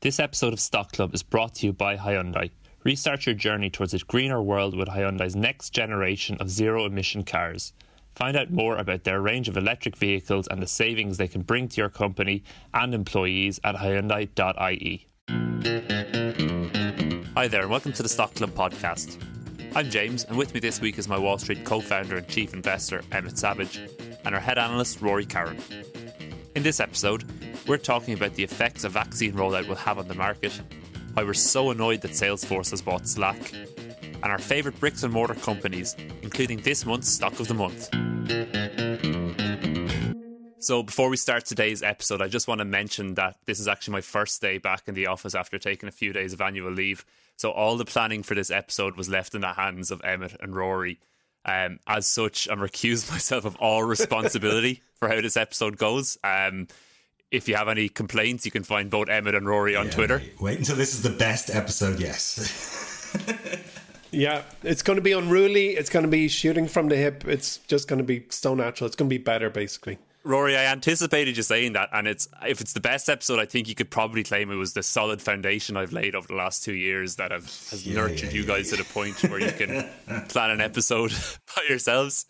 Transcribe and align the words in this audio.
This 0.00 0.20
episode 0.20 0.52
of 0.52 0.60
Stock 0.60 0.92
Club 0.92 1.12
is 1.12 1.24
brought 1.24 1.56
to 1.56 1.66
you 1.66 1.72
by 1.72 1.96
Hyundai. 1.96 2.52
Restart 2.84 3.26
your 3.26 3.34
journey 3.34 3.68
towards 3.68 3.94
a 3.94 3.98
greener 3.98 4.40
world 4.40 4.76
with 4.76 4.86
Hyundai's 4.86 5.34
next 5.34 5.70
generation 5.70 6.36
of 6.38 6.48
zero-emission 6.48 7.24
cars. 7.24 7.72
Find 8.14 8.36
out 8.36 8.52
more 8.52 8.76
about 8.76 9.02
their 9.02 9.20
range 9.20 9.48
of 9.48 9.56
electric 9.56 9.96
vehicles 9.96 10.46
and 10.46 10.62
the 10.62 10.68
savings 10.68 11.16
they 11.16 11.26
can 11.26 11.42
bring 11.42 11.66
to 11.66 11.80
your 11.80 11.88
company 11.88 12.44
and 12.72 12.94
employees 12.94 13.58
at 13.64 13.74
Hyundai.ie. 13.74 15.04
Hi 17.34 17.48
there, 17.48 17.62
and 17.62 17.70
welcome 17.70 17.92
to 17.94 18.02
the 18.04 18.08
Stock 18.08 18.36
Club 18.36 18.50
podcast. 18.50 19.20
I'm 19.74 19.90
James, 19.90 20.22
and 20.26 20.38
with 20.38 20.54
me 20.54 20.60
this 20.60 20.80
week 20.80 20.98
is 20.98 21.08
my 21.08 21.18
Wall 21.18 21.38
Street 21.38 21.64
co 21.64 21.80
founder 21.80 22.18
and 22.18 22.28
chief 22.28 22.54
investor, 22.54 23.02
Emmett 23.10 23.36
Savage, 23.36 23.80
and 24.24 24.32
our 24.32 24.40
head 24.40 24.58
analyst, 24.58 25.00
Rory 25.00 25.26
Carron. 25.26 25.58
In 26.58 26.64
this 26.64 26.80
episode, 26.80 27.22
we're 27.68 27.76
talking 27.76 28.14
about 28.14 28.34
the 28.34 28.42
effects 28.42 28.82
a 28.82 28.88
vaccine 28.88 29.32
rollout 29.34 29.68
will 29.68 29.76
have 29.76 29.96
on 29.96 30.08
the 30.08 30.14
market, 30.16 30.60
why 31.14 31.22
we're 31.22 31.32
so 31.32 31.70
annoyed 31.70 32.00
that 32.00 32.10
Salesforce 32.10 32.72
has 32.72 32.82
bought 32.82 33.06
Slack, 33.06 33.52
and 33.52 34.24
our 34.24 34.40
favourite 34.40 34.80
bricks 34.80 35.04
and 35.04 35.12
mortar 35.12 35.36
companies, 35.36 35.94
including 36.22 36.58
this 36.62 36.84
month's 36.84 37.10
Stock 37.10 37.38
of 37.38 37.46
the 37.46 37.54
Month. 37.54 37.90
So, 40.58 40.82
before 40.82 41.08
we 41.08 41.16
start 41.16 41.44
today's 41.44 41.80
episode, 41.80 42.20
I 42.20 42.26
just 42.26 42.48
want 42.48 42.58
to 42.58 42.64
mention 42.64 43.14
that 43.14 43.36
this 43.44 43.60
is 43.60 43.68
actually 43.68 43.92
my 43.92 44.00
first 44.00 44.42
day 44.42 44.58
back 44.58 44.88
in 44.88 44.96
the 44.96 45.06
office 45.06 45.36
after 45.36 45.58
taking 45.58 45.88
a 45.88 45.92
few 45.92 46.12
days 46.12 46.32
of 46.32 46.40
annual 46.40 46.72
leave. 46.72 47.04
So, 47.36 47.52
all 47.52 47.76
the 47.76 47.84
planning 47.84 48.24
for 48.24 48.34
this 48.34 48.50
episode 48.50 48.96
was 48.96 49.08
left 49.08 49.36
in 49.36 49.42
the 49.42 49.52
hands 49.52 49.92
of 49.92 50.02
Emmett 50.02 50.34
and 50.40 50.56
Rory. 50.56 50.98
Um, 51.44 51.78
as 51.86 52.08
such, 52.08 52.48
I'm 52.48 52.58
recused 52.58 53.08
myself 53.12 53.44
of 53.44 53.54
all 53.60 53.84
responsibility 53.84 54.82
for 54.98 55.08
how 55.08 55.20
this 55.20 55.36
episode 55.36 55.76
goes. 55.78 56.18
Um, 56.24 56.68
if 57.30 57.48
you 57.48 57.56
have 57.56 57.68
any 57.68 57.88
complaints, 57.88 58.44
you 58.44 58.50
can 58.50 58.62
find 58.62 58.90
both 58.90 59.08
Emmett 59.08 59.34
and 59.34 59.46
Rory 59.46 59.76
on 59.76 59.86
Yeah, 59.86 59.92
Twitter. 59.92 60.18
Wait, 60.18 60.40
wait 60.40 60.58
until 60.58 60.76
this 60.76 60.94
is 60.94 61.02
the 61.02 61.10
best 61.10 61.50
episode, 61.54 62.00
yes. 62.00 63.04
Yeah, 64.10 64.42
it's 64.62 64.80
going 64.82 64.96
to 64.96 65.02
be 65.02 65.12
unruly. 65.12 65.70
It's 65.76 65.90
going 65.90 66.04
to 66.04 66.10
be 66.10 66.28
shooting 66.28 66.66
from 66.66 66.88
the 66.88 66.96
hip. 66.96 67.26
It's 67.26 67.58
just 67.68 67.88
going 67.88 67.98
to 67.98 68.04
be 68.04 68.24
so 68.30 68.54
natural. 68.54 68.86
It's 68.86 68.96
going 68.96 69.08
to 69.10 69.14
be 69.14 69.22
better, 69.22 69.50
basically. 69.50 69.98
Rory, 70.24 70.56
I 70.56 70.64
anticipated 70.72 71.36
you 71.36 71.42
saying 71.42 71.74
that, 71.74 71.90
and 71.92 72.08
it's 72.08 72.26
if 72.46 72.60
it's 72.62 72.72
the 72.72 72.80
best 72.80 73.08
episode, 73.10 73.38
I 73.38 73.44
think 73.46 73.68
you 73.68 73.74
could 73.74 73.90
probably 73.90 74.24
claim 74.24 74.50
it 74.50 74.56
was 74.56 74.72
the 74.72 74.82
solid 74.82 75.20
foundation 75.22 75.76
I've 75.76 75.92
laid 75.92 76.14
over 76.14 76.26
the 76.26 76.34
last 76.34 76.64
two 76.64 76.74
years 76.74 77.16
that 77.16 77.30
have 77.30 77.44
has 77.44 77.86
Yeah, 77.86 77.94
nurtured 77.96 78.30
yeah, 78.32 78.36
you 78.36 78.40
yeah, 78.42 78.46
guys 78.48 78.70
to 78.70 78.76
the 78.76 78.84
point 78.84 79.22
where 79.24 79.40
you 79.40 79.52
can 79.52 79.88
plan 80.28 80.50
an 80.50 80.60
episode 80.62 81.12
by 81.56 81.62
yourselves. 81.68 82.26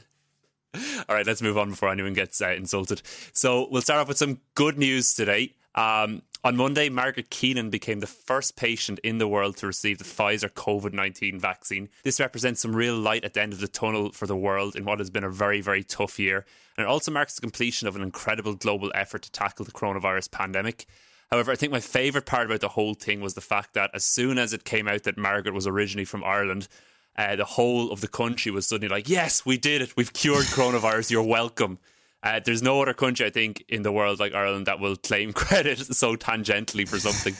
All 1.09 1.15
right, 1.15 1.27
let's 1.27 1.43
move 1.43 1.59
on 1.59 1.71
before 1.71 1.91
anyone 1.91 2.15
gets 2.15 2.41
uh, 2.41 2.51
insulted. 2.51 3.03
So 3.33 3.69
we'll 3.71 3.83
start 3.83 4.01
off 4.01 4.09
with 4.09 4.19
some 4.19 4.41
good 4.55 4.79
news 4.79 5.15
today. 5.15 5.55
Um, 5.75 6.23
on 6.45 6.57
Monday, 6.57 6.89
Margaret 6.89 7.31
Keenan 7.31 7.69
became 7.69 8.01
the 8.01 8.07
first 8.07 8.57
patient 8.57 9.01
in 9.01 9.19
the 9.19 9.27
world 9.27 9.57
to 9.59 9.67
receive 9.67 9.98
the 9.98 10.05
Pfizer 10.05 10.48
COVID 10.48 10.93
19 10.93 11.39
vaccine. 11.39 11.89
This 12.05 12.20
represents 12.20 12.62
some 12.62 12.75
real 12.75 12.97
light 12.97 13.25
at 13.25 13.35
the 13.35 13.42
end 13.42 13.52
of 13.52 13.61
the 13.61 13.69
tunnel 13.69 14.13
for 14.13 14.27
the 14.27 14.36
world 14.36 14.77
in 14.77 14.85
what 14.85 15.01
has 15.01 15.11
been 15.11 15.25
a 15.25 15.30
very, 15.30 15.61
very 15.61 15.83
tough 15.83 16.19
year. 16.19 16.47
And 16.77 16.85
it 16.85 16.89
also 16.89 17.11
marks 17.11 17.35
the 17.35 17.41
completion 17.41 17.89
of 17.89 17.97
an 17.97 18.02
incredible 18.02 18.55
global 18.55 18.92
effort 18.95 19.23
to 19.23 19.33
tackle 19.33 19.64
the 19.64 19.73
coronavirus 19.73 20.31
pandemic. 20.31 20.86
However, 21.31 21.52
I 21.52 21.57
think 21.57 21.73
my 21.73 21.81
favourite 21.81 22.27
part 22.27 22.47
about 22.47 22.61
the 22.61 22.69
whole 22.69 22.95
thing 22.95 23.20
was 23.20 23.35
the 23.35 23.41
fact 23.41 23.75
that 23.75 23.91
as 23.92 24.05
soon 24.05 24.39
as 24.39 24.52
it 24.52 24.64
came 24.64 24.89
out 24.89 25.02
that 25.02 25.19
Margaret 25.19 25.55
was 25.55 25.67
originally 25.67 26.05
from 26.05 26.25
Ireland, 26.25 26.69
uh, 27.18 27.36
the 27.36 27.45
whole 27.45 27.90
of 27.90 28.01
the 28.01 28.08
country 28.08 28.51
was 28.51 28.67
suddenly 28.67 28.89
like, 28.89 29.08
yes, 29.08 29.45
we 29.45 29.58
did 29.58 29.83
it. 29.83 29.96
We've 29.96 30.12
cured 30.12 30.46
coronavirus. 30.46 31.11
You're 31.11 31.24
welcome. 31.24 31.79
Uh, 32.23 32.40
there's 32.45 32.62
no 32.62 32.80
other 32.80 32.95
country, 32.95 33.27
I 33.27 33.30
think, 33.30 33.64
in 33.68 33.83
the 33.83 33.92
world 33.92 34.20
like 34.20 34.34
Ireland 34.34 34.67
that 34.67 34.80
will 34.80 34.96
claim 34.96 35.33
credit 35.34 35.78
so 35.78 36.17
tangentially 36.17 36.89
for 36.89 36.98
something. 36.98 37.34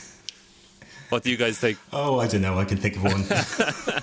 what 1.09 1.23
do 1.23 1.31
you 1.31 1.37
guys 1.37 1.59
think? 1.59 1.79
Oh, 1.93 2.19
I 2.19 2.27
don't 2.27 2.43
know. 2.43 2.59
I 2.59 2.65
can 2.65 2.77
think 2.77 2.97
of 2.97 3.05
one. 3.05 4.03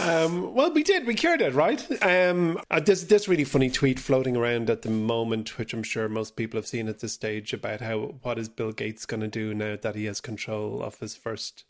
Um, 0.00 0.54
well, 0.54 0.70
we 0.70 0.82
did. 0.82 1.06
We 1.06 1.14
cured 1.14 1.40
it, 1.40 1.54
right? 1.54 1.82
Um, 2.02 2.60
uh, 2.70 2.80
there's 2.80 3.06
this 3.06 3.26
really 3.26 3.44
funny 3.44 3.70
tweet 3.70 3.98
floating 3.98 4.36
around 4.36 4.68
at 4.68 4.82
the 4.82 4.90
moment, 4.90 5.56
which 5.56 5.72
I'm 5.72 5.82
sure 5.82 6.08
most 6.08 6.36
people 6.36 6.58
have 6.58 6.66
seen 6.66 6.88
at 6.88 7.00
this 7.00 7.14
stage, 7.14 7.54
about 7.54 7.80
how 7.80 8.16
what 8.22 8.38
is 8.38 8.48
Bill 8.50 8.72
Gates 8.72 9.06
going 9.06 9.20
to 9.20 9.28
do 9.28 9.54
now 9.54 9.76
that 9.80 9.94
he 9.96 10.04
has 10.04 10.20
control 10.20 10.82
of 10.82 10.98
his 10.98 11.14
first, 11.16 11.64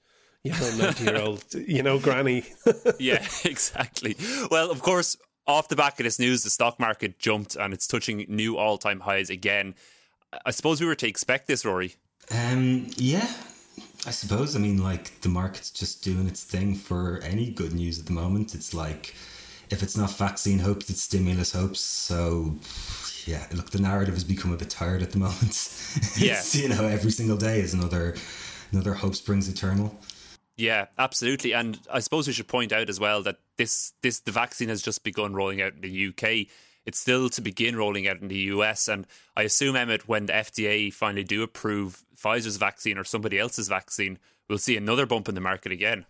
you 0.44 0.52
know, 0.52 0.76
90 0.76 1.04
year 1.04 1.16
old, 1.16 1.44
you 1.66 1.82
know, 1.82 1.98
granny. 1.98 2.44
yeah, 2.98 3.26
exactly. 3.44 4.16
Well, 4.50 4.70
of 4.70 4.82
course, 4.82 5.16
off 5.46 5.68
the 5.68 5.76
back 5.76 5.98
of 5.98 6.04
this 6.04 6.18
news, 6.18 6.42
the 6.42 6.50
stock 6.50 6.78
market 6.78 7.18
jumped 7.18 7.56
and 7.56 7.74
it's 7.74 7.86
touching 7.86 8.24
new 8.28 8.56
all 8.56 8.78
time 8.78 9.00
highs 9.00 9.30
again. 9.30 9.74
I 10.44 10.50
suppose 10.50 10.80
we 10.80 10.86
were 10.86 10.94
to 10.96 11.08
expect 11.08 11.46
this, 11.46 11.64
Rory. 11.64 11.94
Um, 12.30 12.88
yeah, 12.96 13.28
I 14.06 14.10
suppose. 14.10 14.56
I 14.56 14.58
mean, 14.58 14.82
like 14.82 15.20
the 15.20 15.28
market's 15.28 15.70
just 15.70 16.02
doing 16.02 16.26
its 16.26 16.42
thing 16.44 16.74
for 16.74 17.20
any 17.22 17.50
good 17.50 17.72
news 17.72 17.98
at 17.98 18.06
the 18.06 18.12
moment. 18.12 18.54
It's 18.54 18.74
like 18.74 19.14
if 19.70 19.82
it's 19.82 19.96
not 19.96 20.10
vaccine 20.16 20.58
hopes, 20.58 20.90
it's 20.90 21.02
stimulus 21.02 21.52
hopes. 21.52 21.80
So 21.80 22.56
yeah, 23.26 23.46
look, 23.52 23.70
the 23.70 23.80
narrative 23.80 24.14
has 24.14 24.24
become 24.24 24.52
a 24.52 24.56
bit 24.56 24.70
tired 24.70 25.02
at 25.02 25.12
the 25.12 25.18
moment. 25.18 25.80
Yeah. 26.16 26.42
You 26.50 26.68
know, 26.68 26.86
every 26.86 27.12
single 27.12 27.36
day 27.36 27.60
is 27.60 27.72
another 27.72 28.16
another 28.72 28.94
hope 28.94 29.14
springs 29.14 29.48
eternal. 29.48 29.96
Yeah, 30.56 30.86
absolutely. 30.98 31.52
And 31.52 31.78
I 31.92 32.00
suppose 32.00 32.26
we 32.26 32.32
should 32.32 32.48
point 32.48 32.72
out 32.72 32.88
as 32.88 33.00
well 33.00 33.22
that 33.24 33.38
this 33.56 33.92
this 34.02 34.20
the 34.20 34.32
vaccine 34.32 34.68
has 34.68 34.82
just 34.82 35.02
begun 35.02 35.34
rolling 35.34 35.60
out 35.60 35.74
in 35.74 35.80
the 35.80 36.08
UK. 36.08 36.46
It's 36.86 37.00
still 37.00 37.30
to 37.30 37.40
begin 37.40 37.76
rolling 37.76 38.06
out 38.06 38.20
in 38.20 38.28
the 38.28 38.36
US. 38.36 38.88
And 38.88 39.06
I 39.36 39.42
assume, 39.42 39.74
Emmett, 39.74 40.06
when 40.06 40.26
the 40.26 40.34
FDA 40.34 40.92
finally 40.92 41.24
do 41.24 41.42
approve 41.42 42.04
Pfizer's 42.16 42.56
vaccine 42.56 42.98
or 42.98 43.04
somebody 43.04 43.38
else's 43.38 43.68
vaccine, 43.68 44.18
we'll 44.48 44.58
see 44.58 44.76
another 44.76 45.06
bump 45.06 45.28
in 45.28 45.34
the 45.34 45.40
market 45.40 45.72
again. 45.72 46.04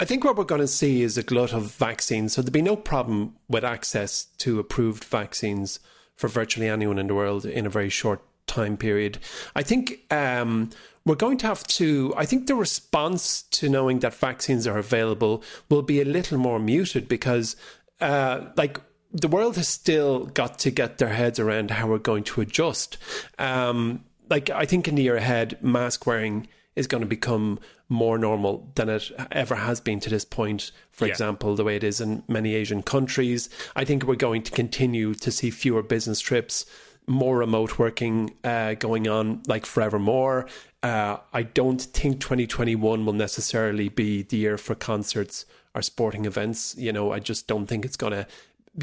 I 0.00 0.04
think 0.04 0.24
what 0.24 0.36
we're 0.36 0.44
going 0.44 0.60
to 0.60 0.66
see 0.66 1.02
is 1.02 1.18
a 1.18 1.22
glut 1.22 1.52
of 1.52 1.72
vaccines. 1.72 2.32
So 2.32 2.42
there'll 2.42 2.52
be 2.52 2.62
no 2.62 2.76
problem 2.76 3.36
with 3.48 3.64
access 3.64 4.24
to 4.38 4.58
approved 4.58 5.04
vaccines 5.04 5.80
for 6.16 6.28
virtually 6.28 6.68
anyone 6.68 6.98
in 6.98 7.08
the 7.08 7.14
world 7.14 7.44
in 7.44 7.66
a 7.66 7.70
very 7.70 7.90
short 7.90 8.22
time 8.46 8.76
period. 8.76 9.18
I 9.54 9.62
think 9.62 10.00
um, 10.10 10.70
we're 11.08 11.14
going 11.16 11.38
to 11.38 11.46
have 11.46 11.64
to, 11.66 12.12
I 12.16 12.24
think 12.26 12.46
the 12.46 12.54
response 12.54 13.42
to 13.42 13.68
knowing 13.68 14.00
that 14.00 14.14
vaccines 14.14 14.66
are 14.66 14.78
available 14.78 15.42
will 15.68 15.82
be 15.82 16.00
a 16.00 16.04
little 16.04 16.38
more 16.38 16.58
muted 16.58 17.08
because, 17.08 17.56
uh, 18.00 18.46
like, 18.56 18.80
the 19.12 19.28
world 19.28 19.56
has 19.56 19.68
still 19.68 20.26
got 20.26 20.58
to 20.60 20.70
get 20.70 20.98
their 20.98 21.08
heads 21.08 21.38
around 21.40 21.70
how 21.70 21.86
we're 21.88 21.98
going 21.98 22.24
to 22.24 22.40
adjust. 22.42 22.98
Um, 23.38 24.04
like, 24.28 24.50
I 24.50 24.66
think 24.66 24.86
in 24.86 24.94
the 24.96 25.02
year 25.02 25.16
ahead, 25.16 25.58
mask 25.62 26.06
wearing 26.06 26.46
is 26.76 26.86
going 26.86 27.00
to 27.00 27.08
become 27.08 27.58
more 27.88 28.18
normal 28.18 28.70
than 28.74 28.88
it 28.90 29.10
ever 29.32 29.54
has 29.54 29.80
been 29.80 29.98
to 30.00 30.10
this 30.10 30.24
point. 30.26 30.70
For 30.92 31.06
Yeah. 31.06 31.12
example, 31.12 31.56
the 31.56 31.64
way 31.64 31.76
it 31.76 31.82
is 31.82 32.00
in 32.00 32.22
many 32.28 32.54
Asian 32.54 32.82
countries. 32.82 33.48
I 33.74 33.84
think 33.84 34.04
we're 34.04 34.14
going 34.14 34.42
to 34.42 34.52
continue 34.52 35.14
to 35.14 35.30
see 35.32 35.50
fewer 35.50 35.82
business 35.82 36.20
trips, 36.20 36.66
more 37.06 37.38
remote 37.38 37.78
working 37.78 38.34
uh, 38.44 38.74
going 38.74 39.08
on 39.08 39.40
like 39.46 39.64
forevermore. 39.64 40.46
Uh, 40.82 41.18
I 41.32 41.42
don't 41.42 41.80
think 41.80 42.20
2021 42.20 43.04
will 43.04 43.12
necessarily 43.12 43.88
be 43.88 44.22
the 44.22 44.36
year 44.36 44.56
for 44.56 44.74
concerts 44.74 45.44
or 45.74 45.82
sporting 45.82 46.24
events. 46.24 46.76
You 46.78 46.92
know, 46.92 47.12
I 47.12 47.18
just 47.18 47.48
don't 47.48 47.66
think 47.66 47.84
it's 47.84 47.96
going 47.96 48.12
to 48.12 48.26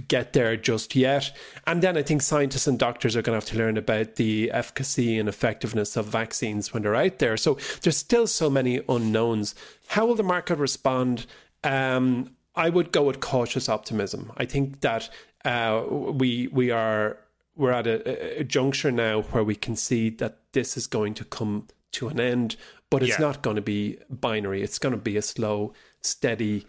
get 0.07 0.33
there 0.33 0.57
just 0.57 0.95
yet. 0.95 1.35
And 1.65 1.81
then 1.81 1.97
I 1.97 2.01
think 2.01 2.21
scientists 2.21 2.67
and 2.67 2.77
doctors 2.77 3.15
are 3.15 3.21
going 3.21 3.39
to 3.39 3.45
have 3.45 3.53
to 3.53 3.57
learn 3.57 3.77
about 3.77 4.15
the 4.15 4.51
efficacy 4.51 5.17
and 5.17 5.29
effectiveness 5.29 5.95
of 5.95 6.05
vaccines 6.05 6.73
when 6.73 6.83
they're 6.83 6.95
out 6.95 7.19
there. 7.19 7.37
So 7.37 7.57
there's 7.81 7.97
still 7.97 8.27
so 8.27 8.49
many 8.49 8.81
unknowns. 8.89 9.55
How 9.87 10.05
will 10.05 10.15
the 10.15 10.23
market 10.23 10.57
respond? 10.57 11.25
Um, 11.63 12.35
I 12.55 12.69
would 12.69 12.91
go 12.91 13.03
with 13.03 13.19
cautious 13.19 13.69
optimism. 13.69 14.31
I 14.37 14.45
think 14.45 14.81
that 14.81 15.09
uh, 15.43 15.83
we 15.89 16.47
we 16.47 16.71
are 16.71 17.17
we're 17.55 17.71
at 17.71 17.87
a, 17.87 18.39
a 18.39 18.43
juncture 18.43 18.91
now 18.91 19.21
where 19.21 19.43
we 19.43 19.55
can 19.55 19.75
see 19.75 20.09
that 20.09 20.39
this 20.53 20.77
is 20.77 20.87
going 20.87 21.13
to 21.15 21.25
come 21.25 21.67
to 21.95 22.07
an 22.09 22.19
end, 22.19 22.55
but 22.89 23.03
it's 23.03 23.19
Yeah. 23.19 23.25
not 23.27 23.41
going 23.41 23.55
to 23.55 23.61
be 23.61 23.97
binary. 24.09 24.61
It's 24.61 24.79
going 24.79 24.93
to 24.93 25.01
be 25.01 25.17
a 25.17 25.21
slow, 25.21 25.73
steady, 26.01 26.65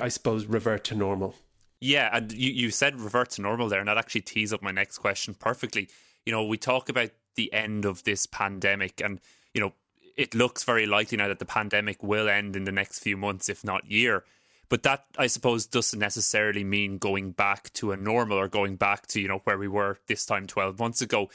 I 0.00 0.08
suppose, 0.08 0.46
revert 0.46 0.84
to 0.84 0.94
normal. 0.94 1.36
Yeah, 1.80 2.10
and 2.12 2.32
you, 2.32 2.52
you 2.52 2.70
said 2.70 3.00
revert 3.00 3.30
to 3.30 3.42
normal 3.42 3.68
there, 3.68 3.80
and 3.80 3.88
that 3.88 3.98
actually 3.98 4.20
tees 4.20 4.52
up 4.52 4.62
my 4.62 4.70
next 4.70 4.98
question 4.98 5.34
perfectly. 5.34 5.88
You 6.24 6.32
know, 6.32 6.44
we 6.44 6.56
talk 6.56 6.88
about 6.88 7.10
the 7.34 7.52
end 7.52 7.84
of 7.84 8.04
this 8.04 8.26
pandemic, 8.26 9.00
and, 9.00 9.20
you 9.52 9.60
know, 9.60 9.72
it 10.16 10.34
looks 10.34 10.62
very 10.62 10.86
likely 10.86 11.18
now 11.18 11.28
that 11.28 11.38
the 11.38 11.44
pandemic 11.44 12.02
will 12.02 12.28
end 12.28 12.54
in 12.54 12.64
the 12.64 12.72
next 12.72 13.00
few 13.00 13.16
months, 13.16 13.48
if 13.48 13.64
not 13.64 13.90
year. 13.90 14.24
But 14.68 14.84
that, 14.84 15.04
I 15.18 15.26
suppose, 15.26 15.66
doesn't 15.66 15.98
necessarily 15.98 16.64
mean 16.64 16.98
going 16.98 17.32
back 17.32 17.72
to 17.74 17.92
a 17.92 17.96
normal 17.96 18.38
or 18.38 18.48
going 18.48 18.76
back 18.76 19.06
to, 19.08 19.20
you 19.20 19.28
know, 19.28 19.40
where 19.44 19.58
we 19.58 19.68
were 19.68 19.98
this 20.06 20.24
time 20.24 20.46
12 20.46 20.78
months 20.78 21.02
ago. 21.02 21.30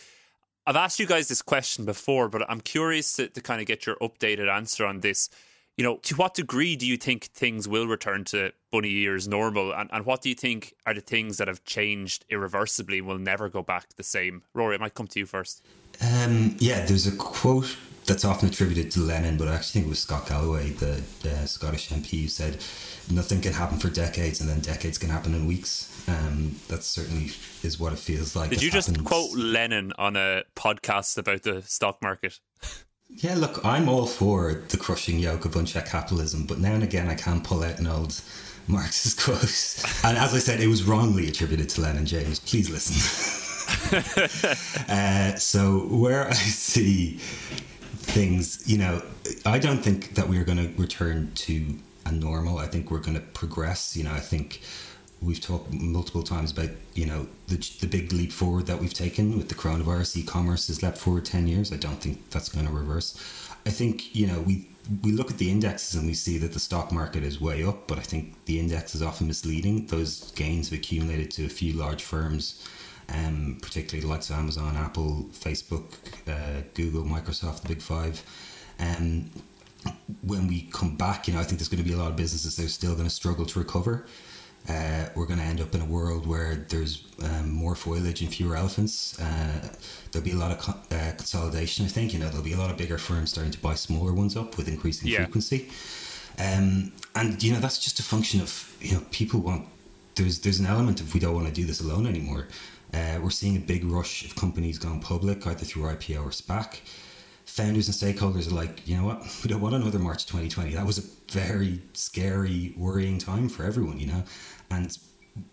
I've 0.67 0.75
asked 0.75 0.99
you 0.99 1.05
guys 1.05 1.29
this 1.29 1.41
question 1.41 1.85
before, 1.85 2.27
but 2.27 2.45
I'm 2.49 2.59
curious 2.59 3.13
to, 3.13 3.29
to 3.29 3.39
kind 3.39 3.61
of 3.61 3.67
get 3.67 3.85
your 3.85 3.95
updated 4.01 4.53
answer 4.53 4.85
on 4.85 4.99
this. 4.99 5.29
You 5.77 5.83
know, 5.83 5.97
to 5.97 6.15
what 6.15 6.33
degree 6.33 6.75
do 6.75 6.87
you 6.87 6.97
think 6.97 7.25
things 7.25 7.67
will 7.67 7.85
return 7.85 8.23
to 8.25 8.51
bunny 8.71 8.89
ears 8.89 9.27
normal? 9.27 9.71
And, 9.71 9.89
and 9.93 10.07
what 10.07 10.23
do 10.23 10.29
you 10.29 10.33
think 10.33 10.73
are 10.87 10.93
the 10.95 11.01
things 11.01 11.37
that 11.37 11.47
have 11.47 11.63
changed 11.65 12.25
irreversibly 12.29 12.97
and 12.97 13.07
will 13.07 13.19
never 13.19 13.47
go 13.47 13.61
back 13.61 13.95
the 13.95 14.01
same? 14.01 14.41
Rory, 14.55 14.75
I 14.75 14.79
might 14.79 14.95
come 14.95 15.05
to 15.05 15.19
you 15.19 15.27
first. 15.27 15.63
Um, 16.01 16.55
yeah, 16.57 16.83
there's 16.83 17.05
a 17.05 17.15
quote 17.15 17.77
that's 18.07 18.25
often 18.25 18.49
attributed 18.49 18.89
to 18.91 19.01
Lenin, 19.01 19.37
but 19.37 19.47
I 19.47 19.53
actually 19.53 19.81
think 19.81 19.85
it 19.85 19.89
was 19.89 19.99
Scott 19.99 20.27
Galloway, 20.27 20.71
the, 20.71 21.03
the 21.21 21.47
Scottish 21.47 21.89
MP, 21.89 22.21
who 22.21 22.27
said, 22.27 22.57
"Nothing 23.11 23.41
can 23.41 23.53
happen 23.53 23.77
for 23.77 23.89
decades, 23.89 24.39
and 24.39 24.49
then 24.49 24.61
decades 24.61 24.97
can 24.97 25.09
happen 25.09 25.35
in 25.35 25.45
weeks." 25.45 25.93
Um, 26.07 26.55
that 26.69 26.83
certainly 26.83 27.31
is 27.63 27.79
what 27.79 27.93
it 27.93 27.99
feels 27.99 28.35
like. 28.35 28.49
Did 28.49 28.63
you 28.63 28.71
just 28.71 29.03
quote 29.03 29.31
Lenin 29.35 29.91
on 29.99 30.15
a 30.15 30.43
podcast 30.55 31.17
about 31.17 31.43
the 31.43 31.61
stock 31.63 32.01
market? 32.01 32.39
Yeah, 33.19 33.33
look, 33.33 33.65
I'm 33.65 33.89
all 33.89 34.05
for 34.05 34.61
the 34.69 34.77
crushing 34.77 35.17
yoke 35.17 35.45
of 35.45 35.55
unchecked 35.55 35.89
capitalism, 35.89 36.45
but 36.45 36.59
now 36.59 36.73
and 36.73 36.83
again 36.83 37.07
I 37.07 37.15
can 37.15 37.41
pull 37.41 37.63
out 37.63 37.79
an 37.79 37.87
old 37.87 38.21
Marxist 38.67 39.19
quote. 39.23 39.41
And 40.03 40.19
as 40.19 40.35
I 40.35 40.37
said, 40.37 40.61
it 40.61 40.67
was 40.67 40.83
wrongly 40.83 41.27
attributed 41.27 41.67
to 41.69 41.81
Lenin 41.81 42.05
James. 42.05 42.39
Please 42.39 42.69
listen. 42.69 42.93
uh, 44.89 45.35
so, 45.35 45.79
where 45.87 46.27
I 46.27 46.33
see 46.33 47.17
things, 47.17 48.61
you 48.67 48.77
know, 48.77 49.01
I 49.47 49.57
don't 49.57 49.79
think 49.79 50.13
that 50.13 50.29
we're 50.29 50.43
going 50.43 50.59
to 50.59 50.79
return 50.79 51.31
to 51.35 51.65
a 52.05 52.11
normal. 52.11 52.59
I 52.59 52.67
think 52.67 52.91
we're 52.91 52.99
going 52.99 53.15
to 53.15 53.25
progress. 53.33 53.97
You 53.97 54.03
know, 54.03 54.13
I 54.13 54.19
think 54.19 54.61
we've 55.21 55.41
talked 55.41 55.71
multiple 55.73 56.23
times 56.23 56.51
about 56.51 56.69
you 56.93 57.05
know 57.05 57.27
the 57.47 57.57
the 57.79 57.87
big 57.87 58.11
leap 58.13 58.31
forward 58.31 58.65
that 58.67 58.79
we've 58.79 58.93
taken 58.93 59.37
with 59.37 59.49
the 59.49 59.55
coronavirus. 59.55 60.17
E-commerce 60.17 60.67
has 60.67 60.83
leapt 60.83 60.97
forward 60.97 61.25
ten 61.25 61.47
years. 61.47 61.71
I 61.73 61.77
don't 61.77 61.99
think 61.99 62.29
that's 62.29 62.49
going 62.49 62.65
to 62.65 62.71
reverse. 62.71 63.17
I 63.65 63.69
think 63.69 64.15
you 64.15 64.27
know 64.27 64.39
we 64.41 64.67
we 65.03 65.11
look 65.11 65.29
at 65.29 65.37
the 65.37 65.51
indexes 65.51 65.95
and 65.95 66.07
we 66.07 66.13
see 66.13 66.37
that 66.37 66.53
the 66.53 66.59
stock 66.59 66.91
market 66.91 67.23
is 67.23 67.41
way 67.41 67.63
up, 67.63 67.87
but 67.87 67.97
I 67.97 68.01
think 68.01 68.45
the 68.45 68.59
index 68.59 68.95
is 68.95 69.01
often 69.01 69.27
misleading. 69.27 69.87
Those 69.87 70.31
gains 70.31 70.69
have 70.69 70.79
accumulated 70.79 71.29
to 71.31 71.45
a 71.45 71.49
few 71.49 71.73
large 71.73 72.03
firms, 72.03 72.65
um, 73.09 73.57
particularly 73.61 74.01
the 74.01 74.07
likes 74.07 74.29
of 74.29 74.37
Amazon, 74.37 74.77
Apple, 74.77 75.27
Facebook, 75.33 75.93
uh, 76.27 76.61
Google, 76.73 77.03
Microsoft, 77.03 77.61
the 77.63 77.67
big 77.69 77.81
five. 77.81 78.23
Um, 78.79 79.29
when 80.21 80.47
we 80.47 80.61
come 80.71 80.95
back, 80.95 81.27
you 81.27 81.33
know, 81.33 81.39
I 81.39 81.43
think 81.43 81.59
there's 81.59 81.69
going 81.69 81.83
to 81.83 81.89
be 81.89 81.93
a 81.93 81.97
lot 81.97 82.11
of 82.11 82.15
businesses 82.15 82.55
that 82.55 82.65
are 82.65 82.69
still 82.69 82.93
going 82.93 83.07
to 83.07 83.13
struggle 83.13 83.45
to 83.45 83.59
recover. 83.59 84.05
Uh, 84.69 85.05
we're 85.15 85.25
going 85.25 85.39
to 85.39 85.45
end 85.45 85.61
up 85.61 85.73
in 85.73 85.81
a 85.81 85.85
world 85.85 86.27
where 86.27 86.55
there's 86.55 87.05
um, 87.23 87.49
more 87.49 87.73
foliage 87.73 88.21
and 88.21 88.33
fewer 88.33 88.55
elephants. 88.55 89.17
Uh, 89.19 89.69
there'll 90.11 90.25
be 90.25 90.33
a 90.33 90.37
lot 90.37 90.51
of 90.51 90.59
co- 90.59 90.95
uh, 90.95 91.11
consolidation, 91.11 91.85
I 91.85 91.87
think. 91.87 92.13
You 92.13 92.19
know, 92.19 92.27
there'll 92.27 92.43
be 92.43 92.53
a 92.53 92.57
lot 92.57 92.69
of 92.69 92.77
bigger 92.77 92.97
firms 92.97 93.29
starting 93.29 93.51
to 93.53 93.59
buy 93.59 93.75
smaller 93.75 94.13
ones 94.13 94.35
up 94.35 94.57
with 94.57 94.67
increasing 94.67 95.07
yeah. 95.07 95.23
frequency. 95.23 95.69
Um, 96.37 96.91
and 97.15 97.41
you 97.41 97.53
know, 97.53 97.59
that's 97.59 97.79
just 97.79 97.99
a 97.99 98.03
function 98.03 98.41
of 98.41 98.75
you 98.81 98.93
know 98.95 99.03
people 99.11 99.39
want. 99.39 99.67
There's 100.15 100.39
there's 100.39 100.59
an 100.59 100.65
element 100.65 100.99
of 100.99 101.13
we 101.13 101.19
don't 101.19 101.33
want 101.33 101.47
to 101.47 101.53
do 101.53 101.65
this 101.65 101.79
alone 101.79 102.05
anymore. 102.05 102.47
Uh, 102.93 103.19
we're 103.21 103.29
seeing 103.29 103.55
a 103.55 103.61
big 103.61 103.85
rush 103.85 104.25
of 104.25 104.35
companies 104.35 104.77
going 104.77 104.99
public, 104.99 105.47
either 105.47 105.65
through 105.65 105.83
IPO 105.83 106.25
or 106.25 106.29
SPAC 106.29 106.79
founders 107.45 107.87
and 107.87 107.95
stakeholders 107.95 108.51
are 108.51 108.53
like, 108.53 108.85
you 108.87 108.95
know 108.95 109.05
what, 109.05 109.19
we 109.43 109.49
don't 109.49 109.61
want 109.61 109.73
another 109.73 109.97
March 109.97 110.25
2020. 110.25 110.75
That 110.75 110.85
was 110.85 110.99
a 110.99 111.31
very 111.31 111.81
scary, 111.93 112.73
worrying 112.77 113.17
time 113.17 113.49
for 113.49 113.63
everyone, 113.63 113.99
you 113.99 114.07
know 114.07 114.23
and 114.69 114.97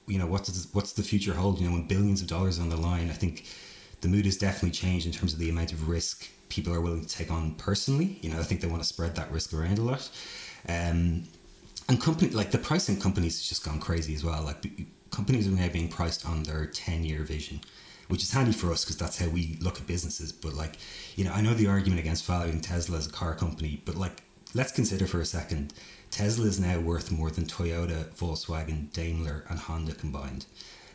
you 0.06 0.19
know 0.19 0.26
what 0.26 0.44
does 0.44 0.69
what's 0.72 0.93
the 0.93 1.02
future 1.02 1.34
hold? 1.34 1.61
You 1.61 1.69
know, 1.69 1.75
when 1.75 1.87
billions 1.87 2.22
of 2.22 2.28
dollars 2.28 2.58
on 2.58 2.69
the 2.69 2.76
line, 2.76 3.11
I 3.11 3.14
think 3.14 3.46
the 4.00 4.08
mood 4.08 4.25
has 4.25 4.37
definitely 4.37 4.70
changed 4.70 5.06
in 5.06 5.12
terms 5.12 5.32
of 5.32 5.38
the 5.38 5.50
amount 5.50 5.72
of 5.72 5.88
risk 5.88 6.28
people 6.49 6.72
are 6.72 6.81
willing 6.81 7.05
to 7.05 7.08
take 7.08 7.31
on 7.31 7.55
personally. 7.55 8.19
You 8.20 8.31
know, 8.31 8.38
I 8.38 8.43
think 8.43 8.61
they 8.61 8.69
want 8.69 8.82
to 8.82 8.88
spread 8.88 9.16
that 9.16 9.31
risk 9.31 9.52
around 9.52 9.78
a 9.78 9.82
lot. 9.82 10.11
Um, 10.69 11.25
and 11.88 12.00
company 12.00 12.31
like 12.31 12.50
the 12.50 12.58
pricing 12.58 12.99
companies 12.99 13.38
has 13.38 13.49
just 13.49 13.64
gone 13.64 13.81
crazy 13.81 14.14
as 14.14 14.25
well. 14.25 14.43
Like 14.43 14.64
companies 15.11 15.46
are 15.46 15.50
now 15.50 15.69
being 15.69 15.88
priced 15.88 16.26
on 16.26 16.43
their 16.43 16.67
ten 16.67 17.05
year 17.05 17.22
vision, 17.22 17.60
which 18.08 18.22
is 18.22 18.31
handy 18.32 18.52
for 18.52 18.72
us 18.72 18.84
because 18.84 18.96
that's 18.96 19.19
how 19.19 19.28
we 19.28 19.58
look 19.60 19.78
at 19.78 19.87
businesses. 19.87 20.32
But 20.32 20.55
like, 20.55 20.76
you 21.17 21.25
know, 21.25 21.32
I 21.32 21.40
know 21.40 21.55
the 21.55 21.67
argument 21.67 22.00
against 22.00 22.25
valuing 22.25 22.60
Tesla 22.60 22.99
as 22.99 23.06
a 23.06 23.10
car 23.10 23.34
company, 23.34 23.82
but 23.84 23.96
like, 23.96 24.22
let's 24.55 24.72
consider 24.72 25.06
for 25.06 25.20
a 25.20 25.26
second 25.26 25.75
Tesla 26.14 26.46
is 26.46 26.61
now 26.61 26.78
worth 26.78 27.11
more 27.11 27.28
than 27.28 27.44
Toyota, 27.44 28.05
Volkswagen, 28.14 28.93
Daimler, 28.93 29.44
and 29.49 29.58
Honda 29.58 29.94
combined. 29.94 30.46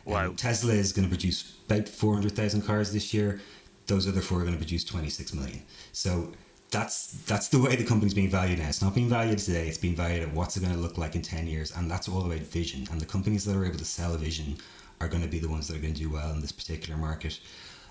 Wow. 0.06 0.28
Um, 0.28 0.36
Tesla 0.36 0.72
is 0.72 0.94
going 0.94 1.06
to 1.06 1.10
produce 1.10 1.58
about 1.66 1.90
400,000 1.90 2.62
cars 2.62 2.90
this 2.94 3.12
year. 3.12 3.38
Those 3.86 4.08
other 4.08 4.22
four 4.22 4.38
are 4.38 4.44
going 4.44 4.54
to 4.54 4.58
produce 4.58 4.82
26 4.82 5.34
million. 5.34 5.62
So 5.92 6.32
that's 6.70 7.08
that's 7.24 7.48
the 7.48 7.58
way 7.58 7.76
the 7.76 7.84
company's 7.84 8.14
being 8.14 8.30
valued 8.30 8.60
now. 8.60 8.68
It's 8.68 8.80
not 8.80 8.94
being 8.94 9.10
valued 9.10 9.40
today. 9.40 9.68
It's 9.68 9.76
being 9.76 9.94
valued 9.94 10.22
at 10.22 10.32
what's 10.32 10.56
it 10.56 10.60
going 10.60 10.72
to 10.72 10.80
look 10.80 10.96
like 10.96 11.14
in 11.14 11.20
10 11.20 11.46
years. 11.46 11.70
And 11.76 11.90
that's 11.90 12.08
all 12.08 12.24
about 12.24 12.38
vision. 12.38 12.86
And 12.90 12.98
the 12.98 13.04
companies 13.04 13.44
that 13.44 13.54
are 13.54 13.66
able 13.66 13.76
to 13.76 13.84
sell 13.84 14.14
a 14.14 14.18
vision 14.18 14.56
are 15.02 15.08
going 15.08 15.22
to 15.22 15.28
be 15.28 15.38
the 15.38 15.50
ones 15.50 15.68
that 15.68 15.76
are 15.76 15.80
going 15.80 15.92
to 15.92 16.00
do 16.00 16.08
well 16.08 16.30
in 16.30 16.40
this 16.40 16.52
particular 16.52 16.98
market. 16.98 17.40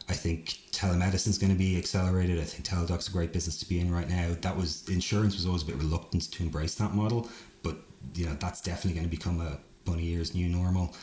I 0.10 0.14
think 0.14 0.58
telemedicine 0.72 1.28
is 1.28 1.38
going 1.38 1.52
to 1.52 1.58
be 1.58 1.78
accelerated. 1.78 2.40
I 2.40 2.44
think 2.44 2.66
Teladoc's 2.66 3.08
a 3.08 3.12
great 3.12 3.32
business 3.32 3.58
to 3.60 3.70
be 3.70 3.80
in 3.80 3.92
right 3.92 4.10
now. 4.10 4.36
That 4.42 4.58
was 4.58 4.88
insurance 4.90 5.36
was 5.36 5.46
always 5.46 5.62
a 5.62 5.66
bit 5.66 5.76
reluctant 5.76 6.32
to 6.32 6.44
embrace 6.44 6.76
that 6.76 6.94
model, 6.96 7.30
but 7.62 7.78
you 8.16 8.26
know 8.26 8.36
that's 8.40 8.62
definitely 8.62 8.94
going 9.00 9.10
to 9.10 9.16
become 9.16 9.40
a 9.40 9.60
bunny 9.86 10.10
ears 10.10 10.34
new 10.34 10.50
normal. 10.50 10.96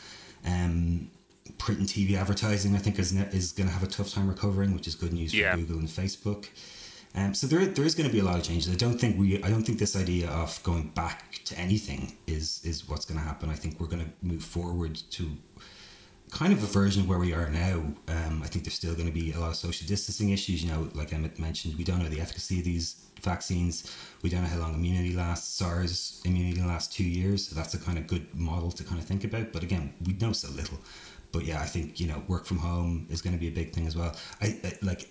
Um, 0.45 1.09
print 1.57 1.79
and 1.79 1.87
TV 1.87 2.17
advertising, 2.17 2.75
I 2.75 2.79
think, 2.79 2.99
is 2.99 3.13
is 3.13 3.53
going 3.53 3.67
to 3.67 3.73
have 3.73 3.83
a 3.83 3.87
tough 3.87 4.11
time 4.11 4.27
recovering, 4.27 4.73
which 4.73 4.87
is 4.87 4.95
good 4.95 5.13
news 5.13 5.31
for 5.31 5.37
yeah. 5.37 5.55
Google 5.55 5.77
and 5.77 5.87
Facebook. 5.87 6.47
Um, 7.15 7.33
so 7.33 7.47
there, 7.47 7.65
there 7.65 7.85
is 7.85 7.95
going 7.95 8.07
to 8.07 8.13
be 8.13 8.19
a 8.19 8.23
lot 8.23 8.35
of 8.35 8.43
changes. 8.43 8.71
I 8.71 8.75
don't 8.75 8.99
think 8.99 9.17
we, 9.17 9.41
I 9.41 9.49
don't 9.49 9.63
think 9.63 9.79
this 9.79 9.95
idea 9.95 10.29
of 10.29 10.61
going 10.63 10.89
back 10.89 11.41
to 11.45 11.57
anything 11.57 12.17
is 12.27 12.61
is 12.63 12.87
what's 12.89 13.05
going 13.05 13.19
to 13.19 13.25
happen. 13.25 13.49
I 13.49 13.55
think 13.55 13.79
we're 13.79 13.87
going 13.87 14.03
to 14.03 14.11
move 14.21 14.43
forward 14.43 14.95
to 15.11 15.31
kind 16.31 16.53
of 16.53 16.61
a 16.61 16.65
version 16.65 17.03
of 17.03 17.09
where 17.09 17.19
we 17.19 17.33
are 17.33 17.49
now. 17.49 17.83
Um, 18.07 18.41
I 18.43 18.47
think 18.47 18.65
there's 18.65 18.73
still 18.75 18.93
going 18.93 19.07
to 19.07 19.13
be 19.13 19.31
a 19.31 19.39
lot 19.39 19.49
of 19.49 19.55
social 19.55 19.87
distancing 19.87 20.29
issues. 20.29 20.63
You 20.63 20.71
know, 20.71 20.89
like 20.93 21.13
Emmett 21.13 21.39
mentioned, 21.39 21.75
we 21.77 21.83
don't 21.83 21.99
know 21.99 22.09
the 22.09 22.19
efficacy 22.19 22.59
of 22.59 22.65
these 22.65 23.07
vaccines. 23.21 23.91
We 24.21 24.29
don't 24.29 24.41
know 24.43 24.49
how 24.49 24.59
long 24.59 24.73
immunity 24.73 25.15
lasts. 25.15 25.47
SARS 25.55 26.21
immunity 26.25 26.61
lasts 26.61 26.95
two 26.95 27.05
years, 27.05 27.47
so 27.47 27.55
that's 27.55 27.73
a 27.73 27.79
kind 27.79 27.97
of 27.97 28.07
good 28.07 28.33
model 28.35 28.71
to 28.71 28.83
kind 28.83 28.99
of 28.99 29.05
think 29.05 29.23
about. 29.23 29.51
But 29.51 29.63
again, 29.63 29.93
we 30.05 30.13
know 30.13 30.33
so 30.33 30.49
little. 30.51 30.79
But 31.31 31.45
yeah, 31.45 31.61
I 31.61 31.65
think 31.65 31.99
you 31.99 32.07
know, 32.07 32.23
work 32.27 32.45
from 32.45 32.57
home 32.57 33.07
is 33.09 33.21
going 33.21 33.33
to 33.33 33.39
be 33.39 33.47
a 33.47 33.51
big 33.51 33.73
thing 33.73 33.87
as 33.87 33.95
well. 33.95 34.15
I, 34.41 34.59
I 34.63 34.73
like 34.81 35.09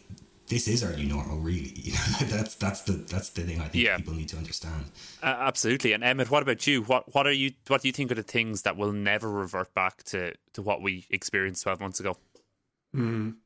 this 0.49 0.69
is 0.69 0.85
our 0.85 0.93
new 0.93 1.07
normal, 1.07 1.39
really. 1.39 1.73
You 1.87 1.93
know, 1.93 2.37
that's 2.37 2.55
that's 2.57 2.83
the 2.83 2.93
that's 2.93 3.31
the 3.31 3.43
thing 3.43 3.61
I 3.61 3.69
think 3.69 3.85
yeah. 3.85 3.97
people 3.97 4.15
need 4.15 4.29
to 4.31 4.37
understand. 4.37 4.87
Uh, 5.23 5.27
absolutely. 5.27 5.93
And 5.93 6.03
Emmett, 6.03 6.31
what 6.31 6.43
about 6.43 6.67
you? 6.67 6.83
What 6.83 7.15
what 7.15 7.27
are 7.27 7.33
you? 7.33 7.53
What 7.69 7.83
do 7.83 7.89
you 7.89 7.93
think 7.93 8.11
are 8.11 8.17
the 8.17 8.23
things 8.23 8.63
that 8.63 8.77
will 8.77 8.93
never 8.93 9.31
revert 9.31 9.73
back 9.75 10.03
to 10.05 10.35
to 10.55 10.63
what 10.63 10.83
we 10.83 11.07
experienced 11.11 11.63
twelve 11.63 11.81
months 11.81 12.01
ago? 12.01 12.17
Mm. 12.95 13.37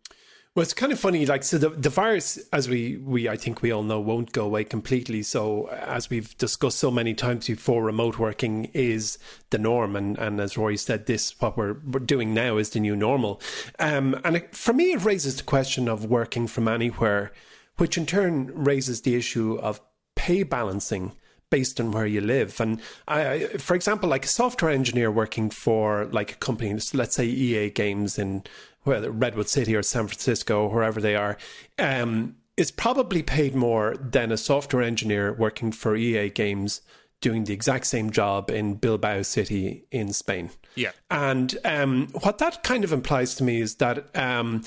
Well, 0.56 0.64
it's 0.64 0.74
kind 0.74 0.90
of 0.90 0.98
funny. 0.98 1.24
Like, 1.26 1.44
so 1.44 1.58
the, 1.58 1.68
the 1.68 1.90
virus, 1.90 2.36
as 2.52 2.68
we, 2.68 2.96
we, 2.96 3.28
I 3.28 3.36
think 3.36 3.62
we 3.62 3.70
all 3.70 3.84
know, 3.84 4.00
won't 4.00 4.32
go 4.32 4.44
away 4.44 4.64
completely. 4.64 5.22
So, 5.22 5.68
as 5.68 6.10
we've 6.10 6.36
discussed 6.38 6.80
so 6.80 6.90
many 6.90 7.14
times 7.14 7.46
before, 7.46 7.84
remote 7.84 8.18
working 8.18 8.64
is 8.74 9.16
the 9.50 9.58
norm. 9.58 9.94
And, 9.94 10.18
and 10.18 10.40
as 10.40 10.58
Rory 10.58 10.76
said, 10.76 11.06
this, 11.06 11.40
what 11.40 11.56
we're, 11.56 11.76
we're 11.84 12.00
doing 12.00 12.34
now 12.34 12.56
is 12.56 12.70
the 12.70 12.80
new 12.80 12.96
normal. 12.96 13.40
Um, 13.78 14.20
and 14.24 14.36
it, 14.36 14.56
for 14.56 14.72
me, 14.72 14.90
it 14.90 15.04
raises 15.04 15.36
the 15.36 15.44
question 15.44 15.88
of 15.88 16.06
working 16.06 16.48
from 16.48 16.66
anywhere, 16.66 17.30
which 17.76 17.96
in 17.96 18.04
turn 18.04 18.50
raises 18.52 19.02
the 19.02 19.14
issue 19.14 19.56
of 19.62 19.80
pay 20.16 20.42
balancing 20.42 21.12
based 21.50 21.80
on 21.80 21.90
where 21.90 22.06
you 22.06 22.20
live. 22.20 22.60
And 22.60 22.80
I, 23.08 23.46
for 23.58 23.74
example, 23.74 24.08
like 24.08 24.24
a 24.24 24.28
software 24.28 24.70
engineer 24.70 25.10
working 25.10 25.50
for 25.50 26.06
like 26.06 26.32
a 26.32 26.36
company, 26.36 26.78
let's 26.94 27.16
say 27.16 27.26
EA 27.26 27.70
Games 27.70 28.18
in 28.18 28.44
whether 28.82 29.10
Redwood 29.10 29.48
City 29.48 29.76
or 29.76 29.82
San 29.82 30.06
Francisco, 30.06 30.68
wherever 30.68 31.00
they 31.00 31.14
are, 31.14 31.36
um, 31.78 32.36
is 32.56 32.70
probably 32.70 33.22
paid 33.22 33.54
more 33.54 33.96
than 33.96 34.32
a 34.32 34.36
software 34.36 34.82
engineer 34.82 35.32
working 35.32 35.72
for 35.72 35.96
EA 35.96 36.30
Games 36.30 36.80
doing 37.20 37.44
the 37.44 37.52
exact 37.52 37.86
same 37.86 38.10
job 38.10 38.50
in 38.50 38.74
Bilbao 38.74 39.22
City 39.22 39.84
in 39.90 40.12
Spain. 40.12 40.50
Yeah. 40.74 40.92
And 41.10 41.58
um, 41.64 42.08
what 42.22 42.38
that 42.38 42.62
kind 42.62 42.82
of 42.82 42.92
implies 42.92 43.34
to 43.36 43.44
me 43.44 43.60
is 43.60 43.74
that 43.76 44.14
um, 44.16 44.62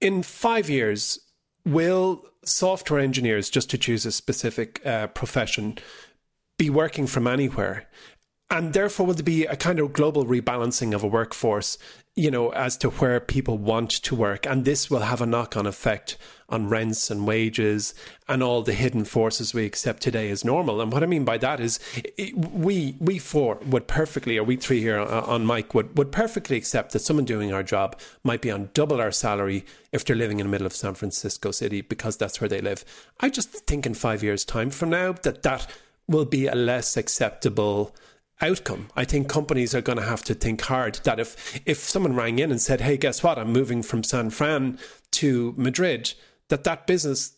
in 0.00 0.22
five 0.22 0.70
years, 0.70 1.18
will 1.66 2.24
software 2.44 3.00
engineers, 3.00 3.50
just 3.50 3.68
to 3.70 3.76
choose 3.76 4.06
a 4.06 4.12
specific 4.12 4.84
uh, 4.86 5.08
profession, 5.08 5.76
be 6.58 6.70
working 6.70 7.06
from 7.06 7.26
anywhere? 7.26 7.86
and 8.50 8.72
therefore 8.72 9.06
will 9.06 9.14
there 9.14 9.24
be 9.24 9.44
a 9.44 9.56
kind 9.56 9.78
of 9.80 9.92
global 9.92 10.24
rebalancing 10.24 10.94
of 10.94 11.02
a 11.02 11.06
workforce 11.06 11.78
you 12.14 12.30
know 12.30 12.48
as 12.50 12.78
to 12.78 12.88
where 12.88 13.20
people 13.20 13.58
want 13.58 13.90
to 13.90 14.14
work? 14.14 14.46
And 14.46 14.64
this 14.64 14.88
will 14.90 15.00
have 15.00 15.20
a 15.20 15.26
knock-on 15.26 15.66
effect 15.66 16.16
on 16.48 16.68
rents 16.68 17.10
and 17.10 17.26
wages 17.26 17.92
and 18.28 18.42
all 18.42 18.62
the 18.62 18.72
hidden 18.72 19.04
forces 19.04 19.52
we 19.52 19.66
accept 19.66 20.00
today 20.00 20.30
as 20.30 20.44
normal. 20.44 20.80
And 20.80 20.92
what 20.92 21.02
i 21.02 21.06
mean 21.06 21.24
by 21.24 21.38
that 21.38 21.58
is 21.60 21.80
we 22.36 22.94
we 23.00 23.18
four 23.18 23.58
would 23.66 23.88
perfectly 23.88 24.38
or 24.38 24.44
we 24.44 24.56
three 24.56 24.80
here 24.80 24.98
uh, 24.98 25.22
on 25.22 25.46
mic 25.46 25.74
would 25.74 25.98
would 25.98 26.12
perfectly 26.12 26.56
accept 26.56 26.92
that 26.92 27.00
someone 27.00 27.24
doing 27.24 27.52
our 27.52 27.64
job 27.64 27.98
might 28.22 28.40
be 28.40 28.50
on 28.50 28.70
double 28.74 29.00
our 29.00 29.12
salary 29.12 29.64
if 29.92 30.04
they're 30.04 30.16
living 30.16 30.38
in 30.38 30.46
the 30.46 30.50
middle 30.50 30.66
of 30.66 30.72
san 30.72 30.94
francisco 30.94 31.50
city 31.50 31.80
because 31.80 32.16
that's 32.16 32.40
where 32.40 32.48
they 32.48 32.60
live. 32.60 32.84
I 33.18 33.28
just 33.28 33.50
think 33.50 33.84
in 33.86 33.94
5 33.94 34.22
years 34.22 34.44
time 34.44 34.70
from 34.70 34.90
now 34.90 35.12
that 35.12 35.42
that 35.42 35.66
will 36.08 36.24
be 36.24 36.46
a 36.46 36.54
less 36.54 36.96
acceptable 36.96 37.94
outcome. 38.40 38.88
I 38.94 39.04
think 39.04 39.28
companies 39.28 39.74
are 39.74 39.80
going 39.80 39.98
to 39.98 40.04
have 40.04 40.22
to 40.24 40.34
think 40.34 40.60
hard 40.62 40.96
that 41.04 41.18
if 41.18 41.60
if 41.66 41.78
someone 41.78 42.14
rang 42.14 42.38
in 42.38 42.50
and 42.50 42.60
said, 42.60 42.80
"Hey, 42.80 42.96
guess 42.96 43.22
what? 43.22 43.38
I'm 43.38 43.52
moving 43.52 43.82
from 43.82 44.02
San 44.02 44.30
Fran 44.30 44.78
to 45.12 45.54
Madrid," 45.56 46.14
that 46.48 46.64
that 46.64 46.86
business 46.86 47.32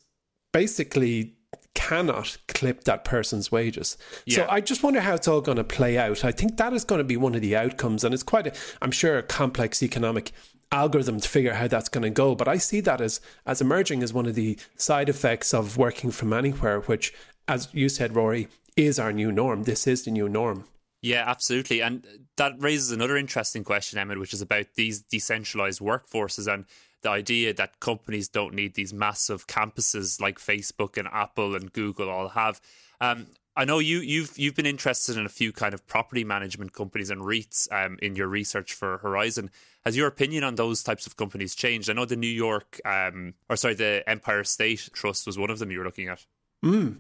basically 0.53 1.35
cannot 1.75 2.39
clip 2.49 2.85
that 2.85 3.05
person's 3.05 3.53
wages. 3.53 3.97
Yeah. 4.27 4.37
So 4.37 4.47
I 4.51 4.61
just 4.61 4.83
wonder 4.83 5.01
how 5.01 5.15
it's 5.15 5.29
all 5.29 5.41
going 5.41 5.59
to 5.59 5.65
play 5.65 5.97
out. 5.97 6.25
I 6.25 6.33
think 6.33 6.57
that 6.57 6.73
is 6.73 6.85
going 6.85 6.99
to 6.99 7.05
be 7.05 7.17
one 7.17 7.35
of 7.35 7.41
the 7.41 7.57
outcomes 7.57 8.03
and 8.03 8.13
it's 8.13 8.25
quite 8.25 8.49
a 8.49 8.53
I'm 8.83 8.91
sure 8.91 9.17
a 9.17 9.23
complex 9.23 9.83
economic 9.83 10.33
algorithm 10.73 11.21
to 11.21 11.29
figure 11.29 11.55
how 11.55 11.69
that's 11.69 11.89
going 11.89 12.03
to 12.03 12.11
go, 12.11 12.35
but 12.35 12.49
I 12.49 12.59
see 12.59 12.81
that 12.81 13.01
as 13.01 13.21
as 13.47 13.61
emerging 13.61 14.03
as 14.03 14.13
one 14.13 14.27
of 14.27 14.35
the 14.35 14.59
side 14.77 15.09
effects 15.09 15.55
of 15.55 15.77
working 15.77 16.11
from 16.11 16.33
anywhere 16.33 16.81
which 16.81 17.15
as 17.49 17.69
you 17.73 17.89
said 17.89 18.15
Rory 18.15 18.49
is 18.77 18.99
our 18.99 19.13
new 19.13 19.33
norm. 19.33 19.65
This 19.65 19.87
is 19.87 20.05
the 20.05 20.11
new 20.11 20.29
norm. 20.29 20.65
Yeah, 21.01 21.25
absolutely. 21.27 21.81
And 21.81 22.07
that 22.37 22.55
raises 22.59 22.91
another 22.91 23.17
interesting 23.17 23.65
question, 23.65 23.99
Emmett, 23.99 24.19
which 24.19 24.35
is 24.35 24.43
about 24.43 24.67
these 24.75 25.01
decentralized 25.01 25.81
workforces 25.81 26.53
and 26.53 26.65
the 27.03 27.11
idea 27.11 27.55
that 27.55 27.81
companies 27.81 28.29
don't 28.29 28.55
need 28.55 28.75
these 28.75 28.93
massive 28.93 29.47
campuses 29.47 30.21
like 30.21 30.39
Facebook 30.39 30.97
and 30.97 31.09
Apple 31.09 31.55
and 31.55 31.73
Google 31.73 32.11
all 32.11 32.31
have. 32.31 32.61
Um, 33.01 33.29
I 33.57 33.65
know 33.65 33.79
you 33.79 33.99
you've 33.99 34.39
you've 34.39 34.55
been 34.55 34.67
interested 34.67 35.17
in 35.17 35.27
a 35.27 35.29
few 35.29 35.53
kind 35.53 35.75
of 35.75 35.87
property 35.87 36.25
management 36.25 36.73
companies 36.73 37.11
and 37.11 37.23
REITs 37.23 37.67
um, 37.73 37.99
in 38.01 38.15
your 38.15 38.29
research 38.29 38.73
for 38.73 38.99
Horizon. 38.99 39.51
Has 39.85 39.97
your 39.97 40.07
opinion 40.07 40.45
on 40.45 40.57
those 40.57 40.83
types 40.83 41.07
of 41.07 41.17
companies 41.17 41.55
changed? 41.55 41.91
I 41.91 41.93
know 41.93 42.05
the 42.05 42.17
New 42.17 42.27
York, 42.27 42.81
um, 42.85 43.35
or 43.49 43.57
sorry, 43.57 43.75
the 43.75 44.05
Empire 44.07 44.45
State 44.45 44.89
Trust 44.93 45.27
was 45.27 45.39
one 45.39 45.51
of 45.51 45.59
them 45.59 45.71
you 45.71 45.79
were 45.79 45.85
looking 45.85 46.09
at. 46.09 46.25
Mm. 46.65 46.99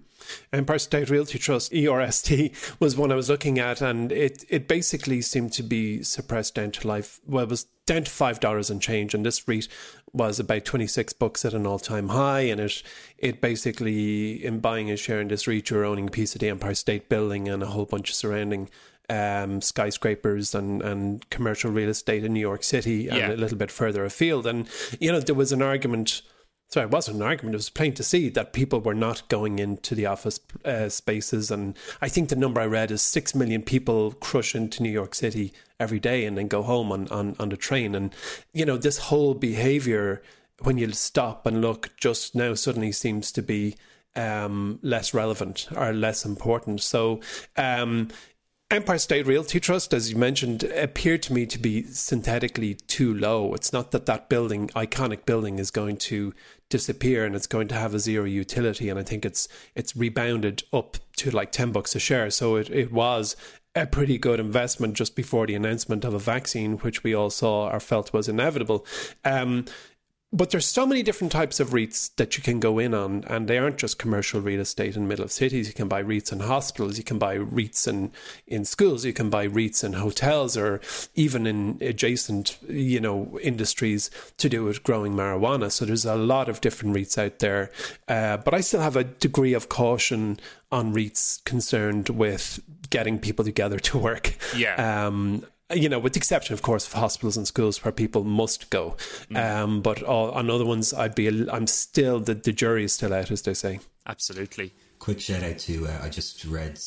Empire 0.53 0.79
State 0.79 1.11
Realty 1.11 1.39
Trust, 1.39 1.73
ERST, 1.73 2.53
was 2.81 2.97
one 2.97 3.13
I 3.13 3.17
was 3.17 3.31
looking 3.31 3.59
at, 3.59 3.81
and 3.81 4.11
it, 4.13 4.45
it 4.49 4.69
basically 4.69 5.21
seemed 5.21 5.53
to 5.55 5.63
be 5.63 6.03
suppressed 6.03 6.55
down 6.57 6.73
to 6.73 6.89
life. 6.89 7.21
Well, 7.27 7.45
it 7.45 7.51
was 7.51 7.65
down 7.87 8.05
to 8.05 8.11
five 8.11 8.41
dollars 8.41 8.71
and 8.71 8.83
change, 8.83 9.15
and 9.15 9.25
this 9.25 9.47
REIT 9.47 9.69
was 10.13 10.41
about 10.41 10.65
twenty 10.65 10.87
six 10.87 11.13
bucks 11.13 11.45
at 11.45 11.55
an 11.55 11.67
all 11.67 11.79
time 11.79 12.09
high. 12.09 12.41
And 12.41 12.61
it 12.61 12.83
it 13.17 13.41
basically, 13.41 14.45
in 14.45 14.61
buying 14.61 14.91
a 14.91 14.97
share 14.97 15.21
in 15.21 15.29
this 15.29 15.47
REIT, 15.47 15.71
you're 15.71 15.85
owning 15.85 16.09
a 16.09 16.11
piece 16.11 16.35
of 16.35 16.41
the 16.41 16.49
Empire 16.49 16.75
State 16.75 17.09
Building 17.09 17.49
and 17.49 17.63
a 17.63 17.67
whole 17.67 17.87
bunch 17.87 18.11
of 18.11 18.17
surrounding 18.17 18.69
um, 19.09 19.61
skyscrapers 19.63 20.55
and, 20.55 20.83
and 20.83 21.29
commercial 21.31 21.71
real 21.71 21.89
estate 21.89 22.25
in 22.25 22.35
New 22.35 22.41
York 22.41 22.63
City 22.63 23.09
and 23.09 23.19
yeah. 23.19 23.33
a 23.33 23.37
little 23.37 23.59
bit 23.59 23.71
further 23.71 24.05
afield. 24.05 24.47
And 24.47 24.69
you 25.01 25.11
know, 25.11 25.21
there 25.21 25.35
was 25.35 25.53
an 25.53 25.63
argument 25.63 26.23
so 26.69 26.83
it 26.83 26.91
wasn't 26.91 27.17
an 27.17 27.23
argument. 27.23 27.55
It 27.55 27.59
was 27.59 27.71
plain 27.71 27.95
to 27.95 28.03
see 28.03 28.29
that 28.29 28.53
people 28.53 28.81
were 28.81 28.95
not 28.95 29.27
going 29.29 29.59
into 29.59 29.95
the 29.95 30.05
office 30.05 30.39
uh, 30.67 30.91
spaces. 30.91 31.51
And 31.51 31.75
I 32.03 32.11
think 32.11 32.29
the 32.29 32.37
number 32.37 32.61
I 32.61 32.67
read 32.67 32.91
is 32.91 33.01
six 33.01 33.35
million 33.35 33.63
people 33.63 34.13
crush 34.13 34.55
into 34.55 34.83
New 34.83 34.91
York 34.91 35.15
City 35.15 35.55
every 35.81 35.99
day 35.99 36.27
and 36.27 36.37
then 36.37 36.47
go 36.47 36.63
home 36.63 36.93
on, 36.93 37.09
on, 37.09 37.37
on 37.39 37.49
the 37.49 37.57
train. 37.57 37.95
And, 37.95 38.15
you 38.53 38.67
know, 38.67 38.77
this 38.77 38.99
whole 38.99 39.33
behavior, 39.33 40.23
when 40.63 40.77
you 40.77 40.93
stop 40.93 41.47
and 41.47 41.63
look, 41.63 41.97
just 41.97 42.35
now 42.35 42.53
suddenly 42.53 42.93
seems 42.93 43.33
to 43.33 43.43
be 43.43 43.75
um, 44.15 44.79
less 44.83 45.15
relevant 45.15 45.69
or 45.75 45.95
less 45.95 46.27
important. 46.27 46.83
So, 46.83 47.21
um, 47.57 48.09
Empire 48.71 48.99
State 48.99 49.27
Realty 49.27 49.61
Trust, 49.61 49.95
as 49.95 50.11
you 50.11 50.17
mentioned, 50.19 50.63
appeared 50.63 51.23
to 51.23 51.33
me 51.33 51.47
to 51.47 51.59
be 51.59 51.85
synthetically 51.85 52.75
too 52.75 53.15
low. 53.15 53.55
It's 53.55 53.73
not 53.73 53.93
that 53.93 54.05
that 54.05 54.29
building, 54.29 54.69
iconic 54.69 55.25
building, 55.25 55.59
is 55.59 55.71
going 55.71 55.97
to 55.97 56.35
disappear 56.69 57.25
and 57.25 57.35
it's 57.35 57.47
going 57.47 57.69
to 57.69 57.75
have 57.75 57.95
a 57.95 57.99
zero 57.99 58.25
utility. 58.25 58.89
And 58.89 58.99
I 58.99 59.03
think 59.03 59.25
it's 59.25 59.49
it's 59.75 59.97
rebounded 59.97 60.63
up 60.73 60.97
to 61.17 61.31
like 61.31 61.53
ten 61.53 61.73
bucks 61.73 61.95
a 61.95 61.99
share. 61.99 62.31
So 62.31 62.57
it, 62.57 62.71
it 62.71 62.93
was 62.93 63.37
a 63.75 63.87
pretty 63.87 64.19
good 64.19 64.41
investment 64.41 64.95
just 64.95 65.15
before 65.15 65.47
the 65.47 65.55
announcement 65.55 66.05
of 66.05 66.15
a 66.15 66.19
vaccine, 66.19 66.79
which 66.79 67.03
we 67.03 67.15
all 67.15 67.31
saw 67.31 67.71
or 67.71 67.81
felt 67.81 68.13
was 68.13 68.29
inevitable. 68.29 68.85
Um, 69.25 69.67
but 70.31 70.51
there's 70.51 70.67
so 70.67 70.85
many 70.85 71.03
different 71.03 71.33
types 71.33 71.59
of 71.59 71.71
REITs 71.71 72.15
that 72.17 72.37
you 72.37 72.43
can 72.43 72.61
go 72.61 72.79
in 72.79 72.93
on, 72.93 73.25
and 73.29 73.49
they 73.49 73.57
aren't 73.57 73.79
just 73.79 73.99
commercial 73.99 74.43
real 74.43 74.61
estate 74.61 74.95
in 74.95 75.03
the 75.03 75.09
middle 75.09 75.25
of 75.25 75.33
cities. 75.33 75.69
You 75.69 75.75
can 75.75 75.89
buy 75.89 76.03
REITs 76.03 76.33
in 76.33 76.41
hospitals, 76.41 76.99
you 76.99 77.05
can 77.05 77.19
buy 77.19 77.39
REITs 77.39 77.89
in, 77.89 78.13
in 78.47 78.67
schools, 78.67 79.07
you 79.07 79.15
can 79.15 79.31
buy 79.31 79.49
REITs 79.49 79.83
in 79.83 79.95
hotels, 79.95 80.55
or 80.55 80.83
even 81.15 81.47
in 81.47 81.79
adjacent, 81.81 82.59
you 82.69 83.01
know, 83.01 83.39
industries 83.43 84.11
to 84.37 84.51
do 84.51 84.65
with 84.65 84.83
growing 84.83 85.15
marijuana. 85.15 85.73
So 85.73 85.87
there's 85.87 86.05
a 86.05 86.17
lot 86.17 86.51
of 86.51 86.61
different 86.61 86.95
REITs 86.95 87.17
out 87.17 87.39
there. 87.39 87.71
Uh, 88.07 88.37
but 88.37 88.53
I 88.53 88.61
still 88.61 88.81
have 88.81 88.97
a 88.97 89.05
degree 89.05 89.55
of 89.55 89.71
caution 89.71 90.39
on 90.71 90.93
REITs 90.93 91.43
concerned 91.45 92.11
with 92.11 92.61
getting 92.91 93.19
people 93.19 93.47
together 93.47 93.79
to 93.79 93.99
work. 93.99 94.37
Yeah. 94.55 95.07
Um, 95.07 95.47
you 95.75 95.89
know, 95.89 95.99
with 95.99 96.15
the 96.15 96.19
exception, 96.19 96.55
of 96.55 96.63
course, 96.63 96.87
of 96.87 96.95
hospitals 96.95 97.37
and 97.37 97.47
schools 97.47 97.85
where 97.85 97.93
people 97.93 98.25
must 98.25 98.71
go. 98.71 98.97
Mm. 99.31 99.37
Um, 99.37 99.83
but 99.83 100.03
all, 100.03 100.31
on 100.31 100.51
other 100.51 100.65
ones, 100.65 100.95
I'd 100.95 101.15
be, 101.15 101.49
I'm 101.51 101.67
still, 101.67 102.21
the, 102.21 102.35
the 102.35 102.53
jury 102.53 102.85
is 102.85 102.93
still 102.93 103.13
out, 103.13 103.31
as 103.31 103.43
they 103.43 103.55
say. 103.55 103.81
Absolutely. 104.07 104.73
Quick 104.99 105.21
shout 105.21 105.43
out 105.43 105.59
to, 105.59 105.87
uh, 105.87 106.01
I 106.03 106.09
just 106.09 106.45
read 106.45 106.79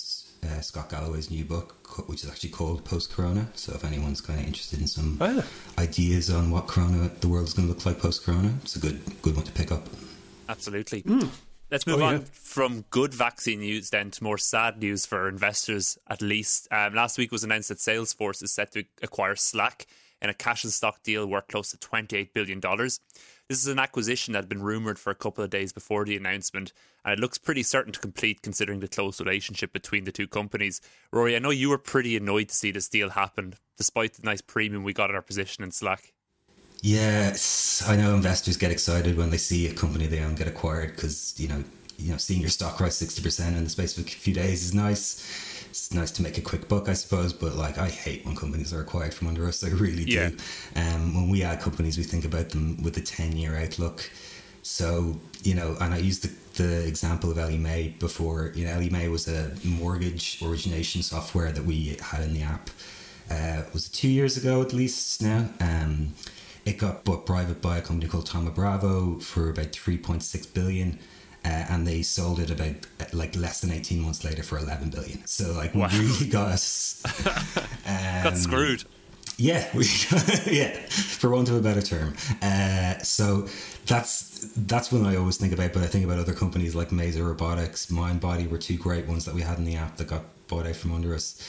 uh, 0.44 0.60
Scott 0.62 0.90
Galloway's 0.90 1.30
new 1.30 1.46
book, 1.46 2.08
which 2.08 2.24
is 2.24 2.30
actually 2.30 2.50
called 2.50 2.84
Post 2.84 3.12
Corona. 3.12 3.48
So 3.54 3.74
if 3.74 3.86
anyone's 3.86 4.22
kind 4.22 4.40
of 4.40 4.48
interested 4.48 4.80
in 4.82 4.88
some 4.88 5.18
ah. 5.22 5.46
ideas 5.78 6.30
on 6.30 6.50
what 6.50 6.68
Corona, 6.68 7.12
the 7.20 7.28
world's 7.28 7.54
going 7.54 7.68
to 7.68 7.74
look 7.74 7.86
like 7.86 8.00
post 8.00 8.24
Corona, 8.24 8.54
it's 8.64 8.76
a 8.76 8.80
good, 8.80 9.00
good 9.22 9.36
one 9.36 9.46
to 9.46 9.52
pick 9.52 9.72
up. 9.72 9.88
Absolutely. 10.50 11.04
Mm. 11.04 11.30
Let's 11.72 11.88
move 11.88 12.01
oh, 12.01 12.06
on 12.06 12.20
from 12.34 12.84
good 12.90 13.13
vaccine 13.13 13.62
news 13.62 13.92
then 13.92 14.12
to 14.12 14.24
more 14.25 14.38
sad 14.38 14.80
news 14.80 15.06
for 15.06 15.30
investors, 15.30 15.98
at 16.10 16.22
least. 16.22 16.68
Um, 16.70 16.94
last 16.94 17.18
week 17.18 17.32
was 17.32 17.46
announced 17.46 17.70
that 17.70 17.78
Salesforce 17.78 18.44
is 18.44 18.51
set 18.51 18.74
to 18.74 18.84
acquire 19.01 19.38
Slack 19.38 19.88
in 20.22 20.30
a 20.30 20.34
cash 20.34 20.66
and 20.66 20.74
stock 20.74 21.01
deal 21.01 21.25
worth 21.25 21.48
close 21.48 21.72
to 21.72 21.78
$28 21.78 22.34
billion. 22.34 22.60
This 22.60 23.60
is 23.60 23.68
an 23.68 23.80
acquisition 23.80 24.34
that 24.34 24.40
had 24.40 24.50
been 24.50 24.62
rumoured 24.62 25.00
for 25.00 25.12
a 25.12 25.16
couple 25.16 25.46
of 25.46 25.50
days 25.50 25.72
before 25.72 26.04
the 26.04 26.18
announcement, 26.18 26.74
and 27.06 27.13
it 27.13 27.20
looks 27.20 27.38
pretty 27.38 27.63
certain 27.63 27.94
to 27.94 28.00
complete 28.01 28.42
considering 28.42 28.82
the 28.82 28.90
close 28.90 29.22
relationship 29.22 29.72
between 29.72 30.04
the 30.04 30.12
two 30.12 30.28
companies. 30.28 30.82
Rory, 31.13 31.38
I 31.38 31.40
know 31.40 31.51
you 31.51 31.70
were 31.70 31.78
pretty 31.78 32.18
annoyed 32.18 32.50
to 32.50 32.56
see 32.56 32.72
this 32.72 32.90
deal 32.90 33.12
happen, 33.12 33.54
despite 33.78 34.16
the 34.16 34.25
nice 34.25 34.42
premium 34.42 34.84
we 34.84 34.92
got 34.92 35.10
in 35.10 35.16
our 35.16 35.22
position 35.22 35.63
in 35.63 35.72
Slack. 35.72 36.12
Yes, 36.82 37.84
I 37.88 37.96
know 37.96 38.16
investors 38.16 38.58
get 38.58 38.72
excited 38.72 39.16
when 39.16 39.30
they 39.30 39.38
see 39.38 39.68
a 39.68 39.74
company 39.74 40.08
they 40.08 40.22
own 40.22 40.34
get 40.34 40.48
acquired 40.48 40.96
because 40.96 41.36
you 41.38 41.48
know, 41.48 41.64
you 41.98 42.12
know, 42.12 42.18
seeing 42.18 42.42
your 42.42 42.50
stock 42.50 42.80
rise 42.80 42.96
sixty 42.96 43.22
percent 43.22 43.56
in 43.56 43.64
the 43.64 43.70
space 43.70 43.98
of 43.98 44.06
a 44.06 44.10
few 44.10 44.34
days 44.34 44.64
is 44.64 44.74
nice. 44.74 45.68
It's 45.70 45.94
nice 45.94 46.12
to 46.12 46.24
make 46.24 46.38
a 46.38 46.42
quick 46.42 46.68
buck, 46.68 46.90
I 46.90 46.94
suppose, 46.94 47.32
but 47.32 47.56
like 47.56 47.78
I 47.78 47.88
hate 47.88 48.26
when 48.26 48.36
companies 48.36 48.74
are 48.74 48.82
acquired 48.82 49.14
from 49.14 49.28
under 49.28 49.48
us. 49.48 49.64
I 49.64 49.70
really 49.70 50.06
do. 50.06 50.12
Yeah. 50.12 50.30
Um, 50.76 51.14
when 51.14 51.30
we 51.30 51.44
add 51.44 51.62
companies, 51.62 51.98
we 51.98 52.04
think 52.04 52.26
about 52.26 52.50
them 52.50 52.82
with 52.82 52.98
a 52.98 53.02
ten-year 53.02 53.56
outlook. 53.56 54.10
So 54.64 55.20
you 55.44 55.54
know, 55.54 55.78
and 55.80 55.94
I 55.94 55.98
used 55.98 56.24
the, 56.24 56.64
the 56.64 56.88
example 56.88 57.30
of 57.30 57.38
Ellie 57.38 57.60
Mae 57.60 57.90
before. 58.00 58.52
You 58.56 58.66
know, 58.66 58.72
Ellie 58.72 58.90
Mae 58.90 59.08
was 59.08 59.28
a 59.28 59.52
mortgage 59.64 60.42
origination 60.44 61.04
software 61.04 61.52
that 61.52 61.64
we 61.64 61.98
had 62.02 62.24
in 62.24 62.34
the 62.34 62.42
app. 62.42 62.72
Uh, 63.30 63.64
was 63.72 63.86
it 63.88 63.94
two 63.94 64.10
years 64.10 64.36
ago 64.36 64.64
at 64.64 64.74
least 64.74 65.22
now? 65.22 65.48
Um, 65.60 66.14
it 66.65 66.77
got 66.77 67.03
bought 67.03 67.25
private 67.25 67.62
by 67.62 67.77
a 67.77 67.82
company 67.82 68.10
called 68.10 68.30
Thoma 68.30 68.51
Bravo 68.51 69.20
for 69.20 69.50
about 69.50 69.72
3.6 69.72 70.53
billion. 70.53 71.00
Uh, 71.44 71.65
and 71.70 71.88
they 71.88 72.03
sold 72.03 72.39
it 72.39 72.51
about 72.51 72.75
like 73.13 73.36
less 73.36 73.62
than 73.62 73.72
18 73.72 74.00
months 74.00 74.24
later 74.24 74.44
for 74.44 74.60
11 74.60 74.91
billion. 74.91 75.25
So 75.25 75.53
like 75.53 75.74
wow. 75.74 75.89
we 75.91 76.00
really 76.00 76.27
got 76.27 76.50
us 76.50 77.03
um, 77.88 78.24
got 78.24 78.38
screwed. 78.38 78.84
Yeah, 79.41 79.68
we, 79.75 79.86
yeah, 80.46 80.70
for 80.88 81.32
want 81.32 81.50
of 81.50 81.56
a 81.56 81.62
better 81.62 81.82
term. 81.82 82.13
Uh, 82.44 83.00
so 83.00 83.48
that's 83.88 84.51
that's 84.56 84.91
when 84.91 85.03
I 85.03 85.15
always 85.15 85.38
think 85.38 85.51
about. 85.51 85.74
But 85.74 85.82
I 85.82 85.88
think 85.88 86.06
about 86.06 86.20
other 86.20 86.34
companies 86.34 86.75
like 86.75 86.89
Mazor 86.89 87.27
Robotics, 87.27 87.88
Mindbody 87.88 88.48
were 88.48 88.60
two 88.60 88.77
great 88.77 89.08
ones 89.08 89.25
that 89.25 89.34
we 89.34 89.41
had 89.41 89.58
in 89.58 89.65
the 89.65 89.77
app 89.77 89.98
that 89.98 90.08
got 90.08 90.25
bought 90.48 90.68
out 90.68 90.75
from 90.75 90.94
under 90.94 91.15
us. 91.15 91.41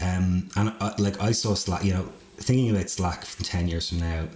Um, 0.00 0.48
and 0.56 0.74
uh, 0.80 0.94
like 0.98 1.20
I 1.20 1.30
saw 1.30 1.54
Slack, 1.54 1.84
you 1.84 1.94
know, 1.94 2.08
thinking 2.36 2.70
about 2.74 2.90
Slack 2.90 3.24
from 3.24 3.44
ten 3.44 3.68
years 3.68 3.90
from 3.90 4.00
now, 4.00 4.26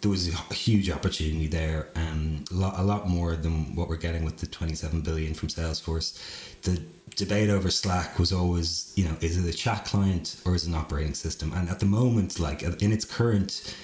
there 0.00 0.10
was 0.10 0.28
a 0.28 0.54
huge 0.54 0.90
opportunity 0.90 1.46
there, 1.46 1.88
um, 1.94 2.44
a 2.50 2.54
lot, 2.54 2.78
a 2.78 2.82
lot 2.82 3.08
more 3.08 3.36
than 3.36 3.74
what 3.74 3.88
we're 3.88 3.96
getting 3.96 4.24
with 4.24 4.38
the 4.38 4.46
27 4.46 5.02
billion 5.02 5.34
from 5.34 5.48
Salesforce. 5.48 6.18
The 6.62 6.82
debate 7.16 7.50
over 7.50 7.70
Slack 7.70 8.18
was 8.18 8.32
always, 8.32 8.92
you 8.96 9.04
know, 9.04 9.16
is 9.20 9.36
it 9.36 9.52
a 9.52 9.56
chat 9.56 9.84
client 9.84 10.40
or 10.46 10.54
is 10.54 10.64
it 10.64 10.68
an 10.68 10.74
operating 10.74 11.14
system? 11.14 11.52
And 11.52 11.68
at 11.68 11.80
the 11.80 11.86
moment, 11.86 12.40
like 12.40 12.62
in 12.62 12.92
its 12.92 13.04
current 13.04 13.74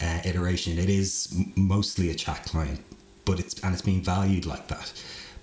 uh, 0.00 0.20
iteration, 0.24 0.78
it 0.78 0.88
is 0.88 1.34
mostly 1.56 2.10
a 2.10 2.14
chat 2.14 2.44
client, 2.44 2.80
but 3.24 3.38
it's 3.38 3.60
and 3.60 3.74
it's 3.74 3.82
being 3.82 4.02
valued 4.02 4.46
like 4.46 4.68
that. 4.68 4.92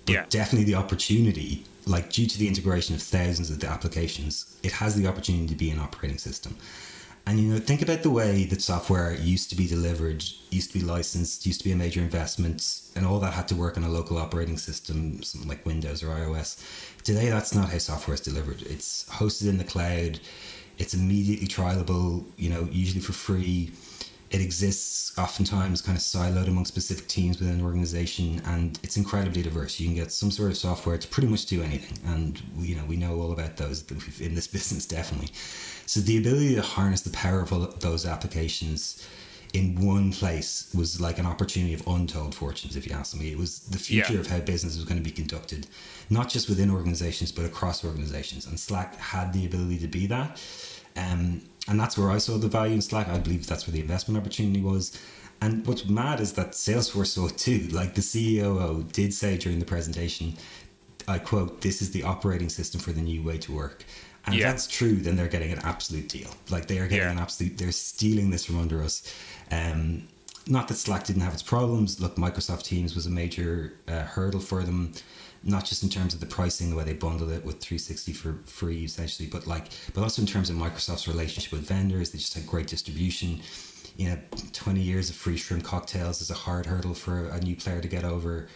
But 0.06 0.12
yeah. 0.12 0.24
definitely 0.28 0.64
the 0.64 0.74
opportunity, 0.74 1.64
like 1.86 2.10
due 2.10 2.26
to 2.26 2.38
the 2.38 2.48
integration 2.48 2.94
of 2.94 3.02
thousands 3.02 3.50
of 3.50 3.60
the 3.60 3.68
applications, 3.68 4.56
it 4.62 4.72
has 4.72 4.96
the 4.96 5.06
opportunity 5.06 5.46
to 5.46 5.54
be 5.54 5.70
an 5.70 5.78
operating 5.78 6.18
system. 6.18 6.56
And 7.26 7.40
you 7.40 7.52
know, 7.52 7.58
think 7.58 7.80
about 7.80 8.02
the 8.02 8.10
way 8.10 8.44
that 8.44 8.60
software 8.60 9.14
used 9.14 9.48
to 9.50 9.56
be 9.56 9.66
delivered, 9.66 10.22
used 10.50 10.72
to 10.72 10.78
be 10.78 10.84
licensed, 10.84 11.46
used 11.46 11.60
to 11.60 11.64
be 11.64 11.72
a 11.72 11.76
major 11.76 12.00
investment, 12.00 12.82
and 12.94 13.06
all 13.06 13.18
that 13.20 13.32
had 13.32 13.48
to 13.48 13.54
work 13.54 13.78
on 13.78 13.84
a 13.84 13.88
local 13.88 14.18
operating 14.18 14.58
system, 14.58 15.22
something 15.22 15.48
like 15.48 15.64
Windows 15.64 16.02
or 16.02 16.08
iOS. 16.08 16.62
Today, 17.02 17.30
that's 17.30 17.54
not 17.54 17.70
how 17.70 17.78
software 17.78 18.14
is 18.14 18.20
delivered. 18.20 18.60
It's 18.62 19.06
hosted 19.08 19.48
in 19.48 19.56
the 19.56 19.64
cloud. 19.64 20.20
It's 20.76 20.92
immediately 20.92 21.46
trialable. 21.46 22.24
You 22.36 22.50
know, 22.50 22.68
usually 22.70 23.00
for 23.00 23.14
free. 23.14 23.72
It 24.34 24.40
exists 24.40 25.16
oftentimes 25.16 25.80
kind 25.80 25.96
of 25.96 26.02
siloed 26.02 26.48
among 26.48 26.64
specific 26.64 27.06
teams 27.06 27.38
within 27.38 27.54
an 27.60 27.64
organization, 27.64 28.42
and 28.44 28.80
it's 28.82 28.96
incredibly 28.96 29.42
diverse. 29.42 29.78
You 29.78 29.86
can 29.86 29.94
get 29.94 30.10
some 30.10 30.32
sort 30.32 30.50
of 30.50 30.56
software 30.56 30.98
to 30.98 31.06
pretty 31.06 31.28
much 31.28 31.46
do 31.46 31.62
anything, 31.62 31.98
and 32.12 32.42
you 32.58 32.74
know 32.74 32.84
we 32.84 32.96
know 32.96 33.20
all 33.20 33.30
about 33.32 33.56
those 33.58 33.84
in 34.20 34.34
this 34.34 34.48
business 34.56 34.86
definitely. 34.86 35.28
So 35.86 36.00
the 36.00 36.18
ability 36.18 36.56
to 36.56 36.62
harness 36.62 37.02
the 37.02 37.10
power 37.10 37.40
of 37.42 37.80
those 37.80 38.04
applications 38.06 39.06
in 39.52 39.66
one 39.86 40.10
place 40.10 40.68
was 40.74 41.00
like 41.00 41.18
an 41.20 41.26
opportunity 41.26 41.74
of 41.74 41.86
untold 41.86 42.34
fortunes, 42.34 42.74
if 42.74 42.88
you 42.88 42.92
ask 42.92 43.16
me. 43.16 43.30
It 43.30 43.38
was 43.38 43.60
the 43.60 43.78
future 43.78 44.14
Yeah. 44.14 44.18
of 44.18 44.26
how 44.26 44.40
business 44.40 44.74
was 44.74 44.84
going 44.84 45.00
to 45.00 45.04
be 45.10 45.12
conducted, 45.12 45.68
not 46.10 46.28
just 46.28 46.48
within 46.48 46.70
organizations, 46.72 47.30
but 47.30 47.44
across 47.44 47.84
organizations. 47.84 48.46
And 48.46 48.58
Slack 48.58 48.96
had 48.98 49.32
the 49.32 49.46
ability 49.46 49.78
to 49.78 49.86
be 49.86 50.08
that. 50.08 50.40
Um, 50.96 51.42
and 51.68 51.78
that's 51.80 51.96
where 51.96 52.10
I 52.10 52.18
saw 52.18 52.36
the 52.38 52.48
value 52.48 52.74
in 52.74 52.82
Slack. 52.82 53.08
I 53.08 53.18
believe 53.18 53.46
that's 53.46 53.66
where 53.66 53.72
the 53.72 53.80
investment 53.80 54.18
opportunity 54.20 54.60
was. 54.60 54.98
And 55.40 55.66
what's 55.66 55.86
mad 55.86 56.20
is 56.20 56.32
that 56.34 56.52
Salesforce 56.52 57.08
saw 57.08 57.26
it 57.26 57.36
too. 57.38 57.68
Like 57.72 57.94
the 57.94 58.00
CEO 58.00 58.90
did 58.92 59.12
say 59.12 59.36
during 59.36 59.58
the 59.58 59.64
presentation, 59.64 60.34
I 61.08 61.18
quote, 61.18 61.60
this 61.60 61.82
is 61.82 61.90
the 61.90 62.02
operating 62.02 62.48
system 62.48 62.80
for 62.80 62.92
the 62.92 63.00
new 63.02 63.22
way 63.22 63.38
to 63.38 63.52
work. 63.52 63.84
And 64.26 64.34
Yeah. 64.34 64.46
if 64.48 64.52
that's 64.52 64.66
true, 64.68 64.96
then 64.96 65.16
they're 65.16 65.28
getting 65.28 65.52
an 65.52 65.58
absolute 65.60 66.08
deal. 66.08 66.30
Like 66.50 66.66
they 66.66 66.78
are 66.78 66.88
getting 66.88 67.04
Yeah. 67.06 67.12
an 67.12 67.18
absolute, 67.18 67.58
they're 67.58 67.72
stealing 67.72 68.30
this 68.30 68.44
from 68.44 68.58
under 68.58 68.82
us. 68.82 69.02
Um, 69.50 70.04
not 70.46 70.68
that 70.68 70.74
Slack 70.76 71.04
didn't 71.04 71.22
have 71.22 71.34
its 71.34 71.42
problems. 71.42 72.00
Look, 72.00 72.16
Microsoft 72.16 72.62
Teams 72.64 72.94
was 72.94 73.06
a 73.06 73.10
major 73.10 73.74
uh, 73.88 74.02
hurdle 74.02 74.40
for 74.40 74.62
them, 74.62 74.92
not 75.44 75.64
just 75.64 75.82
in 75.82 75.88
terms 75.88 76.14
of 76.14 76.20
the 76.20 76.26
pricing, 76.26 76.70
the 76.70 76.76
way 76.76 76.84
they 76.84 76.94
bundled 76.94 77.30
it 77.30 77.44
with 77.44 77.60
360 77.60 78.12
for 78.12 78.38
free, 78.46 78.84
essentially, 78.84 79.28
but 79.28 79.46
like, 79.46 79.66
but 79.92 80.02
also 80.02 80.22
in 80.22 80.26
terms 80.26 80.50
of 80.50 80.56
Microsoft's 80.56 81.06
relationship 81.06 81.52
with 81.52 81.68
vendors. 81.68 82.10
They 82.10 82.18
just 82.18 82.34
had 82.34 82.46
great 82.46 82.66
distribution. 82.66 83.40
You 83.96 84.10
know, 84.10 84.18
20 84.52 84.80
years 84.80 85.10
of 85.10 85.16
free 85.16 85.36
shrimp 85.36 85.64
cocktails 85.64 86.20
is 86.20 86.30
a 86.30 86.34
hard 86.34 86.66
hurdle 86.66 86.94
for 86.94 87.28
a 87.28 87.40
new 87.40 87.54
player 87.54 87.80
to 87.80 87.88
get 87.88 88.04
over. 88.04 88.48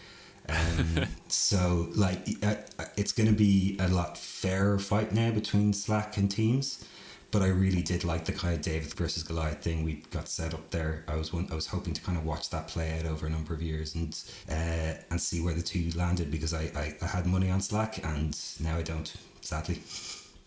Um, 0.48 1.06
so, 1.28 1.88
like, 1.94 2.26
uh, 2.42 2.54
it's 2.96 3.12
going 3.12 3.28
to 3.28 3.34
be 3.34 3.76
a 3.80 3.88
lot 3.88 4.16
fairer 4.16 4.78
fight 4.78 5.12
now 5.12 5.30
between 5.30 5.72
Slack 5.72 6.16
and 6.16 6.30
Teams. 6.30 6.84
But 7.30 7.42
I 7.42 7.48
really 7.48 7.82
did 7.82 8.04
like 8.04 8.24
the 8.24 8.32
kind 8.32 8.54
of 8.54 8.62
David 8.62 8.92
versus 8.94 9.22
Goliath 9.22 9.62
thing 9.62 9.84
we 9.84 10.02
got 10.10 10.28
set 10.28 10.54
up 10.54 10.70
there. 10.70 11.04
I 11.08 11.16
was 11.16 11.32
one, 11.32 11.46
I 11.50 11.54
was 11.54 11.66
hoping 11.66 11.92
to 11.92 12.00
kind 12.00 12.16
of 12.16 12.24
watch 12.24 12.48
that 12.50 12.68
play 12.68 12.98
out 12.98 13.04
over 13.04 13.26
a 13.26 13.30
number 13.30 13.52
of 13.52 13.60
years 13.60 13.94
and 13.94 14.18
uh, 14.50 14.94
and 15.10 15.20
see 15.20 15.42
where 15.42 15.54
the 15.54 15.62
two 15.62 15.90
landed 15.94 16.30
because 16.30 16.54
I, 16.54 16.70
I, 16.74 16.96
I 17.02 17.06
had 17.06 17.26
money 17.26 17.50
on 17.50 17.60
Slack 17.60 18.02
and 18.04 18.38
now 18.60 18.76
I 18.76 18.82
don't, 18.82 19.12
sadly. 19.42 19.82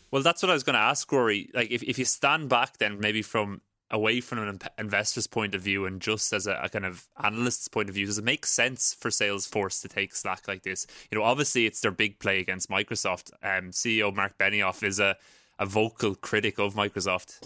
Well, 0.09 0.23
that's 0.23 0.41
what 0.41 0.49
I 0.49 0.53
was 0.53 0.63
going 0.63 0.73
to 0.73 0.79
ask, 0.79 1.09
Rory. 1.11 1.49
Like, 1.53 1.71
if, 1.71 1.83
if 1.83 1.97
you 1.97 2.05
stand 2.05 2.49
back, 2.49 2.79
then 2.79 2.99
maybe 2.99 3.21
from 3.21 3.61
away 3.91 4.21
from 4.21 4.39
an 4.39 4.59
investor's 4.77 5.27
point 5.27 5.53
of 5.53 5.61
view 5.61 5.85
and 5.85 6.01
just 6.01 6.33
as 6.33 6.47
a, 6.47 6.59
a 6.63 6.69
kind 6.69 6.85
of 6.85 7.07
analyst's 7.21 7.67
point 7.67 7.89
of 7.89 7.95
view, 7.95 8.05
does 8.05 8.17
it 8.17 8.23
make 8.23 8.45
sense 8.45 8.95
for 8.97 9.09
Salesforce 9.09 9.81
to 9.81 9.87
take 9.87 10.15
Slack 10.15 10.47
like 10.47 10.63
this? 10.63 10.87
You 11.11 11.17
know, 11.17 11.23
obviously 11.23 11.65
it's 11.65 11.81
their 11.81 11.91
big 11.91 12.17
play 12.19 12.39
against 12.39 12.69
Microsoft. 12.69 13.31
Um, 13.43 13.71
CEO 13.71 14.13
Marc 14.13 14.37
Benioff 14.37 14.81
is 14.81 14.99
a, 14.99 15.17
a 15.61 15.65
vocal 15.65 16.15
critic 16.15 16.59
of 16.59 16.73
Microsoft. 16.73 17.39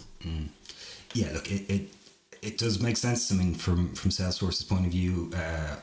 Yeah, 1.12 1.30
look, 1.34 1.52
it, 1.52 1.70
it 1.70 1.82
it 2.42 2.58
does 2.58 2.80
make 2.80 2.96
sense. 2.96 3.30
I 3.30 3.36
mean, 3.36 3.54
from 3.54 3.94
from 3.94 4.10
Salesforce's 4.10 4.64
point 4.64 4.86
of 4.86 4.92
view, 4.92 5.30
uh, 5.36 5.76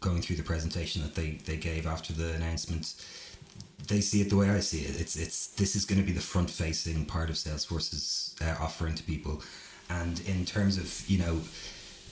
going 0.00 0.22
through 0.22 0.36
the 0.36 0.44
presentation 0.44 1.02
that 1.02 1.14
they 1.14 1.32
they 1.44 1.56
gave 1.56 1.86
after 1.86 2.12
the 2.12 2.32
announcement, 2.34 2.94
they 3.88 4.00
see 4.00 4.20
it 4.20 4.30
the 4.30 4.36
way 4.36 4.48
I 4.48 4.60
see 4.60 4.82
it. 4.82 5.00
It's 5.00 5.16
it's 5.16 5.48
this 5.48 5.74
is 5.74 5.84
going 5.84 6.00
to 6.00 6.06
be 6.06 6.12
the 6.12 6.20
front 6.20 6.50
facing 6.50 7.04
part 7.04 7.28
of 7.30 7.36
Salesforce's 7.36 8.36
uh, 8.40 8.54
offering 8.60 8.94
to 8.94 9.02
people, 9.02 9.42
and 9.90 10.20
in 10.20 10.46
terms 10.46 10.78
of 10.78 11.08
you 11.10 11.18
know 11.18 11.40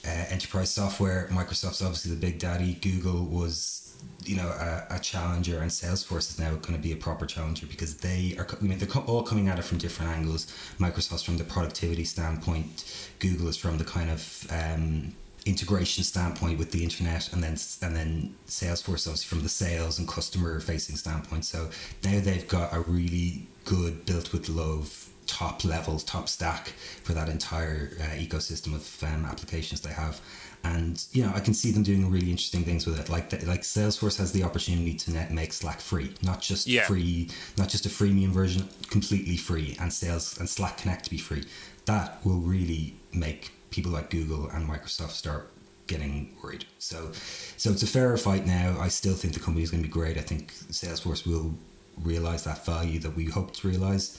uh, 0.05 0.25
enterprise 0.29 0.69
software, 0.69 1.29
Microsoft's 1.31 1.81
obviously 1.81 2.11
the 2.11 2.19
big 2.19 2.39
daddy. 2.39 2.73
Google 2.73 3.23
was 3.25 3.90
you 4.23 4.35
know 4.35 4.47
a, 4.47 4.95
a 4.95 4.99
challenger, 4.99 5.59
and 5.59 5.69
Salesforce 5.69 6.29
is 6.29 6.39
now 6.39 6.51
going 6.51 6.75
to 6.75 6.79
be 6.79 6.91
a 6.91 6.95
proper 6.95 7.25
challenger 7.25 7.65
because 7.65 7.97
they 7.97 8.35
are. 8.37 8.47
I 8.49 8.63
mean, 8.63 8.77
they're 8.77 9.03
all 9.03 9.23
coming 9.23 9.47
at 9.47 9.59
it 9.59 9.63
from 9.63 9.77
different 9.77 10.11
angles. 10.11 10.47
Microsoft's 10.79 11.23
from 11.23 11.37
the 11.37 11.43
productivity 11.43 12.05
standpoint. 12.05 12.83
Google 13.19 13.47
is 13.47 13.57
from 13.57 13.77
the 13.77 13.85
kind 13.85 14.09
of 14.09 14.47
um, 14.51 15.13
integration 15.45 16.03
standpoint 16.03 16.59
with 16.59 16.71
the 16.71 16.83
internet, 16.83 17.31
and 17.33 17.43
then 17.43 17.57
and 17.81 17.95
then 17.95 18.35
Salesforce 18.47 19.07
obviously 19.07 19.27
from 19.27 19.43
the 19.43 19.49
sales 19.49 19.99
and 19.99 20.07
customer 20.07 20.59
facing 20.59 20.95
standpoint. 20.95 21.45
So 21.45 21.69
now 22.03 22.19
they've 22.19 22.47
got 22.47 22.73
a 22.73 22.81
really 22.81 23.47
good 23.65 24.05
built 24.05 24.33
with 24.33 24.49
love 24.49 25.09
top 25.27 25.63
level, 25.63 25.97
top 25.99 26.27
stack 26.27 26.73
for 27.03 27.13
that 27.13 27.29
entire 27.29 27.91
uh, 27.99 28.15
ecosystem 28.15 28.75
of 28.75 29.03
um, 29.03 29.25
applications 29.25 29.81
they 29.81 29.93
have. 29.93 30.19
And 30.63 31.03
you 31.11 31.23
know, 31.23 31.31
I 31.33 31.39
can 31.39 31.53
see 31.53 31.71
them 31.71 31.83
doing 31.83 32.09
really 32.11 32.29
interesting 32.29 32.63
things 32.63 32.85
with 32.85 32.99
it. 32.99 33.09
Like 33.09 33.29
the, 33.31 33.43
like 33.45 33.61
Salesforce 33.61 34.17
has 34.17 34.31
the 34.31 34.43
opportunity 34.43 34.93
to 34.93 35.11
net 35.11 35.31
make 35.31 35.53
Slack 35.53 35.79
free, 35.81 36.13
not 36.21 36.41
just 36.41 36.67
Yeah. 36.67 36.85
free, 36.85 37.29
not 37.57 37.67
just 37.69 37.85
a 37.85 37.89
freemium 37.89 38.29
version, 38.29 38.67
completely 38.89 39.37
free, 39.37 39.75
and 39.79 39.91
Sales 39.91 40.37
and 40.39 40.47
Slack 40.47 40.77
Connect 40.77 41.05
to 41.05 41.09
be 41.09 41.17
free. 41.17 41.45
That 41.85 42.23
will 42.25 42.39
really 42.39 42.95
make 43.11 43.51
people 43.71 43.91
like 43.91 44.09
Google 44.11 44.49
and 44.49 44.69
Microsoft 44.69 45.11
start 45.11 45.49
getting 45.87 46.35
worried. 46.41 46.65
So, 46.77 47.11
so 47.57 47.71
it's 47.71 47.83
a 47.83 47.87
fairer 47.87 48.17
fight 48.17 48.45
now. 48.45 48.77
I 48.79 48.87
still 48.87 49.13
think 49.15 49.33
the 49.33 49.39
company 49.39 49.63
is 49.63 49.71
going 49.71 49.81
to 49.83 49.87
be 49.89 49.91
great. 49.91 50.17
I 50.17 50.21
think 50.21 50.53
Salesforce 50.71 51.25
will 51.25 51.55
realize 52.01 52.43
that 52.43 52.65
value 52.65 52.99
that 52.99 53.15
we 53.15 53.25
hope 53.25 53.53
to 53.55 53.67
realize. 53.67 54.17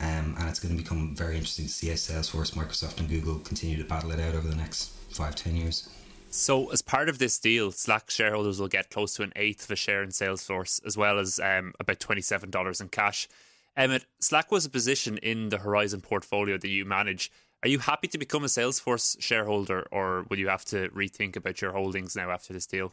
Um, 0.00 0.36
and 0.38 0.48
it's 0.48 0.60
going 0.60 0.76
to 0.76 0.80
become 0.80 1.14
very 1.16 1.34
interesting 1.34 1.64
to 1.64 1.70
see 1.70 1.88
how 1.88 1.94
Salesforce, 1.94 2.54
Microsoft, 2.54 2.98
and 3.00 3.08
Google 3.08 3.38
continue 3.40 3.76
to 3.76 3.84
battle 3.84 4.12
it 4.12 4.20
out 4.20 4.34
over 4.34 4.46
the 4.46 4.56
next 4.56 4.90
five, 5.10 5.34
ten 5.34 5.56
years. 5.56 5.88
So, 6.30 6.70
as 6.70 6.82
part 6.82 7.08
of 7.08 7.18
this 7.18 7.38
deal, 7.38 7.72
Slack 7.72 8.10
shareholders 8.10 8.60
will 8.60 8.68
get 8.68 8.90
close 8.90 9.14
to 9.14 9.22
an 9.22 9.32
eighth 9.34 9.64
of 9.64 9.70
a 9.70 9.76
share 9.76 10.02
in 10.02 10.10
Salesforce, 10.10 10.84
as 10.86 10.96
well 10.96 11.18
as 11.18 11.40
um, 11.40 11.72
about 11.80 11.98
$27 11.98 12.80
in 12.80 12.88
cash. 12.88 13.28
Emmett, 13.76 14.04
Slack 14.20 14.50
was 14.50 14.66
a 14.66 14.70
position 14.70 15.18
in 15.18 15.48
the 15.48 15.58
Horizon 15.58 16.00
portfolio 16.00 16.58
that 16.58 16.68
you 16.68 16.84
manage. 16.84 17.32
Are 17.62 17.68
you 17.68 17.78
happy 17.78 18.08
to 18.08 18.18
become 18.18 18.44
a 18.44 18.48
Salesforce 18.48 19.20
shareholder, 19.20 19.86
or 19.90 20.26
will 20.28 20.38
you 20.38 20.48
have 20.48 20.64
to 20.66 20.88
rethink 20.90 21.34
about 21.34 21.62
your 21.62 21.72
holdings 21.72 22.14
now 22.14 22.30
after 22.30 22.52
this 22.52 22.66
deal? 22.66 22.92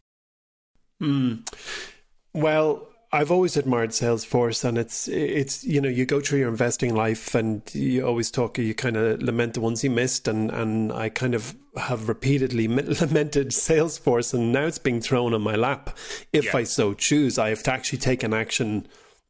Well, 2.34 2.88
I've 3.16 3.32
always 3.32 3.56
admired 3.56 3.92
Salesforce, 3.92 4.66
and 4.66 4.78
it's 4.78 5.08
it's 5.08 5.64
you 5.64 5.80
know 5.80 5.88
you 5.88 6.06
go 6.06 6.20
through 6.20 6.40
your 6.40 6.50
investing 6.50 6.94
life, 6.94 7.34
and 7.34 7.62
you 7.74 8.06
always 8.06 8.30
talk, 8.30 8.58
you 8.58 8.76
kind 8.76 8.98
of 8.98 9.22
lament 9.22 9.54
the 9.54 9.62
ones 9.62 9.84
you 9.84 9.90
missed, 9.90 10.28
and 10.28 10.52
and 10.52 10.92
I 10.92 11.08
kind 11.10 11.34
of 11.34 11.56
have 11.78 12.10
repeatedly 12.10 12.68
lamented 13.02 13.50
Salesforce, 13.50 14.34
and 14.34 14.52
now 14.52 14.66
it's 14.66 14.80
being 14.80 15.00
thrown 15.00 15.34
on 15.34 15.42
my 15.42 15.56
lap. 15.56 15.98
If 16.34 16.46
Yeah. 16.46 16.58
I 16.58 16.64
so 16.64 16.94
choose, 16.94 17.40
I 17.40 17.50
have 17.50 17.64
to 17.64 17.72
actually 17.72 18.00
take 18.00 18.22
an 18.22 18.34
action 18.34 18.86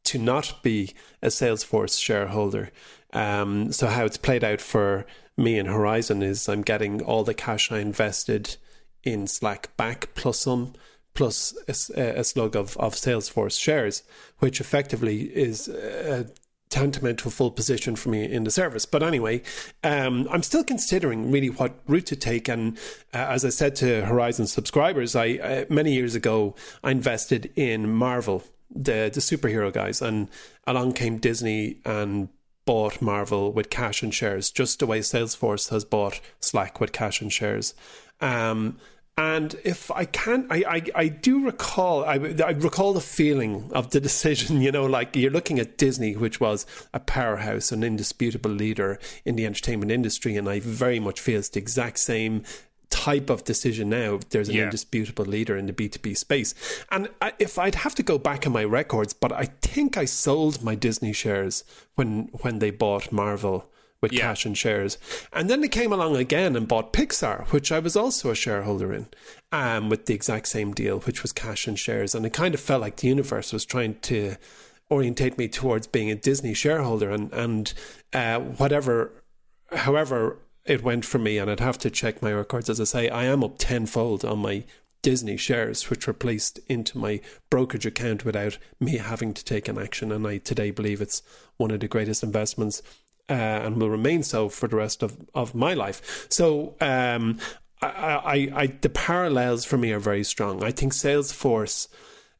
to 0.05 0.17
not 0.17 0.63
be 0.63 0.93
a 1.21 1.27
Salesforce 1.27 2.01
shareholder. 2.01 2.71
Um, 3.13 3.71
so 3.71 3.87
how 3.87 4.05
it's 4.05 4.17
played 4.17 4.43
out 4.43 4.61
for 4.61 5.05
me 5.37 5.59
and 5.59 5.69
Horizon 5.69 6.21
is 6.23 6.49
I'm 6.49 6.61
getting 6.63 7.01
all 7.03 7.23
the 7.23 7.33
cash 7.33 7.71
I 7.71 7.79
invested 7.79 8.57
in 9.03 9.27
Slack 9.27 9.75
back 9.77 10.09
plus 10.15 10.39
some 10.39 10.73
plus 11.15 11.57
a 11.67 12.23
slug 12.23 12.55
of, 12.55 12.77
of 12.77 12.93
Salesforce 12.93 13.59
shares, 13.59 14.03
which 14.39 14.61
effectively 14.61 15.23
is 15.35 15.67
tantamount 16.69 17.19
to 17.19 17.29
a 17.29 17.31
full 17.31 17.51
position 17.51 17.95
for 17.95 18.09
me 18.09 18.29
in 18.29 18.43
the 18.43 18.51
service. 18.51 18.85
But 18.85 19.01
anyway, 19.01 19.41
um, 19.83 20.27
I'm 20.29 20.43
still 20.43 20.63
considering 20.63 21.31
really 21.31 21.49
what 21.49 21.73
route 21.87 22.05
to 22.07 22.15
take. 22.15 22.47
And 22.49 22.77
uh, 23.13 23.27
as 23.29 23.45
I 23.45 23.49
said 23.49 23.75
to 23.77 24.05
Horizon 24.05 24.47
subscribers, 24.47 25.15
I 25.15 25.33
uh, 25.35 25.65
many 25.69 25.93
years 25.93 26.15
ago 26.15 26.55
I 26.83 26.91
invested 26.91 27.51
in 27.55 27.93
Marvel, 27.93 28.43
the 28.69 29.09
the 29.13 29.21
superhero 29.21 29.71
guys, 29.71 30.01
and 30.01 30.27
along 30.67 30.93
came 30.93 31.17
Disney 31.17 31.79
and 31.85 32.29
bought 32.65 33.01
Marvel 33.01 33.53
with 33.53 33.69
cash 33.69 34.01
and 34.01 34.13
shares, 34.13 34.49
just 34.49 34.79
the 34.79 34.87
way 34.87 34.99
Salesforce 34.99 35.69
has 35.69 35.85
bought 35.85 36.19
Slack 36.39 36.81
with 36.81 36.91
cash 36.91 37.21
and 37.21 37.31
shares. 37.31 37.73
Um, 38.19 38.79
and 39.17 39.55
if 39.63 39.89
I 39.91 40.03
can, 40.03 40.45
I, 40.49 40.63
I, 40.67 40.81
I 40.93 41.07
do 41.07 41.45
recall, 41.45 42.03
I, 42.03 42.15
I 42.15 42.51
recall 42.51 42.91
the 42.91 42.99
feeling 42.99 43.71
of 43.71 43.91
the 43.91 44.01
decision, 44.01 44.61
you 44.61 44.71
know, 44.71 44.85
like 44.85 45.15
you're 45.15 45.31
looking 45.31 45.57
at 45.57 45.77
Disney, 45.77 46.15
which 46.17 46.41
was 46.41 46.65
a 46.93 46.99
powerhouse, 46.99 47.71
an 47.71 47.83
indisputable 47.83 48.51
leader 48.51 48.99
in 49.23 49.37
the 49.37 49.45
entertainment 49.45 49.91
industry. 49.91 50.35
And 50.35 50.49
I 50.49 50.59
very 50.59 50.99
much 50.99 51.21
feel 51.21 51.39
it's 51.39 51.49
the 51.49 51.59
exact 51.59 51.99
same 51.99 52.43
type 52.89 53.29
of 53.29 53.45
decision 53.45 53.89
now. 53.89 54.19
There's 54.31 54.49
an 54.49 54.55
yeah. 54.55 54.63
indisputable 54.63 55.25
leader 55.25 55.55
in 55.55 55.65
the 55.65 55.73
B2B 55.73 56.17
space. 56.17 56.53
And 56.91 57.07
I, 57.21 57.31
if 57.39 57.57
I'd 57.57 57.75
have 57.75 57.95
to 57.95 58.03
go 58.03 58.17
back 58.17 58.45
in 58.45 58.51
my 58.51 58.65
records, 58.65 59.13
but 59.13 59.31
I 59.31 59.45
think 59.61 59.95
I 59.95 60.03
sold 60.03 60.61
my 60.61 60.75
Disney 60.75 61.13
shares 61.13 61.63
when, 61.95 62.29
when 62.41 62.59
they 62.59 62.69
bought 62.69 63.13
Marvel 63.13 63.69
with 64.05 64.13
yeah. 64.13 64.21
cash 64.21 64.45
and 64.45 64.55
shares. 64.55 64.99
And 65.33 65.49
then 65.49 65.61
they 65.61 65.67
came 65.67 65.91
along 65.91 66.15
again 66.15 66.55
and 66.55 66.67
bought 66.67 66.93
Pixar, 66.93 67.47
which 67.47 67.71
I 67.71 67.79
was 67.79 67.95
also 67.95 68.29
a 68.29 68.35
shareholder 68.35 68.93
in, 68.93 69.07
um, 69.51 69.89
with 69.89 70.05
the 70.05 70.13
exact 70.13 70.47
same 70.47 70.73
deal, 70.73 70.99
which 70.99 71.23
was 71.23 71.31
cash 71.31 71.65
and 71.65 71.79
shares. 71.79 72.13
And 72.13 72.23
it 72.23 72.31
kind 72.31 72.53
of 72.53 72.59
felt 72.59 72.81
like 72.81 72.97
the 72.97 73.07
universe 73.07 73.51
was 73.51 73.65
trying 73.65 73.95
to 74.01 74.35
orientate 74.91 75.39
me 75.39 75.47
towards 75.47 75.87
being 75.87 76.11
a 76.11 76.15
Disney 76.15 76.53
shareholder 76.53 77.09
and, 77.09 77.33
and 77.33 77.73
uh, 78.13 78.39
whatever, 78.39 79.11
however 79.71 80.37
it 80.65 80.83
went 80.83 81.03
for 81.03 81.17
me. 81.17 81.39
And 81.39 81.49
I'd 81.49 81.59
have 81.59 81.79
to 81.79 81.89
check 81.89 82.21
my 82.21 82.31
records. 82.31 82.69
As 82.69 82.79
I 82.79 82.83
say, 82.83 83.09
I 83.09 83.23
am 83.23 83.43
up 83.43 83.55
tenfold 83.57 84.23
on 84.23 84.37
my 84.37 84.65
Disney 85.01 85.37
shares, 85.37 85.89
which 85.89 86.05
were 86.05 86.13
placed 86.13 86.59
into 86.67 86.99
my 86.99 87.21
brokerage 87.49 87.87
account 87.87 88.23
without 88.23 88.59
me 88.79 88.97
having 88.97 89.33
to 89.33 89.43
take 89.43 89.67
an 89.67 89.79
action. 89.79 90.11
And 90.11 90.27
I 90.27 90.37
today 90.37 90.69
believe 90.69 91.01
it's 91.01 91.23
one 91.57 91.71
of 91.71 91.79
the 91.79 91.87
greatest 91.87 92.21
investments 92.21 92.83
uh, 93.29 93.33
and 93.33 93.77
will 93.77 93.89
remain 93.89 94.23
so 94.23 94.49
for 94.49 94.67
the 94.67 94.75
rest 94.75 95.03
of, 95.03 95.17
of 95.33 95.55
my 95.55 95.73
life. 95.73 96.27
So 96.29 96.75
um, 96.81 97.39
I, 97.81 97.87
I, 97.87 98.61
I, 98.61 98.67
the 98.67 98.89
parallels 98.89 99.65
for 99.65 99.77
me 99.77 99.91
are 99.91 99.99
very 99.99 100.23
strong. 100.23 100.63
I 100.63 100.71
think 100.71 100.93
Salesforce. 100.93 101.87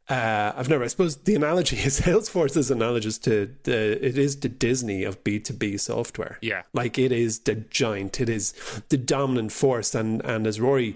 Uh, 0.08 0.54
I've 0.56 0.70
never. 0.70 0.84
I 0.84 0.88
suppose 0.88 1.16
the 1.18 1.34
analogy 1.34 1.78
is 1.78 2.00
Salesforce 2.02 2.56
is 2.56 2.70
analogous 2.70 3.18
to 3.20 3.56
the. 3.64 4.06
It 4.06 4.20
is 4.20 4.40
the 4.40 4.50
Disney 4.50 5.04
of 5.04 5.24
B 5.24 5.40
two 5.40 5.54
B 5.54 5.78
software. 5.78 6.38
Yeah, 6.42 6.62
like 6.74 7.00
it 7.00 7.12
is 7.12 7.40
the 7.40 7.56
giant. 7.56 8.22
It 8.22 8.30
is 8.30 8.54
the 8.90 8.98
dominant 8.98 9.52
force. 9.52 9.96
And 9.96 10.24
and 10.24 10.46
as 10.46 10.62
Rory 10.62 10.96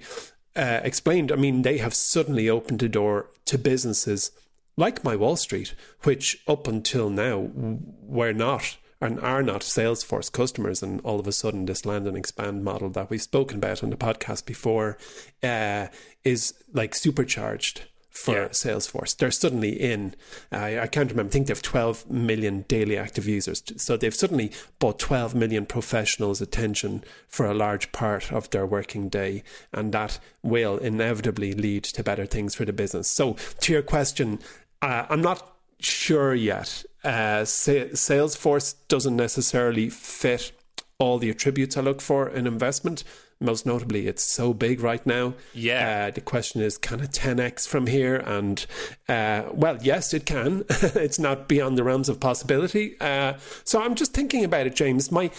uh, 0.55 0.81
explained, 0.83 1.31
I 1.31 1.37
mean, 1.37 1.63
they 1.63 1.79
have 1.79 1.95
suddenly 1.95 2.49
opened 2.49 2.81
the 2.81 2.89
door 2.89 3.31
to 3.45 3.57
businesses 3.57 4.31
like 4.77 5.03
my 5.03 5.15
Wall 5.15 5.35
Street, 5.35 5.73
which 6.03 6.43
up 6.47 6.67
until 6.67 7.09
now 7.09 7.49
were 7.53 8.33
not 8.33 8.77
and 9.01 9.19
are 9.19 9.43
not 9.43 9.61
Salesforce 9.61 10.31
customers, 10.31 10.83
and 10.83 11.01
all 11.01 11.19
of 11.19 11.27
a 11.27 11.31
sudden 11.31 11.65
this 11.65 11.85
land 11.85 12.07
and 12.07 12.17
expand 12.17 12.63
model 12.63 12.89
that 12.89 13.09
we've 13.09 13.21
spoken 13.21 13.57
about 13.57 13.83
on 13.83 13.89
the 13.89 13.97
podcast 13.97 14.45
before 14.45 14.97
uh, 15.43 15.87
is 16.23 16.53
like 16.73 16.95
supercharged 16.95 17.83
for 18.19 18.35
yeah. 18.35 18.47
Salesforce. 18.49 19.15
They're 19.15 19.31
suddenly 19.31 19.69
in. 19.69 20.15
Uh, 20.51 20.79
I 20.81 20.87
can't 20.87 21.09
remember. 21.09 21.29
I 21.29 21.31
think 21.31 21.47
they 21.47 21.51
have 21.51 21.61
12 21.61 22.09
million 22.09 22.65
daily 22.67 22.97
active 22.97 23.27
users. 23.27 23.63
So 23.77 23.95
they've 23.95 24.13
suddenly 24.13 24.51
bought 24.79 24.99
12 24.99 25.35
million 25.35 25.65
professionals' 25.65 26.41
attention 26.41 27.03
for 27.27 27.45
a 27.45 27.53
large 27.53 27.91
part 27.91 28.31
of 28.31 28.49
their 28.49 28.65
working 28.65 29.07
day, 29.07 29.43
and 29.71 29.93
that 29.93 30.19
will 30.43 30.77
inevitably 30.77 31.53
lead 31.53 31.83
to 31.85 32.03
better 32.03 32.25
things 32.25 32.55
for 32.55 32.65
the 32.65 32.73
business. 32.73 33.07
So 33.07 33.37
to 33.61 33.73
your 33.73 33.83
question, 33.83 34.39
uh, 34.81 35.05
I'm 35.09 35.21
not 35.21 35.58
sure 35.79 36.33
yet. 36.33 36.83
Uh, 37.03 37.43
Salesforce 37.43 38.75
doesn't 38.87 39.15
necessarily 39.15 39.89
fit 39.89 40.51
all 40.97 41.17
the 41.17 41.29
attributes 41.29 41.77
I 41.77 41.81
look 41.81 42.01
for 42.01 42.29
in 42.29 42.45
investment, 42.45 43.03
most 43.41 43.65
notably, 43.65 44.07
it's 44.07 44.23
so 44.23 44.53
big 44.53 44.81
right 44.81 45.05
now. 45.05 45.33
Yeah. 45.53 46.07
Uh, 46.07 46.11
the 46.11 46.21
question 46.21 46.61
is, 46.61 46.77
can 46.77 46.99
it 46.99 47.11
10x 47.11 47.67
from 47.67 47.87
here? 47.87 48.17
And 48.17 48.65
uh, 49.07 49.43
well, 49.53 49.77
yes, 49.81 50.13
it 50.13 50.25
can. 50.25 50.65
it's 50.69 51.19
not 51.19 51.47
beyond 51.47 51.77
the 51.77 51.83
realms 51.83 52.09
of 52.09 52.19
possibility. 52.19 52.99
Uh, 52.99 53.33
so 53.63 53.81
I'm 53.81 53.95
just 53.95 54.13
thinking 54.13 54.43
about 54.43 54.67
it, 54.67 54.75
James. 54.75 55.11
My, 55.11 55.31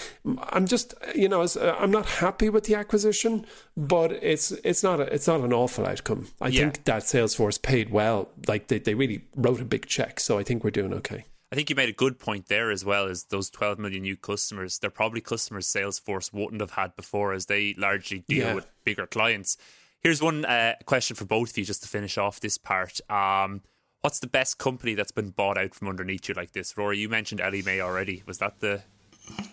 I'm 0.50 0.66
just, 0.66 0.94
you 1.14 1.28
know, 1.28 1.42
uh, 1.42 1.76
I'm 1.78 1.90
not 1.90 2.06
happy 2.06 2.48
with 2.48 2.64
the 2.64 2.74
acquisition, 2.74 3.44
but 3.76 4.12
it's 4.12 4.50
it's 4.64 4.82
not 4.82 5.00
a, 5.00 5.12
it's 5.12 5.26
not 5.26 5.40
an 5.40 5.52
awful 5.52 5.86
outcome. 5.86 6.28
I 6.40 6.48
yeah. 6.48 6.60
think 6.60 6.84
that 6.84 7.02
Salesforce 7.02 7.60
paid 7.60 7.90
well. 7.90 8.30
Like 8.46 8.68
they, 8.68 8.78
they 8.78 8.94
really 8.94 9.26
wrote 9.36 9.60
a 9.60 9.64
big 9.64 9.86
check. 9.86 10.20
So 10.20 10.38
I 10.38 10.42
think 10.42 10.64
we're 10.64 10.70
doing 10.70 10.94
okay. 10.94 11.24
I 11.52 11.56
think 11.56 11.68
you 11.68 11.76
made 11.76 11.88
a 11.88 11.92
good 11.92 12.18
point 12.18 12.46
there 12.46 12.70
as 12.70 12.84
well. 12.84 13.06
Is 13.06 13.24
those 13.24 13.50
12 13.50 13.78
million 13.78 14.02
new 14.02 14.16
customers? 14.16 14.78
They're 14.78 14.88
probably 14.88 15.20
customers 15.20 15.66
Salesforce 15.66 16.32
wouldn't 16.32 16.60
have 16.60 16.72
had 16.72 16.94
before, 16.94 17.32
as 17.32 17.46
they 17.46 17.74
largely 17.76 18.20
deal 18.28 18.46
yeah. 18.46 18.54
with 18.54 18.68
bigger 18.84 19.06
clients. 19.06 19.56
Here's 20.00 20.22
one 20.22 20.44
uh, 20.44 20.74
question 20.86 21.16
for 21.16 21.24
both 21.24 21.50
of 21.50 21.58
you, 21.58 21.64
just 21.64 21.82
to 21.82 21.88
finish 21.88 22.16
off 22.16 22.38
this 22.38 22.56
part. 22.56 23.00
Um, 23.10 23.62
what's 24.00 24.20
the 24.20 24.28
best 24.28 24.58
company 24.58 24.94
that's 24.94 25.10
been 25.10 25.30
bought 25.30 25.58
out 25.58 25.74
from 25.74 25.88
underneath 25.88 26.28
you 26.28 26.34
like 26.34 26.52
this? 26.52 26.76
Rory, 26.76 26.98
you 26.98 27.08
mentioned 27.08 27.40
Ellie 27.40 27.62
Mae 27.62 27.80
already. 27.80 28.22
Was 28.26 28.38
that 28.38 28.60
the 28.60 28.82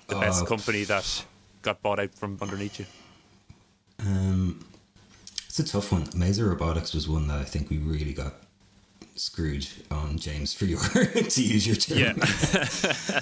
the 0.07 0.15
best 0.15 0.45
company 0.47 0.83
that 0.85 1.25
got 1.61 1.81
bought 1.81 1.99
out 1.99 2.13
from 2.13 2.37
underneath 2.41 2.79
you? 2.79 2.85
Um, 3.99 4.65
it's 5.47 5.59
a 5.59 5.63
tough 5.63 5.91
one. 5.91 6.05
Mazor 6.07 6.47
Robotics 6.49 6.93
was 6.93 7.09
one 7.09 7.27
that 7.27 7.39
I 7.39 7.43
think 7.43 7.69
we 7.69 7.77
really 7.79 8.13
got 8.13 8.35
screwed 9.19 9.67
on 9.91 10.17
James 10.17 10.53
for 10.53 10.65
your 10.65 10.79
to 11.29 11.43
use 11.43 11.67
your 11.67 11.75
term. 11.75 11.97
Yeah. 11.97 13.21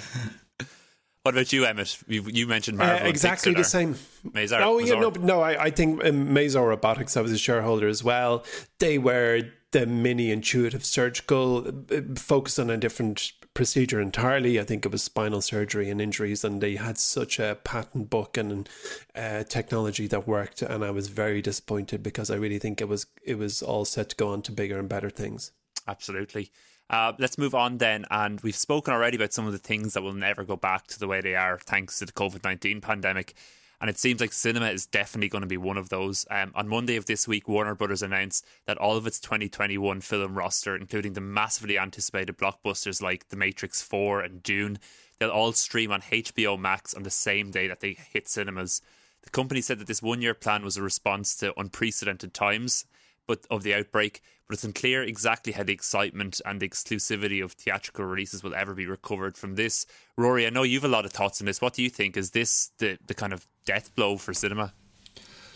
what 1.22 1.34
about 1.34 1.52
you, 1.52 1.64
Emmett? 1.64 1.98
You, 2.06 2.22
you 2.22 2.46
mentioned 2.46 2.78
Marvel. 2.78 3.06
Uh, 3.06 3.10
exactly 3.10 3.54
the 3.54 3.64
same. 3.64 3.94
Mazor, 4.26 4.60
oh, 4.62 4.78
yeah, 4.78 5.00
no, 5.00 5.10
no. 5.10 5.40
I, 5.40 5.64
I 5.64 5.70
think 5.70 6.04
um, 6.04 6.28
Mazor 6.28 6.68
Robotics. 6.68 7.16
I 7.16 7.20
was 7.20 7.32
a 7.32 7.38
shareholder 7.38 7.88
as 7.88 8.04
well. 8.04 8.44
They 8.78 8.98
were 8.98 9.42
the 9.72 9.86
mini 9.86 10.30
intuitive 10.30 10.84
surgical, 10.84 11.68
uh, 11.90 12.00
focused 12.16 12.58
on 12.58 12.70
a 12.70 12.76
different 12.76 13.32
procedure 13.56 14.00
entirely. 14.00 14.60
I 14.60 14.64
think 14.64 14.84
it 14.84 14.92
was 14.92 15.02
spinal 15.02 15.40
surgery 15.40 15.90
and 15.90 16.00
injuries, 16.00 16.44
and 16.44 16.60
they 16.60 16.76
had 16.76 16.98
such 16.98 17.38
a 17.40 17.58
patent 17.64 18.10
book 18.10 18.36
and 18.36 18.68
uh, 19.14 19.42
technology 19.44 20.06
that 20.06 20.28
worked. 20.28 20.62
And 20.62 20.84
I 20.84 20.90
was 20.90 21.08
very 21.08 21.42
disappointed 21.42 22.02
because 22.02 22.30
I 22.30 22.36
really 22.36 22.58
think 22.58 22.80
it 22.80 22.88
was 22.88 23.06
it 23.24 23.38
was 23.38 23.62
all 23.62 23.84
set 23.84 24.10
to 24.10 24.16
go 24.16 24.28
on 24.28 24.42
to 24.42 24.52
bigger 24.52 24.78
and 24.78 24.88
better 24.88 25.10
things. 25.10 25.52
Absolutely. 25.86 26.50
Uh, 26.88 27.12
let's 27.18 27.38
move 27.38 27.54
on 27.54 27.78
then. 27.78 28.04
And 28.10 28.40
we've 28.40 28.56
spoken 28.56 28.94
already 28.94 29.16
about 29.16 29.32
some 29.32 29.46
of 29.46 29.52
the 29.52 29.58
things 29.58 29.94
that 29.94 30.02
will 30.02 30.12
never 30.12 30.44
go 30.44 30.56
back 30.56 30.86
to 30.88 30.98
the 30.98 31.08
way 31.08 31.20
they 31.20 31.34
are 31.34 31.58
thanks 31.58 31.98
to 31.98 32.06
the 32.06 32.12
COVID 32.12 32.44
19 32.44 32.80
pandemic. 32.80 33.34
And 33.80 33.90
it 33.90 33.98
seems 33.98 34.22
like 34.22 34.32
cinema 34.32 34.70
is 34.70 34.86
definitely 34.86 35.28
going 35.28 35.42
to 35.42 35.48
be 35.48 35.58
one 35.58 35.76
of 35.76 35.90
those. 35.90 36.24
Um, 36.30 36.52
on 36.54 36.66
Monday 36.66 36.96
of 36.96 37.04
this 37.04 37.28
week, 37.28 37.46
Warner 37.46 37.74
Brothers 37.74 38.02
announced 38.02 38.46
that 38.66 38.78
all 38.78 38.96
of 38.96 39.06
its 39.06 39.20
2021 39.20 40.00
film 40.00 40.34
roster, 40.34 40.74
including 40.74 41.12
the 41.12 41.20
massively 41.20 41.78
anticipated 41.78 42.38
blockbusters 42.38 43.02
like 43.02 43.28
The 43.28 43.36
Matrix 43.36 43.82
4 43.82 44.20
and 44.22 44.42
Dune, 44.42 44.78
they'll 45.18 45.28
all 45.28 45.52
stream 45.52 45.92
on 45.92 46.00
HBO 46.00 46.58
Max 46.58 46.94
on 46.94 47.02
the 47.02 47.10
same 47.10 47.50
day 47.50 47.68
that 47.68 47.80
they 47.80 47.92
hit 47.92 48.28
cinemas. 48.28 48.80
The 49.24 49.30
company 49.30 49.60
said 49.60 49.78
that 49.80 49.88
this 49.88 50.02
one 50.02 50.22
year 50.22 50.34
plan 50.34 50.64
was 50.64 50.78
a 50.78 50.82
response 50.82 51.36
to 51.36 51.58
unprecedented 51.60 52.32
times 52.32 52.86
but 53.26 53.46
of 53.50 53.62
the 53.62 53.74
outbreak, 53.74 54.20
but 54.46 54.54
it's 54.54 54.64
unclear 54.64 55.02
exactly 55.02 55.52
how 55.52 55.62
the 55.62 55.72
excitement 55.72 56.40
and 56.44 56.60
the 56.60 56.68
exclusivity 56.68 57.42
of 57.42 57.52
theatrical 57.52 58.04
releases 58.04 58.42
will 58.42 58.54
ever 58.54 58.74
be 58.74 58.86
recovered 58.86 59.36
from 59.36 59.54
this. 59.54 59.86
Rory, 60.16 60.46
I 60.46 60.50
know 60.50 60.62
you've 60.62 60.84
a 60.84 60.88
lot 60.88 61.04
of 61.04 61.12
thoughts 61.12 61.40
on 61.40 61.46
this. 61.46 61.60
What 61.60 61.74
do 61.74 61.82
you 61.82 61.90
think? 61.90 62.16
Is 62.16 62.30
this 62.30 62.70
the, 62.78 62.98
the 63.06 63.14
kind 63.14 63.32
of 63.32 63.46
death 63.64 63.94
blow 63.94 64.16
for 64.16 64.32
cinema? 64.32 64.72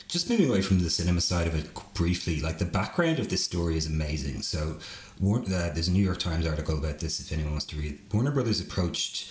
Just 0.09 0.29
moving 0.29 0.49
away 0.49 0.61
from 0.61 0.81
the 0.81 0.91
cinema 0.91 1.21
side 1.21 1.47
of 1.47 1.55
it 1.55 1.71
briefly, 1.95 2.41
like 2.41 2.59
the 2.59 2.65
background 2.65 3.21
of 3.21 3.29
this 3.29 3.45
story 3.45 3.77
is 3.77 3.87
amazing. 3.87 4.43
So, 4.43 4.79
uh, 5.23 5.39
there's 5.47 5.87
a 5.87 5.93
New 5.93 6.05
York 6.05 6.19
Times 6.19 6.47
article 6.47 6.79
about 6.79 6.99
this 6.99 7.21
if 7.21 7.31
anyone 7.31 7.53
wants 7.53 7.67
to 7.67 7.77
read. 7.77 8.01
Warner 8.13 8.33
Brothers 8.33 8.61
approached 8.61 9.31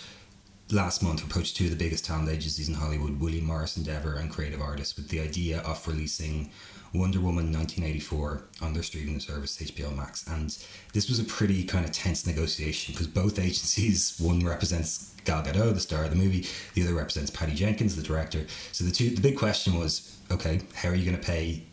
last 0.71 1.02
month 1.02 1.23
approached 1.23 1.58
two 1.58 1.65
of 1.65 1.71
the 1.71 1.75
biggest 1.75 2.06
talent 2.06 2.30
agencies 2.30 2.69
in 2.69 2.75
Hollywood, 2.75 3.19
William 3.19 3.45
Morris 3.45 3.78
Endeavor 3.78 4.15
and 4.15 4.30
Creative 4.30 4.62
Artists, 4.62 4.95
with 4.95 5.10
the 5.10 5.19
idea 5.19 5.60
of 5.62 5.86
releasing 5.88 6.52
Wonder 6.93 7.19
Woman 7.19 7.52
1984 7.54 8.43
on 8.62 8.73
their 8.73 8.84
streaming 8.84 9.19
service 9.19 9.58
HBO 9.58 9.95
Max, 9.95 10.28
and 10.28 10.58
this 10.93 11.08
was 11.08 11.19
a 11.19 11.23
pretty 11.23 11.63
kind 11.63 11.86
of 11.86 11.91
tense 11.91 12.25
negotiation 12.25 12.93
because 12.93 13.08
both 13.08 13.38
agencies, 13.38 14.15
one 14.19 14.39
represents 14.39 15.13
Gal 15.25 15.43
Gadot, 15.43 15.73
the 15.73 15.80
star 15.80 16.06
of 16.06 16.10
the 16.10 16.15
movie, 16.15 16.47
the 16.73 16.84
other 16.84 16.95
represents 16.95 17.30
Patty 17.30 17.54
Jenkins, 17.54 17.95
the 17.95 18.02
director. 18.02 18.45
So 18.71 18.84
the 18.84 18.91
two, 18.91 19.12
the 19.12 19.21
big 19.21 19.38
question 19.38 19.78
was, 19.78 20.17
okay, 20.32 20.62
how 20.73 20.89
are 20.89 20.95
you 20.95 21.06
going 21.06 21.17
to 21.17 21.25
pay 21.25 21.63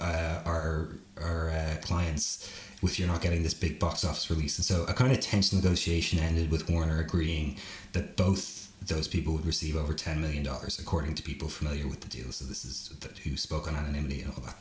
uh, 0.00 0.42
our 0.44 0.90
our 1.20 1.50
uh, 1.50 1.76
clients 1.82 2.50
if 2.82 2.98
you're 2.98 3.08
not 3.08 3.20
getting 3.20 3.42
this 3.42 3.54
big 3.54 3.78
box 3.80 4.04
office 4.04 4.30
release? 4.30 4.58
And 4.58 4.64
so 4.64 4.84
a 4.84 4.94
kind 4.94 5.12
of 5.12 5.20
tense 5.20 5.52
negotiation 5.52 6.20
ended 6.20 6.50
with 6.50 6.70
Warner 6.70 7.00
agreeing 7.00 7.56
that 7.92 8.16
both 8.16 8.61
those 8.86 9.08
people 9.08 9.32
would 9.34 9.46
receive 9.46 9.76
over 9.76 9.92
$10 9.92 10.18
million, 10.18 10.46
according 10.78 11.14
to 11.14 11.22
people 11.22 11.48
familiar 11.48 11.86
with 11.86 12.00
the 12.00 12.08
deal. 12.08 12.32
So 12.32 12.44
this 12.44 12.64
is 12.64 12.94
who 13.22 13.36
spoke 13.36 13.68
on 13.68 13.76
anonymity 13.76 14.22
and 14.22 14.32
all 14.32 14.42
that 14.44 14.56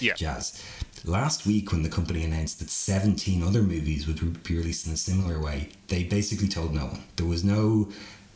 yeah. 0.00 0.14
jazz. 0.14 0.62
Last 1.04 1.46
week, 1.46 1.72
when 1.72 1.82
the 1.82 1.88
company 1.88 2.24
announced 2.24 2.60
that 2.60 2.70
17 2.70 3.42
other 3.42 3.62
movies 3.62 4.06
would 4.06 4.42
be 4.42 4.56
released 4.56 4.86
in 4.86 4.92
a 4.92 4.96
similar 4.96 5.40
way, 5.40 5.70
they 5.88 6.04
basically 6.04 6.48
told 6.48 6.74
no 6.74 6.86
one. 6.86 7.02
There 7.16 7.26
was 7.26 7.44
no 7.44 7.88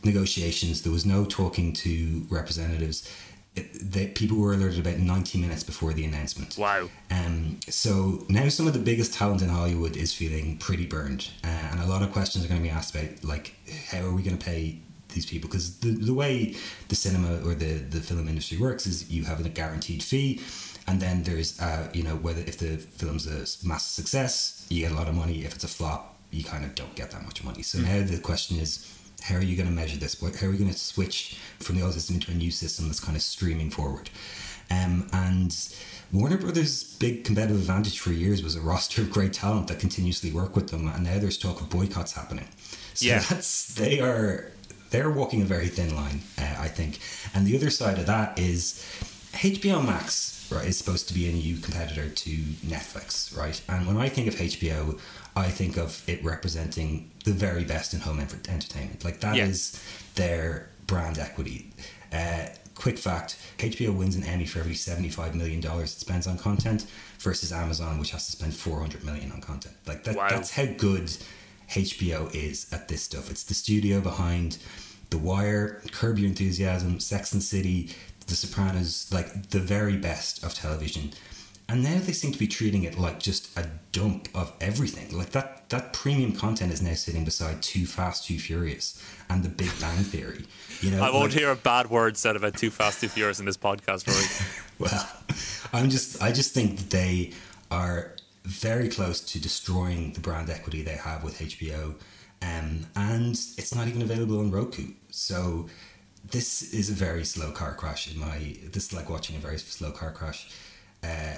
negotiations, 0.03 0.81
there 0.81 0.91
was 0.91 1.05
no 1.05 1.25
talking 1.25 1.73
to 1.73 2.25
representatives. 2.29 3.09
that 3.81 4.15
people 4.15 4.37
were 4.37 4.53
alerted 4.53 4.79
about 4.79 4.99
90 4.99 5.37
minutes 5.37 5.63
before 5.63 5.91
the 5.91 6.05
announcement. 6.05 6.57
Wow. 6.57 6.87
Um, 7.11 7.59
so 7.67 8.25
now 8.29 8.47
some 8.47 8.67
of 8.67 8.73
the 8.73 8.79
biggest 8.79 9.13
talent 9.13 9.41
in 9.41 9.49
Hollywood 9.49 9.97
is 9.97 10.13
feeling 10.13 10.57
pretty 10.57 10.85
burned. 10.85 11.29
Uh, 11.43 11.47
and 11.71 11.81
a 11.81 11.85
lot 11.85 12.01
of 12.01 12.13
questions 12.13 12.45
are 12.45 12.47
going 12.47 12.61
to 12.61 12.63
be 12.63 12.69
asked 12.69 12.95
about, 12.95 13.21
like, 13.23 13.55
how 13.89 14.01
are 14.01 14.13
we 14.13 14.21
going 14.21 14.37
to 14.37 14.45
pay 14.45 14.79
these 15.09 15.25
people? 15.25 15.49
Because 15.49 15.77
the, 15.79 15.91
the 15.91 16.13
way 16.13 16.55
the 16.87 16.95
cinema 16.95 17.41
or 17.45 17.53
the, 17.53 17.73
the 17.75 17.99
film 17.99 18.27
industry 18.27 18.57
works 18.57 18.85
is 18.85 19.09
you 19.09 19.23
have 19.25 19.43
a 19.45 19.49
guaranteed 19.49 20.03
fee. 20.03 20.41
And 20.87 20.99
then 20.99 21.23
there's, 21.23 21.59
uh, 21.59 21.89
you 21.93 22.03
know, 22.03 22.15
whether 22.15 22.41
if 22.41 22.57
the 22.57 22.77
film's 22.77 23.27
a 23.27 23.45
massive 23.67 23.93
success, 24.03 24.65
you 24.69 24.81
get 24.81 24.91
a 24.91 24.95
lot 24.95 25.07
of 25.07 25.15
money. 25.15 25.45
If 25.45 25.53
it's 25.53 25.63
a 25.63 25.67
flop, 25.67 26.15
you 26.31 26.43
kind 26.43 26.65
of 26.65 26.73
don't 26.75 26.95
get 26.95 27.11
that 27.11 27.23
much 27.23 27.43
money. 27.43 27.61
So 27.61 27.77
mm. 27.77 27.83
now 27.83 28.05
the 28.05 28.19
question 28.19 28.57
is, 28.57 28.91
how 29.21 29.35
are 29.35 29.43
you 29.43 29.55
going 29.55 29.67
to 29.67 29.75
measure 29.75 29.97
this? 29.97 30.19
How 30.39 30.47
are 30.47 30.49
we 30.49 30.57
going 30.57 30.71
to 30.71 30.77
switch 30.77 31.37
from 31.59 31.75
the 31.75 31.83
old 31.83 31.93
system 31.93 32.15
into 32.15 32.31
a 32.31 32.35
new 32.35 32.51
system 32.51 32.87
that's 32.87 32.99
kind 32.99 33.17
of 33.17 33.21
streaming 33.21 33.69
forward? 33.69 34.09
Um, 34.71 35.07
and 35.13 35.55
Warner 36.11 36.37
Brothers' 36.37 36.83
big 36.83 37.23
competitive 37.23 37.57
advantage 37.57 37.99
for 37.99 38.11
years 38.11 38.41
was 38.41 38.55
a 38.55 38.61
roster 38.61 39.01
of 39.01 39.11
great 39.11 39.33
talent 39.33 39.67
that 39.67 39.79
continuously 39.79 40.31
work 40.31 40.55
with 40.55 40.69
them, 40.69 40.87
and 40.87 41.03
now 41.03 41.19
there's 41.19 41.37
talk 41.37 41.59
of 41.61 41.69
boycotts 41.69 42.13
happening. 42.13 42.47
So 42.93 43.07
yeah. 43.07 43.19
that's 43.19 43.73
they 43.75 43.99
are 43.99 44.51
they're 44.89 45.09
walking 45.09 45.41
a 45.41 45.45
very 45.45 45.67
thin 45.67 45.95
line, 45.95 46.21
uh, 46.37 46.55
I 46.59 46.67
think. 46.67 46.99
And 47.33 47.45
the 47.45 47.55
other 47.55 47.69
side 47.69 47.99
of 47.99 48.05
that 48.07 48.39
is 48.39 48.85
HBO 49.33 49.85
Max, 49.85 50.49
right, 50.51 50.65
is 50.65 50.77
supposed 50.77 51.07
to 51.09 51.13
be 51.13 51.29
a 51.29 51.31
new 51.31 51.57
competitor 51.57 52.09
to 52.09 52.31
Netflix, 52.65 53.35
right? 53.37 53.61
And 53.67 53.87
when 53.87 53.97
I 53.97 54.09
think 54.09 54.27
of 54.27 54.35
HBO, 54.35 54.99
I 55.35 55.49
think 55.49 55.77
of 55.77 56.03
it 56.07 56.23
representing 56.23 57.11
the 57.25 57.31
very 57.31 57.63
best 57.63 57.93
in 57.93 57.99
home 57.99 58.19
entertainment. 58.19 59.05
Like 59.05 59.19
that 59.21 59.35
yeah. 59.35 59.45
is 59.45 59.81
their 60.15 60.69
brand 60.87 61.19
equity. 61.19 61.71
Uh, 62.11 62.47
quick 62.75 62.97
fact 62.97 63.37
HBO 63.57 63.95
wins 63.95 64.15
an 64.15 64.23
Emmy 64.23 64.45
for 64.45 64.59
every 64.59 64.73
$75 64.73 65.35
million 65.35 65.63
it 65.63 65.87
spends 65.87 66.25
on 66.27 66.37
content 66.37 66.87
versus 67.19 67.51
Amazon, 67.51 67.99
which 67.99 68.11
has 68.11 68.25
to 68.25 68.31
spend 68.31 68.53
400 68.53 69.03
million 69.03 69.31
on 69.31 69.41
content. 69.41 69.75
Like 69.85 70.03
that, 70.05 70.15
wow. 70.15 70.29
that's 70.29 70.51
how 70.51 70.65
good 70.65 71.11
HBO 71.69 72.33
is 72.33 72.71
at 72.73 72.87
this 72.87 73.03
stuff. 73.03 73.29
It's 73.29 73.43
the 73.43 73.53
studio 73.53 74.01
behind 74.01 74.57
The 75.09 75.17
Wire, 75.17 75.81
Curb 75.91 76.19
Your 76.19 76.27
Enthusiasm, 76.27 76.99
Sex 76.99 77.33
and 77.33 77.43
City, 77.43 77.95
The 78.27 78.35
Sopranos, 78.35 79.11
like 79.11 79.49
the 79.49 79.59
very 79.59 79.97
best 79.97 80.43
of 80.43 80.53
television 80.53 81.11
and 81.69 81.83
now 81.83 81.99
they 81.99 82.13
seem 82.13 82.31
to 82.31 82.39
be 82.39 82.47
treating 82.47 82.83
it 82.83 82.97
like 82.97 83.19
just 83.19 83.55
a 83.57 83.69
dump 83.91 84.27
of 84.33 84.51
everything. 84.59 85.15
Like 85.15 85.29
that 85.31 85.69
that 85.69 85.93
premium 85.93 86.33
content 86.33 86.73
is 86.73 86.81
now 86.81 86.95
sitting 86.95 87.23
beside 87.23 87.61
Too 87.61 87.85
Fast, 87.85 88.25
Too 88.25 88.39
Furious 88.39 89.01
and 89.29 89.43
The 89.43 89.49
Big 89.49 89.69
Bang 89.79 90.03
Theory. 90.03 90.45
You 90.81 90.91
know, 90.91 91.03
I 91.03 91.11
won't 91.11 91.25
like, 91.25 91.39
hear 91.39 91.51
a 91.51 91.55
bad 91.55 91.91
word 91.91 92.17
said 92.17 92.35
about 92.35 92.57
Too 92.57 92.71
Fast, 92.71 93.01
Too 93.01 93.07
Furious 93.07 93.39
in 93.39 93.45
this 93.45 93.57
podcast, 93.57 94.07
Rory. 94.07 94.25
well, 94.79 95.09
I'm 95.71 95.91
just 95.91 96.21
I 96.21 96.31
just 96.31 96.55
think 96.55 96.77
that 96.77 96.89
they 96.89 97.33
are 97.69 98.15
very 98.43 98.89
close 98.89 99.21
to 99.21 99.39
destroying 99.39 100.13
the 100.13 100.19
brand 100.19 100.49
equity 100.49 100.81
they 100.81 100.95
have 100.95 101.23
with 101.23 101.39
HBO, 101.39 101.95
um, 102.41 102.85
and 102.95 103.31
it's 103.31 103.75
not 103.75 103.87
even 103.87 104.01
available 104.01 104.39
on 104.39 104.51
Roku. 104.51 104.93
So 105.09 105.67
this 106.31 106.73
is 106.73 106.89
a 106.89 106.93
very 106.93 107.25
slow 107.25 107.51
car 107.51 107.73
crash 107.73 108.11
in 108.11 108.19
my. 108.19 108.55
This 108.71 108.87
is 108.87 108.93
like 108.93 109.09
watching 109.09 109.35
a 109.35 109.39
very 109.39 109.59
slow 109.59 109.91
car 109.91 110.11
crash. 110.11 110.49
Uh, 111.03 111.35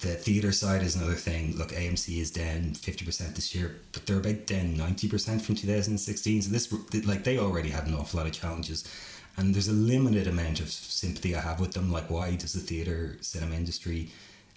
the 0.00 0.14
theatre 0.14 0.52
side 0.52 0.82
is 0.82 0.94
another 0.94 1.14
thing. 1.14 1.56
Look, 1.56 1.70
AMC 1.70 2.20
is 2.20 2.30
down 2.30 2.72
50% 2.74 3.34
this 3.34 3.54
year, 3.54 3.76
but 3.92 4.06
they're 4.06 4.18
about 4.18 4.46
down 4.46 4.76
90% 4.76 5.40
from 5.40 5.56
2016. 5.56 6.42
So 6.42 6.50
this, 6.50 6.72
like, 7.04 7.24
they 7.24 7.38
already 7.38 7.70
had 7.70 7.86
an 7.86 7.94
awful 7.94 8.18
lot 8.18 8.26
of 8.26 8.32
challenges. 8.32 8.84
And 9.36 9.54
there's 9.54 9.68
a 9.68 9.72
limited 9.72 10.28
amount 10.28 10.60
of 10.60 10.68
sympathy 10.70 11.34
I 11.34 11.40
have 11.40 11.58
with 11.58 11.72
them. 11.72 11.90
Like, 11.90 12.10
why 12.10 12.36
does 12.36 12.52
the 12.52 12.60
theatre 12.60 13.18
cinema 13.20 13.56
industry 13.56 14.10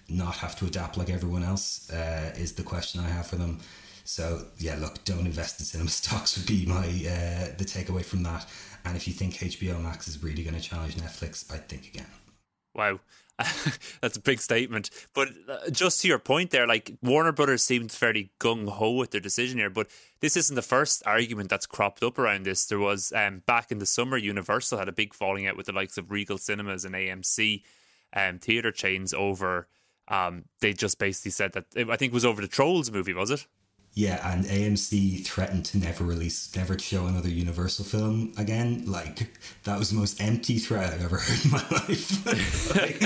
not 0.08 0.36
have 0.36 0.56
to 0.56 0.66
adapt 0.66 0.96
like 0.96 1.10
everyone 1.10 1.44
else? 1.44 1.90
Uh, 1.90 2.32
is 2.36 2.52
the 2.52 2.62
question 2.62 3.00
I 3.00 3.08
have 3.08 3.26
for 3.26 3.36
them. 3.36 3.60
So 4.04 4.46
yeah, 4.58 4.76
look, 4.76 5.04
don't 5.04 5.26
invest 5.26 5.60
in 5.60 5.66
cinema 5.66 5.90
stocks 6.02 6.36
would 6.36 6.46
be 6.46 6.66
my 6.66 6.86
uh, 6.86 7.56
the 7.56 7.64
takeaway 7.64 8.04
from 8.04 8.22
that. 8.24 8.46
And 8.84 8.96
if 8.96 9.06
you 9.06 9.14
think 9.14 9.34
HBO 9.34 9.80
Max 9.80 10.08
is 10.08 10.22
really 10.22 10.42
going 10.42 10.56
to 10.56 10.60
challenge 10.60 10.96
Netflix, 10.96 11.52
I 11.52 11.58
think 11.58 11.86
again. 11.86 12.06
Wow. 12.74 13.00
That's 14.00 14.16
a 14.16 14.20
big 14.20 14.40
statement. 14.40 14.90
But 15.14 15.28
uh, 15.48 15.70
just 15.70 16.00
to 16.02 16.08
your 16.08 16.18
point 16.18 16.50
there, 16.50 16.66
like 16.66 16.92
Warner 17.02 17.32
Brothers 17.32 17.62
seemed 17.62 17.90
fairly 17.90 18.30
gung 18.40 18.68
ho 18.68 18.92
with 18.92 19.10
their 19.10 19.20
decision 19.20 19.58
here, 19.58 19.70
but 19.70 19.88
this 20.20 20.36
isn't 20.36 20.54
the 20.54 20.62
first 20.62 21.02
argument 21.06 21.48
that's 21.48 21.66
cropped 21.66 22.02
up 22.02 22.18
around 22.18 22.44
this. 22.44 22.66
There 22.66 22.78
was 22.78 23.12
um, 23.14 23.42
back 23.46 23.72
in 23.72 23.78
the 23.78 23.86
summer, 23.86 24.16
Universal 24.16 24.78
had 24.78 24.88
a 24.88 24.92
big 24.92 25.14
falling 25.14 25.46
out 25.46 25.56
with 25.56 25.66
the 25.66 25.72
likes 25.72 25.98
of 25.98 26.10
Regal 26.10 26.38
Cinemas 26.38 26.84
and 26.84 26.94
AMC 26.94 27.62
um, 28.14 28.38
theater 28.38 28.70
chains 28.70 29.14
over. 29.14 29.68
Um, 30.12 30.44
they 30.60 30.74
just 30.74 30.98
basically 30.98 31.30
said 31.30 31.52
that 31.54 31.64
I 31.74 31.96
think 31.96 32.12
it 32.12 32.14
was 32.14 32.26
over 32.26 32.42
the 32.42 32.48
Trolls 32.48 32.90
movie, 32.92 33.14
was 33.14 33.30
it? 33.30 33.46
Yeah, 33.94 34.20
and 34.30 34.44
AMC 34.44 35.24
threatened 35.24 35.64
to 35.66 35.78
never 35.78 36.04
release, 36.04 36.54
never 36.54 36.78
show 36.78 37.06
another 37.06 37.28
Universal 37.28 37.86
film 37.86 38.32
again. 38.36 38.84
Like 38.86 39.30
that 39.64 39.78
was 39.78 39.90
the 39.90 39.96
most 39.96 40.20
empty 40.20 40.58
threat 40.58 40.92
I've 40.92 41.04
ever 41.04 41.16
heard 41.20 41.44
in 41.44 41.50
my 41.50 41.64
life. 41.70 42.26
like, 42.74 43.00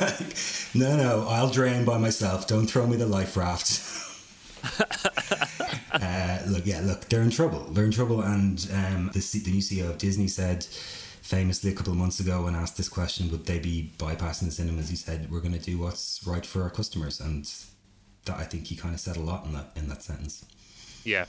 like, 0.00 0.74
no, 0.74 0.96
no, 0.96 1.26
I'll 1.28 1.50
drain 1.50 1.86
by 1.86 1.96
myself. 1.96 2.46
Don't 2.46 2.66
throw 2.66 2.86
me 2.86 2.96
the 2.96 3.06
life 3.06 3.36
raft. 3.38 3.90
uh, 5.92 6.38
look, 6.46 6.66
yeah, 6.66 6.80
look, 6.82 7.06
they're 7.06 7.22
in 7.22 7.30
trouble. 7.30 7.60
They're 7.70 7.84
in 7.84 7.90
trouble, 7.90 8.22
and 8.22 8.66
um, 8.72 9.10
the, 9.12 9.20
the 9.44 9.50
new 9.50 9.60
CEO 9.60 9.90
of 9.90 9.98
Disney 9.98 10.28
said 10.28 10.66
famously 11.24 11.72
a 11.72 11.74
couple 11.74 11.90
of 11.90 11.98
months 11.98 12.20
ago 12.20 12.44
when 12.44 12.54
asked 12.54 12.76
this 12.76 12.90
question, 12.90 13.30
would 13.30 13.46
they 13.46 13.58
be 13.58 13.90
bypassing 13.96 14.44
the 14.44 14.50
cinemas? 14.50 14.90
He 14.90 14.96
said, 14.96 15.30
"We're 15.30 15.40
going 15.40 15.54
to 15.54 15.58
do 15.58 15.78
what's 15.78 16.20
right 16.26 16.44
for 16.44 16.62
our 16.62 16.70
customers," 16.70 17.18
and 17.18 17.50
that 18.26 18.36
I 18.38 18.44
think 18.44 18.66
he 18.66 18.76
kind 18.76 18.94
of 18.94 19.00
said 19.00 19.16
a 19.16 19.20
lot 19.20 19.46
in 19.46 19.54
that 19.54 19.70
in 19.74 19.88
that 19.88 20.02
sentence. 20.02 20.44
Yeah, 21.02 21.24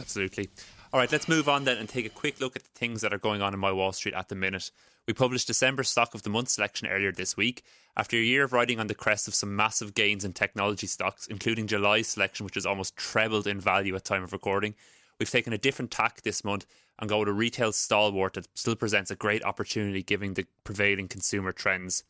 absolutely. 0.00 0.48
All 0.92 1.00
right, 1.00 1.12
let's 1.12 1.28
move 1.28 1.48
on 1.48 1.64
then 1.64 1.76
and 1.76 1.88
take 1.88 2.06
a 2.06 2.10
quick 2.10 2.40
look 2.40 2.56
at 2.56 2.62
the 2.62 2.78
things 2.78 3.02
that 3.02 3.12
are 3.12 3.18
going 3.18 3.42
on 3.42 3.52
in 3.52 3.60
my 3.60 3.72
Wall 3.72 3.92
Street 3.92 4.14
at 4.14 4.30
the 4.30 4.34
minute. 4.34 4.70
We 5.06 5.12
published 5.12 5.46
December 5.46 5.84
stock 5.84 6.14
of 6.14 6.22
the 6.22 6.30
month 6.30 6.48
selection 6.48 6.88
earlier 6.88 7.12
this 7.12 7.36
week. 7.36 7.62
After 7.94 8.16
a 8.16 8.20
year 8.20 8.44
of 8.44 8.54
riding 8.54 8.80
on 8.80 8.86
the 8.86 8.94
crest 8.94 9.28
of 9.28 9.34
some 9.34 9.54
massive 9.54 9.94
gains 9.94 10.24
in 10.24 10.32
technology 10.32 10.86
stocks, 10.86 11.26
including 11.26 11.66
July's 11.66 12.08
selection, 12.08 12.44
which 12.44 12.54
has 12.54 12.66
almost 12.66 12.96
trebled 12.96 13.46
in 13.46 13.60
value 13.60 13.94
at 13.94 14.04
time 14.04 14.22
of 14.22 14.32
recording, 14.32 14.74
we've 15.18 15.30
taken 15.30 15.52
a 15.52 15.58
different 15.58 15.90
tack 15.90 16.22
this 16.22 16.42
month 16.42 16.66
and 16.98 17.08
go 17.08 17.18
with 17.18 17.28
a 17.28 17.32
retail 17.32 17.72
stalwart 17.72 18.34
that 18.34 18.48
still 18.54 18.76
presents 18.76 19.10
a 19.10 19.16
great 19.16 19.44
opportunity 19.44 20.02
given 20.02 20.34
the 20.34 20.46
prevailing 20.64 21.08
consumer 21.08 21.52
trends. 21.52 22.04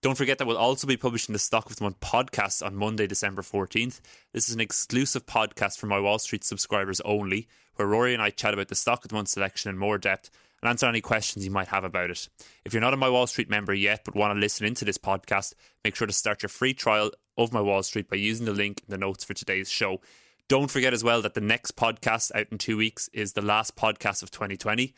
Don't 0.00 0.16
forget 0.16 0.38
that 0.38 0.46
we'll 0.46 0.56
also 0.56 0.86
be 0.86 0.96
publishing 0.96 1.32
the 1.32 1.40
Stock 1.40 1.68
of 1.68 1.74
the 1.74 1.82
Month 1.82 1.98
podcast 1.98 2.64
on 2.64 2.76
Monday, 2.76 3.08
December 3.08 3.42
14th. 3.42 4.00
This 4.32 4.48
is 4.48 4.54
an 4.54 4.60
exclusive 4.60 5.26
podcast 5.26 5.76
for 5.76 5.86
my 5.86 5.98
Wall 5.98 6.20
Street 6.20 6.44
subscribers 6.44 7.00
only, 7.00 7.48
where 7.74 7.88
Rory 7.88 8.14
and 8.14 8.22
I 8.22 8.30
chat 8.30 8.54
about 8.54 8.68
the 8.68 8.76
Stock 8.76 9.04
of 9.04 9.08
the 9.08 9.16
Month 9.16 9.28
selection 9.28 9.70
in 9.70 9.76
more 9.76 9.98
depth 9.98 10.30
and 10.62 10.68
answer 10.68 10.86
any 10.86 11.00
questions 11.00 11.44
you 11.44 11.50
might 11.50 11.68
have 11.68 11.82
about 11.82 12.10
it. 12.10 12.28
If 12.64 12.72
you're 12.72 12.80
not 12.80 12.94
a 12.94 12.96
My 12.96 13.08
Wall 13.08 13.26
Street 13.26 13.50
member 13.50 13.74
yet 13.74 14.02
but 14.04 14.14
want 14.14 14.34
to 14.34 14.40
listen 14.40 14.66
into 14.66 14.84
this 14.84 14.98
podcast, 14.98 15.54
make 15.82 15.96
sure 15.96 16.06
to 16.06 16.12
start 16.12 16.42
your 16.42 16.48
free 16.48 16.74
trial 16.74 17.10
of 17.36 17.52
My 17.52 17.60
Wall 17.60 17.82
Street 17.82 18.08
by 18.08 18.16
using 18.16 18.46
the 18.46 18.52
link 18.52 18.82
in 18.86 18.92
the 18.92 18.98
notes 18.98 19.24
for 19.24 19.34
today's 19.34 19.68
show. 19.68 20.00
Don't 20.48 20.70
forget 20.70 20.94
as 20.94 21.04
well 21.04 21.20
that 21.20 21.34
the 21.34 21.42
next 21.42 21.76
podcast 21.76 22.34
out 22.34 22.46
in 22.50 22.56
two 22.56 22.78
weeks 22.78 23.08
is 23.12 23.34
the 23.34 23.42
last 23.42 23.76
podcast 23.76 24.22
of 24.22 24.30
2020. 24.30 24.94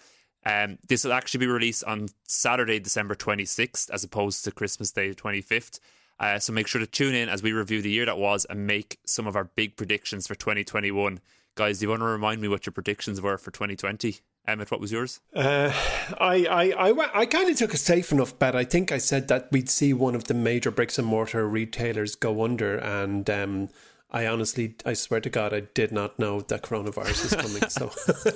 Um, 0.46 0.78
this 0.86 1.02
will 1.04 1.12
actually 1.12 1.40
be 1.40 1.48
released 1.48 1.82
on 1.84 2.06
Saturday, 2.24 2.78
December 2.78 3.16
26th, 3.16 3.90
as 3.90 4.04
opposed 4.04 4.44
to 4.44 4.52
Christmas 4.52 4.92
Day, 4.92 5.12
25th. 5.12 5.80
Uh, 6.20 6.38
so 6.38 6.52
make 6.52 6.68
sure 6.68 6.78
to 6.78 6.86
tune 6.86 7.16
in 7.16 7.28
as 7.28 7.42
we 7.42 7.50
review 7.52 7.82
the 7.82 7.90
year 7.90 8.06
that 8.06 8.16
was 8.16 8.44
and 8.44 8.64
make 8.64 9.00
some 9.04 9.26
of 9.26 9.34
our 9.34 9.44
big 9.44 9.76
predictions 9.76 10.28
for 10.28 10.36
2021. 10.36 11.18
Guys, 11.56 11.80
do 11.80 11.86
you 11.86 11.90
want 11.90 12.00
to 12.00 12.06
remind 12.06 12.40
me 12.40 12.46
what 12.46 12.64
your 12.64 12.72
predictions 12.72 13.20
were 13.20 13.36
for 13.36 13.50
2020? 13.50 14.18
Emmett, 14.46 14.70
what 14.70 14.80
was 14.80 14.92
yours? 14.92 15.20
Uh, 15.34 15.72
I, 16.20 16.46
I, 16.46 16.90
I, 16.90 17.20
I 17.20 17.26
kind 17.26 17.50
of 17.50 17.56
took 17.56 17.74
a 17.74 17.76
safe 17.76 18.12
enough 18.12 18.38
bet. 18.38 18.54
I 18.54 18.64
think 18.64 18.92
I 18.92 18.98
said 18.98 19.26
that 19.28 19.50
we'd 19.50 19.68
see 19.68 19.92
one 19.92 20.14
of 20.14 20.24
the 20.24 20.34
major 20.34 20.70
bricks 20.70 20.98
and 20.98 21.06
mortar 21.06 21.48
retailers 21.48 22.14
go 22.14 22.44
under, 22.44 22.76
and 22.76 23.28
um, 23.28 23.68
I 24.12 24.26
honestly, 24.26 24.74
I 24.84 24.94
swear 24.94 25.20
to 25.20 25.30
God, 25.30 25.54
I 25.54 25.60
did 25.60 25.92
not 25.92 26.18
know 26.18 26.40
that 26.40 26.62
coronavirus 26.62 27.26
is 27.26 27.34
coming. 27.36 27.68
So, 27.68 27.92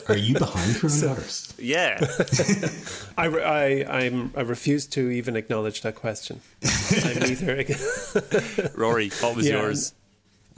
are 0.13 0.17
you 0.17 0.35
behind 0.35 0.71
coronavirus? 0.77 1.57
So, 1.57 1.63
yeah, 1.63 1.99
I, 3.19 3.27
I, 3.27 4.05
I'm, 4.05 4.33
I 4.37 4.43
refuse 4.43 4.87
to 4.89 5.11
even 5.11 5.35
acknowledge 5.35 5.83
that 5.83 5.97
question. 5.97 6.41
I'm 6.63 7.25
either. 7.25 7.65
Rory, 8.77 9.11
what 9.21 9.35
was 9.35 9.49
yeah. 9.49 9.63
yours? 9.63 9.95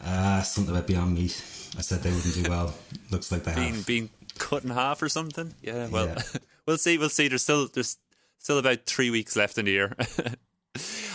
Uh, 0.05 0.42
something 0.42 0.74
about 0.74 0.87
Beyond 0.87 1.14
Meat. 1.14 1.42
I 1.79 1.81
said 1.81 2.02
they 2.02 2.12
wouldn't 2.12 2.35
do 2.35 2.50
well. 2.50 2.74
Looks 3.11 3.33
like 3.33 3.44
they 3.44 3.55
being, 3.55 3.74
have. 3.74 3.87
Being 3.87 4.11
cut 4.38 4.64
in 4.64 4.70
half 4.70 5.02
or 5.02 5.09
something. 5.09 5.55
Yeah, 5.62 5.88
well, 5.88 6.09
yeah. 6.09 6.22
we'll 6.66 6.79
see. 6.79 6.98
We'll 6.98 7.09
see. 7.09 7.29
There's 7.29 7.42
still 7.42 7.68
there's 7.68 7.96
still 8.38 8.59
about 8.59 8.85
three 8.85 9.11
weeks 9.11 9.35
left 9.35 9.57
in 9.57 9.64
the 9.64 9.72
year. 9.72 9.96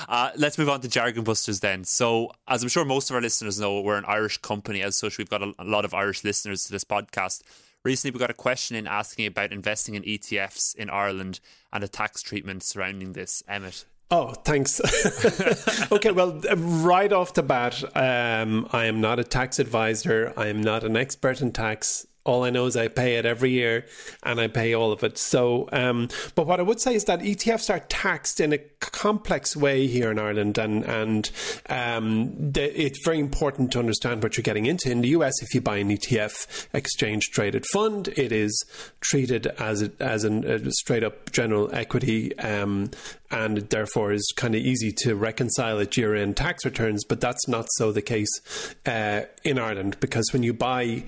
Uh, 0.07 0.31
let's 0.35 0.57
move 0.57 0.69
on 0.69 0.81
to 0.81 0.87
Jargon 0.87 1.23
Busters 1.23 1.59
then. 1.59 1.83
So, 1.83 2.31
as 2.47 2.63
I'm 2.63 2.69
sure 2.69 2.85
most 2.85 3.09
of 3.09 3.15
our 3.15 3.21
listeners 3.21 3.59
know, 3.59 3.81
we're 3.81 3.97
an 3.97 4.05
Irish 4.07 4.37
company. 4.37 4.81
As 4.81 4.95
such, 4.95 5.17
we've 5.17 5.29
got 5.29 5.41
a, 5.41 5.53
a 5.59 5.63
lot 5.63 5.85
of 5.85 5.93
Irish 5.93 6.23
listeners 6.23 6.63
to 6.65 6.71
this 6.71 6.83
podcast. 6.83 7.41
Recently, 7.83 8.13
we 8.13 8.19
got 8.19 8.29
a 8.29 8.35
question 8.35 8.75
in 8.75 8.85
asking 8.85 9.25
about 9.25 9.51
investing 9.51 9.95
in 9.95 10.03
ETFs 10.03 10.75
in 10.75 10.89
Ireland 10.89 11.39
and 11.73 11.81
the 11.81 11.87
tax 11.87 12.21
treatment 12.21 12.63
surrounding 12.63 13.13
this. 13.13 13.43
Emmett. 13.47 13.85
Oh, 14.11 14.33
thanks. 14.33 14.81
okay, 15.91 16.11
well, 16.11 16.33
right 16.53 17.13
off 17.13 17.33
the 17.33 17.43
bat, 17.43 17.81
um, 17.95 18.67
I 18.73 18.85
am 18.85 18.99
not 18.99 19.19
a 19.19 19.23
tax 19.23 19.57
advisor. 19.57 20.33
I 20.35 20.47
am 20.47 20.61
not 20.61 20.83
an 20.83 20.97
expert 20.97 21.41
in 21.41 21.53
tax. 21.53 22.05
All 22.23 22.43
I 22.43 22.51
know 22.51 22.67
is 22.67 22.77
I 22.77 22.87
pay 22.87 23.15
it 23.15 23.25
every 23.25 23.49
year 23.49 23.85
and 24.21 24.39
I 24.39 24.47
pay 24.47 24.73
all 24.73 24.91
of 24.91 25.03
it. 25.03 25.17
So, 25.17 25.67
um, 25.71 26.07
but 26.35 26.45
what 26.45 26.59
I 26.59 26.63
would 26.63 26.79
say 26.79 26.93
is 26.93 27.05
that 27.05 27.21
ETFs 27.21 27.73
are 27.73 27.79
taxed 27.79 28.39
in 28.39 28.53
a 28.53 28.59
complex 28.79 29.55
way 29.55 29.87
here 29.87 30.11
in 30.11 30.19
Ireland, 30.19 30.59
and 30.59 30.83
and 30.83 31.31
um, 31.69 32.51
the, 32.51 32.79
it's 32.79 32.99
very 33.03 33.19
important 33.19 33.71
to 33.71 33.79
understand 33.79 34.21
what 34.21 34.37
you're 34.37 34.43
getting 34.43 34.67
into. 34.67 34.91
In 34.91 35.01
the 35.01 35.09
US, 35.09 35.41
if 35.41 35.55
you 35.55 35.61
buy 35.61 35.77
an 35.77 35.89
ETF, 35.89 36.67
exchange 36.73 37.31
traded 37.31 37.65
fund, 37.73 38.09
it 38.09 38.31
is 38.31 38.65
treated 38.99 39.47
as 39.47 39.81
a, 39.81 39.91
as 39.99 40.23
an, 40.23 40.45
a 40.45 40.71
straight 40.71 41.03
up 41.03 41.31
general 41.31 41.73
equity, 41.73 42.37
um, 42.37 42.91
and 43.31 43.57
therefore 43.69 44.11
is 44.11 44.31
kind 44.35 44.53
of 44.53 44.61
easy 44.61 44.91
to 44.97 45.15
reconcile 45.15 45.79
at 45.79 45.97
year 45.97 46.15
end 46.15 46.37
tax 46.37 46.65
returns. 46.65 47.03
But 47.03 47.19
that's 47.19 47.47
not 47.47 47.65
so 47.77 47.91
the 47.91 48.03
case 48.03 48.75
uh, 48.85 49.23
in 49.43 49.57
Ireland 49.57 49.97
because 49.99 50.31
when 50.33 50.43
you 50.43 50.53
buy 50.53 51.03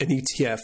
an 0.00 0.08
ETF 0.08 0.60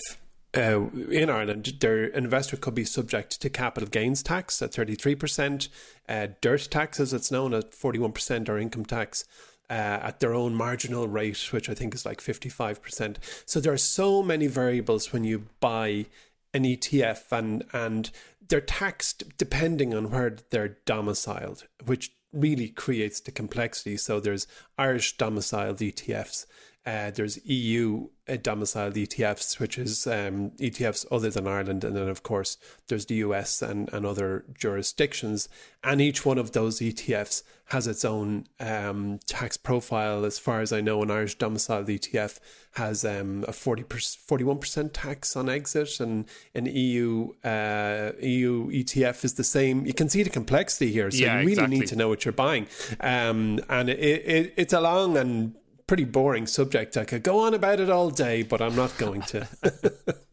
uh, 0.57 0.88
in 1.11 1.31
Ireland, 1.31 1.75
their 1.81 2.05
investor 2.05 2.57
could 2.57 2.75
be 2.75 2.85
subject 2.85 3.40
to 3.40 3.51
capital 3.51 3.88
gains 3.88 4.23
tax 4.23 4.62
at 4.62 4.73
33%, 4.73 5.68
uh, 6.09 6.29
dirt 6.40 6.68
tax, 6.70 7.01
as 7.01 7.12
it's 7.12 7.31
known, 7.31 7.53
at 7.55 7.73
41%, 7.73 8.49
or 8.49 8.59
income 8.59 8.85
tax. 8.85 9.25
Uh, 9.70 9.99
at 10.03 10.20
their 10.20 10.35
own 10.35 10.55
marginal 10.55 11.09
rate, 11.09 11.49
which 11.51 11.70
I 11.70 11.75
think 11.75 11.94
is 11.94 12.05
like 12.05 12.20
55%. 12.20 13.16
So 13.47 13.61
there 13.61 13.73
are 13.73 13.79
so 13.79 14.23
many 14.23 14.47
variables 14.47 15.11
when 15.11 15.25
you 15.25 15.47
buy 15.59 16.05
an 16.53 16.64
ETF, 16.64 17.33
and, 17.33 17.64
and 17.73 18.11
they're 18.47 18.61
taxed 18.61 19.25
depending 19.38 19.94
on 19.94 20.11
where 20.11 20.37
they're 20.51 20.77
domiciled, 20.85 21.64
which 21.87 22.12
really 22.31 22.68
creates 22.68 23.20
the 23.20 23.31
complexity. 23.31 23.97
So 23.97 24.20
there's 24.20 24.47
Irish 24.77 25.16
domiciled 25.16 25.79
ETFs, 25.79 26.44
uh, 26.87 27.11
there's 27.11 27.44
EU 27.47 28.09
uh, 28.29 28.37
domiciled 28.42 28.94
ETFs, 28.94 29.59
which 29.59 29.79
is 29.79 30.07
um, 30.07 30.51
ETFs 30.59 31.07
other 31.11 31.31
than 31.31 31.49
Ireland. 31.49 31.83
And 31.83 31.97
then, 31.97 32.09
of 32.09 32.23
course, 32.23 32.59
there's 32.88 33.07
the 33.07 33.16
US 33.16 33.62
and, 33.62 33.90
and 33.92 34.05
other 34.05 34.44
jurisdictions. 34.53 35.49
And 35.83 36.03
each 36.03 36.27
one 36.27 36.37
of 36.37 36.53
those 36.53 36.81
ETFs 36.81 37.42
has 37.66 37.87
its 37.87 38.05
own 38.05 38.47
um, 38.61 39.18
tax 39.27 39.57
profile. 39.57 40.27
As 40.27 40.38
far 40.38 40.61
as 40.61 40.75
I 40.75 40.83
know, 40.83 41.03
an 41.03 41.11
Irish 41.11 41.37
domiciled 41.37 41.87
ETF 41.87 42.38
has 42.73 43.03
um, 43.03 43.47
a 43.49 43.53
40 43.53 43.85
41% 43.85 44.90
tax 44.92 45.37
on 45.37 45.49
exit, 45.49 46.01
and 46.01 46.27
an 46.55 46.66
EU 46.66 47.33
uh, 47.44 48.12
EU 48.20 48.70
ETF 48.70 49.25
is 49.25 49.35
the 49.35 49.44
same. 49.44 49.87
You 49.87 49.94
can 49.94 50.11
see 50.11 50.23
the 50.23 50.31
complexity 50.31 50.92
here. 50.92 51.11
So 51.11 51.25
yeah, 51.25 51.40
you 51.40 51.47
really 51.47 51.53
exactly. 51.53 51.79
need 51.79 51.88
to 51.88 51.97
know 51.97 52.09
what 52.09 52.25
you're 52.25 52.33
buying. 52.33 52.66
Um, 53.01 53.61
and 53.70 53.88
it, 53.88 53.99
it, 53.99 54.55
it's 54.57 54.73
a 54.73 54.81
long 54.81 55.16
and 55.16 55.55
pretty 55.87 56.05
boring 56.05 56.47
subject. 56.47 56.97
I 56.97 57.05
could 57.05 57.23
go 57.23 57.40
on 57.40 57.55
about 57.55 57.81
it 57.81 57.90
all 57.90 58.11
day, 58.11 58.42
but 58.42 58.61
I'm 58.61 58.77
not 58.77 58.97
going 58.99 59.23
to. 59.23 59.49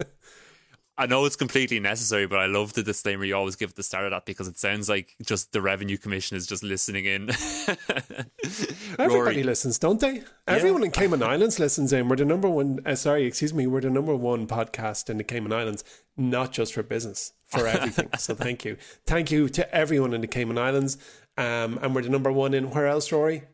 I 1.01 1.07
know 1.07 1.25
it's 1.25 1.35
completely 1.35 1.79
necessary, 1.79 2.27
but 2.27 2.37
I 2.37 2.45
love 2.45 2.73
the 2.73 2.83
disclaimer 2.83 3.23
you 3.23 3.35
always 3.35 3.55
give 3.55 3.71
at 3.71 3.75
the 3.75 3.81
start 3.81 4.05
of 4.05 4.11
that 4.11 4.27
because 4.27 4.47
it 4.47 4.59
sounds 4.59 4.87
like 4.87 5.15
just 5.25 5.51
the 5.51 5.59
revenue 5.59 5.97
commission 5.97 6.37
is 6.37 6.45
just 6.45 6.63
listening 6.63 7.05
in. 7.05 7.29
Everybody 8.99 9.41
listens, 9.41 9.79
don't 9.79 9.99
they? 9.99 10.15
Yeah. 10.15 10.23
Everyone 10.47 10.83
in 10.83 10.91
Cayman 10.91 11.23
Islands 11.23 11.59
listens 11.59 11.91
in. 11.91 12.07
We're 12.07 12.17
the 12.17 12.25
number 12.25 12.47
one. 12.47 12.81
Uh, 12.85 12.93
sorry, 12.93 13.25
excuse 13.25 13.51
me. 13.51 13.65
We're 13.65 13.81
the 13.81 13.89
number 13.89 14.15
one 14.15 14.45
podcast 14.45 15.09
in 15.09 15.17
the 15.17 15.23
Cayman 15.23 15.51
Islands, 15.51 15.83
not 16.17 16.51
just 16.51 16.73
for 16.73 16.83
business, 16.83 17.33
for 17.47 17.65
everything. 17.65 18.09
so 18.19 18.35
thank 18.35 18.63
you, 18.63 18.77
thank 19.07 19.31
you 19.31 19.49
to 19.49 19.73
everyone 19.73 20.13
in 20.13 20.21
the 20.21 20.27
Cayman 20.27 20.59
Islands. 20.59 20.97
Um, 21.35 21.79
and 21.81 21.95
we're 21.95 22.03
the 22.03 22.09
number 22.09 22.31
one 22.31 22.53
in 22.53 22.69
where 22.69 22.85
else, 22.85 23.11
Rory? 23.11 23.45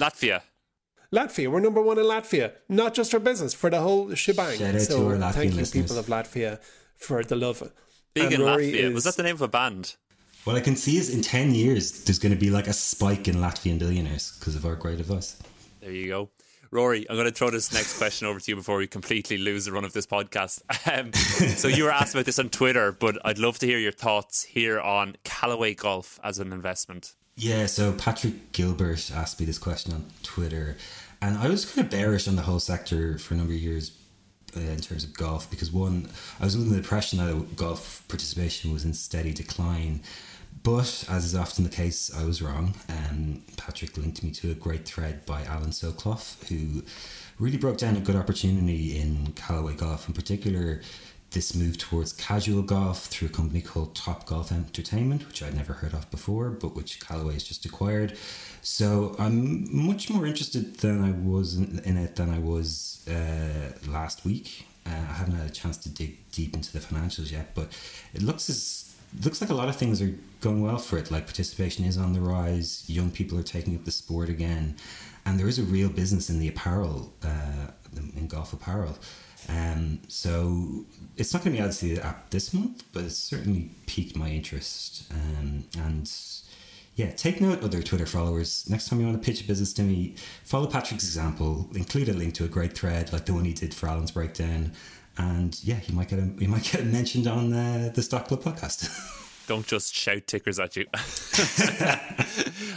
Latvia. 0.00 0.42
Latvia. 1.12 1.48
We're 1.48 1.60
number 1.60 1.82
one 1.82 1.98
in 1.98 2.04
Latvia, 2.04 2.52
not 2.68 2.94
just 2.94 3.10
for 3.10 3.18
business, 3.18 3.54
for 3.54 3.70
the 3.70 3.80
whole 3.80 4.14
shebang. 4.14 4.58
Shout 4.58 4.74
out 4.74 4.80
so 4.80 4.98
to 4.98 5.06
our 5.06 5.14
Latvian 5.16 5.32
thank 5.32 5.50
you, 5.52 5.56
listeners. 5.56 5.84
people 5.84 5.98
of 5.98 6.06
Latvia, 6.06 6.60
for 6.96 7.22
the 7.22 7.36
love. 7.36 7.72
Big 8.14 8.32
in 8.32 8.40
Latvia. 8.40 8.74
Is, 8.74 8.94
was 8.94 9.04
that 9.04 9.16
the 9.16 9.22
name 9.22 9.34
of 9.34 9.42
a 9.42 9.48
band? 9.48 9.96
What 10.44 10.56
I 10.56 10.60
can 10.60 10.76
see 10.76 10.96
is 10.96 11.12
in 11.12 11.22
10 11.22 11.54
years, 11.54 12.04
there's 12.04 12.18
going 12.18 12.32
to 12.32 12.38
be 12.38 12.50
like 12.50 12.68
a 12.68 12.72
spike 12.72 13.26
in 13.26 13.36
Latvian 13.36 13.78
billionaires 13.78 14.36
because 14.38 14.54
of 14.54 14.64
our 14.64 14.76
great 14.76 15.00
advice. 15.00 15.36
There 15.80 15.90
you 15.90 16.08
go. 16.08 16.30
Rory, 16.70 17.08
I'm 17.08 17.16
going 17.16 17.28
to 17.28 17.34
throw 17.34 17.50
this 17.50 17.72
next 17.72 17.98
question 17.98 18.26
over 18.26 18.38
to 18.38 18.50
you 18.50 18.56
before 18.56 18.76
we 18.76 18.86
completely 18.86 19.38
lose 19.38 19.64
the 19.64 19.72
run 19.72 19.84
of 19.84 19.92
this 19.92 20.06
podcast. 20.06 20.62
Um, 20.86 21.12
so 21.12 21.66
you 21.66 21.84
were 21.84 21.90
asked 21.90 22.14
about 22.14 22.26
this 22.26 22.38
on 22.38 22.48
Twitter, 22.48 22.92
but 22.92 23.18
I'd 23.24 23.38
love 23.38 23.58
to 23.58 23.66
hear 23.66 23.78
your 23.78 23.92
thoughts 23.92 24.44
here 24.44 24.78
on 24.78 25.16
Callaway 25.24 25.74
Golf 25.74 26.20
as 26.22 26.38
an 26.38 26.52
investment. 26.52 27.14
Yeah, 27.38 27.66
so 27.66 27.92
Patrick 27.92 28.52
Gilbert 28.52 29.10
asked 29.14 29.38
me 29.38 29.44
this 29.44 29.58
question 29.58 29.92
on 29.92 30.06
Twitter, 30.22 30.78
and 31.20 31.36
I 31.36 31.50
was 31.50 31.66
kind 31.66 31.84
of 31.84 31.90
bearish 31.90 32.26
on 32.26 32.36
the 32.36 32.42
whole 32.42 32.60
sector 32.60 33.18
for 33.18 33.34
a 33.34 33.36
number 33.36 33.52
of 33.52 33.58
years 33.58 33.92
uh, 34.56 34.60
in 34.60 34.80
terms 34.80 35.04
of 35.04 35.12
golf 35.12 35.50
because 35.50 35.70
one, 35.70 36.08
I 36.40 36.44
was 36.44 36.56
under 36.56 36.70
the 36.70 36.78
impression 36.78 37.18
that 37.18 37.56
golf 37.56 38.02
participation 38.08 38.72
was 38.72 38.86
in 38.86 38.94
steady 38.94 39.34
decline. 39.34 40.00
But 40.62 41.04
as 41.10 41.26
is 41.26 41.36
often 41.36 41.64
the 41.64 41.70
case, 41.70 42.10
I 42.16 42.24
was 42.24 42.40
wrong. 42.40 42.74
Um, 42.88 43.42
Patrick 43.58 43.98
linked 43.98 44.22
me 44.22 44.30
to 44.30 44.52
a 44.52 44.54
great 44.54 44.86
thread 44.86 45.26
by 45.26 45.44
Alan 45.44 45.70
Sokloff, 45.70 46.42
who 46.48 46.82
really 47.38 47.58
broke 47.58 47.76
down 47.76 47.96
a 47.96 48.00
good 48.00 48.16
opportunity 48.16 48.98
in 48.98 49.34
Callaway 49.36 49.74
Golf, 49.74 50.08
in 50.08 50.14
particular 50.14 50.80
this 51.30 51.54
move 51.54 51.76
towards 51.76 52.12
casual 52.12 52.62
golf 52.62 53.06
through 53.06 53.28
a 53.28 53.30
company 53.30 53.60
called 53.60 53.94
Topgolf 53.94 54.52
Entertainment, 54.52 55.26
which 55.26 55.42
I'd 55.42 55.54
never 55.54 55.74
heard 55.74 55.92
of 55.92 56.10
before, 56.10 56.50
but 56.50 56.74
which 56.74 57.00
Callaway 57.00 57.34
has 57.34 57.44
just 57.44 57.64
acquired. 57.64 58.16
So 58.62 59.14
I'm 59.18 59.86
much 59.86 60.08
more 60.10 60.26
interested 60.26 60.78
than 60.78 61.04
I 61.04 61.12
was 61.12 61.56
in, 61.56 61.96
it 61.96 62.16
than 62.16 62.30
I 62.30 62.38
was 62.38 63.06
uh, 63.08 63.72
last 63.88 64.24
week. 64.24 64.66
Uh, 64.86 64.90
I 64.90 65.14
haven't 65.14 65.34
had 65.34 65.46
a 65.46 65.52
chance 65.52 65.76
to 65.78 65.88
dig 65.88 66.18
deep 66.30 66.54
into 66.54 66.72
the 66.72 66.78
financials 66.78 67.30
yet, 67.30 67.54
but 67.54 67.76
it 68.14 68.22
looks 68.22 68.48
as 68.48 68.94
looks 69.24 69.40
like 69.40 69.50
a 69.50 69.54
lot 69.54 69.68
of 69.68 69.76
things 69.76 70.02
are 70.02 70.14
going 70.40 70.62
well 70.62 70.78
for 70.78 70.98
it. 70.98 71.10
Like 71.10 71.26
participation 71.26 71.84
is 71.84 71.96
on 71.96 72.12
the 72.12 72.20
rise, 72.20 72.84
young 72.88 73.10
people 73.10 73.38
are 73.38 73.42
taking 73.42 73.74
up 73.74 73.84
the 73.84 73.90
sport 73.90 74.28
again, 74.28 74.76
and 75.24 75.38
there 75.38 75.48
is 75.48 75.58
a 75.58 75.62
real 75.62 75.88
business 75.88 76.30
in 76.30 76.38
the 76.38 76.48
apparel, 76.48 77.12
uh, 77.22 77.68
in 78.16 78.26
golf 78.26 78.52
apparel. 78.52 78.96
Um, 79.48 80.00
so 80.08 80.84
it's 81.16 81.32
not 81.32 81.44
going 81.44 81.54
to 81.54 81.58
be 81.58 81.64
added 81.64 81.78
to 81.78 81.94
the 81.94 82.04
app 82.04 82.30
this 82.30 82.52
month, 82.52 82.84
but 82.92 83.04
it's 83.04 83.16
certainly 83.16 83.70
piqued 83.86 84.16
my 84.16 84.28
interest. 84.28 85.10
Um, 85.12 85.64
and 85.78 86.10
yeah, 86.96 87.10
take 87.10 87.40
note, 87.40 87.62
other 87.62 87.82
Twitter 87.82 88.06
followers. 88.06 88.68
Next 88.68 88.88
time 88.88 89.00
you 89.00 89.06
want 89.06 89.22
to 89.22 89.24
pitch 89.24 89.42
a 89.42 89.44
business 89.44 89.72
to 89.74 89.82
me, 89.82 90.14
follow 90.44 90.66
Patrick's 90.66 91.04
example. 91.04 91.68
Include 91.74 92.08
a 92.08 92.14
link 92.14 92.34
to 92.34 92.44
a 92.44 92.48
great 92.48 92.76
thread 92.76 93.12
like 93.12 93.26
the 93.26 93.34
one 93.34 93.44
he 93.44 93.52
did 93.52 93.74
for 93.74 93.88
Alan's 93.88 94.10
breakdown, 94.10 94.72
and 95.18 95.62
yeah, 95.62 95.78
you 95.86 95.94
might 95.94 96.08
get 96.08 96.18
a, 96.18 96.30
you 96.38 96.48
might 96.48 96.64
get 96.64 96.84
mentioned 96.86 97.26
on 97.26 97.52
uh, 97.52 97.90
the 97.94 98.02
Stock 98.02 98.28
Club 98.28 98.42
podcast. 98.42 99.12
Don't 99.46 99.66
just 99.66 99.94
shout 99.94 100.26
tickers 100.26 100.58
at 100.58 100.74
you. 100.74 100.86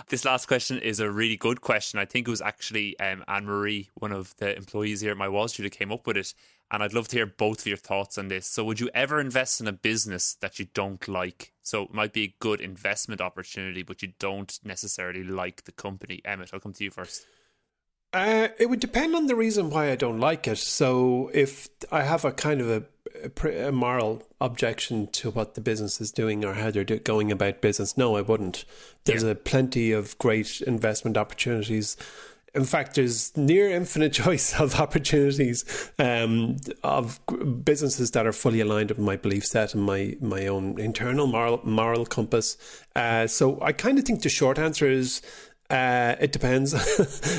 this 0.09 0.23
last 0.23 0.47
question 0.47 0.77
is 0.77 0.99
a 0.99 1.09
really 1.09 1.35
good 1.35 1.61
question. 1.61 1.99
I 1.99 2.05
think 2.05 2.27
it 2.27 2.31
was 2.31 2.41
actually 2.41 2.99
um, 2.99 3.23
Anne 3.27 3.45
Marie, 3.45 3.89
one 3.95 4.11
of 4.11 4.35
the 4.37 4.55
employees 4.55 5.01
here 5.01 5.09
at 5.09 5.17
my 5.17 5.27
Wall 5.27 5.47
Street, 5.47 5.65
who 5.65 5.69
came 5.71 5.91
up 5.91 6.05
with 6.05 6.17
it. 6.17 6.35
And 6.71 6.83
I'd 6.83 6.93
love 6.93 7.07
to 7.09 7.17
hear 7.17 7.25
both 7.25 7.61
of 7.61 7.67
your 7.67 7.77
thoughts 7.77 8.17
on 8.17 8.27
this. 8.27 8.45
So, 8.45 8.63
would 8.63 8.79
you 8.79 8.89
ever 8.93 9.19
invest 9.19 9.59
in 9.59 9.67
a 9.67 9.71
business 9.71 10.35
that 10.35 10.59
you 10.59 10.67
don't 10.73 11.07
like? 11.07 11.53
So, 11.61 11.83
it 11.83 11.93
might 11.93 12.13
be 12.13 12.23
a 12.23 12.35
good 12.39 12.61
investment 12.61 13.21
opportunity, 13.21 13.81
but 13.81 14.01
you 14.01 14.13
don't 14.19 14.59
necessarily 14.63 15.23
like 15.23 15.63
the 15.63 15.71
company. 15.71 16.21
Emmett, 16.23 16.51
I'll 16.53 16.59
come 16.59 16.73
to 16.73 16.83
you 16.83 16.91
first. 16.91 17.25
Uh, 18.11 18.47
it 18.57 18.67
would 18.67 18.79
depend 18.79 19.15
on 19.15 19.27
the 19.27 19.35
reason 19.35 19.69
why 19.69 19.91
I 19.91 19.95
don't 19.95 20.19
like 20.19 20.47
it. 20.47 20.57
So 20.57 21.29
if 21.33 21.69
I 21.91 22.01
have 22.01 22.25
a 22.25 22.31
kind 22.31 22.59
of 22.59 22.69
a, 22.69 23.67
a 23.67 23.71
moral 23.71 24.23
objection 24.41 25.07
to 25.07 25.29
what 25.29 25.53
the 25.53 25.61
business 25.61 26.01
is 26.01 26.11
doing 26.11 26.43
or 26.43 26.55
how 26.55 26.71
they're 26.71 26.83
do, 26.83 26.97
going 26.97 27.31
about 27.31 27.61
business, 27.61 27.97
no, 27.97 28.15
I 28.15 28.21
wouldn't. 28.21 28.65
There's 29.03 29.23
yeah. 29.23 29.31
a 29.31 29.35
plenty 29.35 29.91
of 29.91 30.17
great 30.17 30.59
investment 30.61 31.17
opportunities. 31.17 31.97
In 32.55 32.65
fact, 32.65 32.95
there's 32.95 33.35
near 33.37 33.69
infinite 33.69 34.13
choice 34.23 34.59
of 34.59 34.79
opportunities 34.79 35.91
um, 35.99 36.57
of 36.83 37.19
businesses 37.63 38.11
that 38.11 38.25
are 38.25 38.31
fully 38.31 38.61
aligned 38.61 38.89
with 38.89 38.99
my 38.99 39.15
belief 39.15 39.45
set 39.45 39.73
and 39.73 39.83
my 39.83 40.15
my 40.21 40.47
own 40.47 40.79
internal 40.79 41.27
moral 41.27 41.61
moral 41.63 42.05
compass. 42.05 42.57
Uh, 42.95 43.27
so 43.27 43.61
I 43.61 43.71
kind 43.71 43.99
of 43.99 44.05
think 44.05 44.21
the 44.21 44.29
short 44.29 44.57
answer 44.57 44.89
is 44.89 45.21
uh, 45.69 46.15
it 46.19 46.31
depends. 46.31 46.73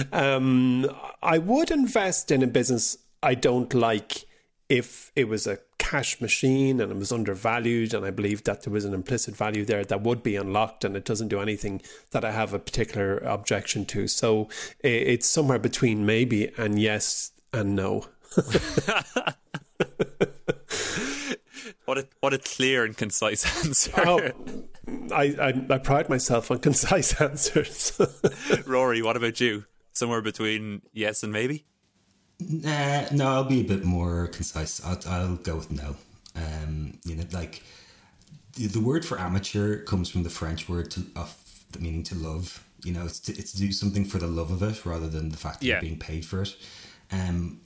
um, 0.12 0.86
I 1.22 1.38
would 1.38 1.70
invest 1.70 2.30
in 2.30 2.42
a 2.42 2.46
business 2.46 2.96
I 3.22 3.34
don't 3.34 3.74
like 3.74 4.24
if 4.68 5.11
it 5.16 5.28
was 5.28 5.46
a 5.46 5.58
cash 5.91 6.20
machine 6.20 6.80
and 6.80 6.93
it 6.93 6.97
was 6.97 7.11
undervalued 7.11 7.93
and 7.95 8.07
I 8.07 8.11
believe 8.11 8.45
that 8.45 8.62
there 8.62 8.72
was 8.72 8.84
an 8.84 8.95
implicit 8.95 9.36
value 9.36 9.64
there 9.64 9.84
that 9.84 10.03
would 10.03 10.22
be 10.22 10.36
unlocked 10.36 10.84
and 10.84 10.97
it 10.97 11.05
doesn't 11.05 11.26
do 11.26 11.41
anything 11.41 11.82
that 12.12 12.24
I 12.24 12.30
have 12.30 12.55
a 12.55 12.61
particular 12.61 13.18
objection 13.18 13.84
to. 13.86 14.07
So 14.07 14.49
it's 14.84 15.26
somewhere 15.26 15.59
between 15.59 16.07
maybe 16.07 16.53
and 16.57 16.80
yes 16.80 17.32
and 17.53 17.74
no. 17.74 18.07
what 21.86 22.34
a 22.34 22.38
clear 22.38 22.84
and 22.84 22.97
concise 22.97 23.45
answer. 23.64 23.93
Oh, 23.97 24.30
I, 25.12 25.34
I, 25.41 25.64
I 25.74 25.78
pride 25.78 26.09
myself 26.09 26.53
on 26.53 26.61
concise 26.61 27.20
answers. 27.20 28.01
Rory, 28.64 29.03
what 29.03 29.16
about 29.16 29.41
you? 29.41 29.64
Somewhere 29.93 30.22
between 30.22 30.82
yes 30.93 31.24
and 31.24 31.32
maybe? 31.32 31.64
Nah, 32.41 33.05
no, 33.12 33.26
I'll 33.28 33.45
be 33.45 33.61
a 33.61 33.64
bit 33.64 33.84
more 33.84 34.26
concise. 34.28 34.84
I'll, 34.84 34.99
I'll 35.09 35.36
go 35.36 35.57
with 35.57 35.70
no. 35.70 35.97
Um, 36.36 36.99
you 37.05 37.16
know, 37.16 37.24
like 37.32 37.62
the, 38.55 38.66
the 38.66 38.80
word 38.80 39.05
for 39.05 39.18
amateur 39.18 39.82
comes 39.84 40.09
from 40.09 40.22
the 40.22 40.30
French 40.30 40.68
word 40.68 40.91
to, 40.93 41.05
of 41.16 41.36
the 41.72 41.80
meaning 41.80 42.03
to 42.05 42.14
love. 42.14 42.64
You 42.84 42.93
know, 42.95 43.05
it's 43.05 43.20
to, 43.20 43.32
it's 43.32 43.53
to 43.53 43.59
do 43.59 43.72
something 43.72 44.05
for 44.05 44.18
the 44.18 44.26
love 44.26 44.51
of 44.51 44.62
it 44.62 44.86
rather 44.86 45.09
than 45.09 45.28
the 45.30 45.36
fact 45.36 45.61
that 45.61 45.66
Yeah. 45.66 45.74
you're 45.74 45.82
being 45.82 45.99
paid 45.99 46.24
for 46.24 46.43
it. 46.43 46.57
Um, 47.12 47.61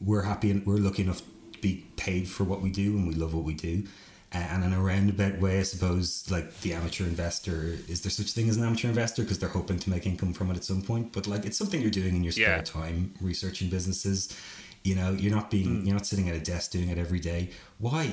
we're 0.00 0.22
happy 0.22 0.50
and 0.50 0.64
we're 0.66 0.76
lucky 0.76 1.02
enough 1.02 1.22
to 1.52 1.58
be 1.60 1.86
paid 1.96 2.28
for 2.28 2.44
what 2.44 2.60
we 2.60 2.70
do 2.70 2.96
and 2.96 3.08
we 3.08 3.14
love 3.14 3.34
what 3.34 3.44
we 3.44 3.54
do. 3.54 3.84
And 4.30 4.62
in 4.62 4.74
a 4.74 4.80
roundabout 4.82 5.40
way, 5.40 5.58
I 5.58 5.62
suppose, 5.62 6.30
like 6.30 6.60
the 6.60 6.74
amateur 6.74 7.04
investor, 7.04 7.78
is 7.88 8.02
there 8.02 8.10
such 8.10 8.32
thing 8.32 8.50
as 8.50 8.58
an 8.58 8.64
amateur 8.64 8.88
investor? 8.88 9.22
Because 9.22 9.38
they're 9.38 9.48
hoping 9.48 9.78
to 9.78 9.88
make 9.90 10.04
income 10.06 10.34
from 10.34 10.50
it 10.50 10.56
at 10.58 10.64
some 10.64 10.82
point. 10.82 11.12
But 11.14 11.26
like, 11.26 11.46
it's 11.46 11.56
something 11.56 11.80
you're 11.80 11.90
doing 11.90 12.14
in 12.14 12.22
your 12.22 12.32
spare 12.32 12.56
Yeah. 12.56 12.62
time, 12.62 13.14
researching 13.22 13.70
businesses. 13.70 14.36
You 14.84 14.94
know, 14.96 15.12
you're 15.12 15.34
not 15.34 15.50
being, 15.50 15.82
mm. 15.82 15.86
you're 15.86 15.94
not 15.94 16.06
sitting 16.06 16.28
at 16.28 16.36
a 16.36 16.40
desk 16.40 16.70
doing 16.72 16.88
it 16.90 16.98
every 16.98 17.20
day. 17.20 17.50
Why, 17.78 18.04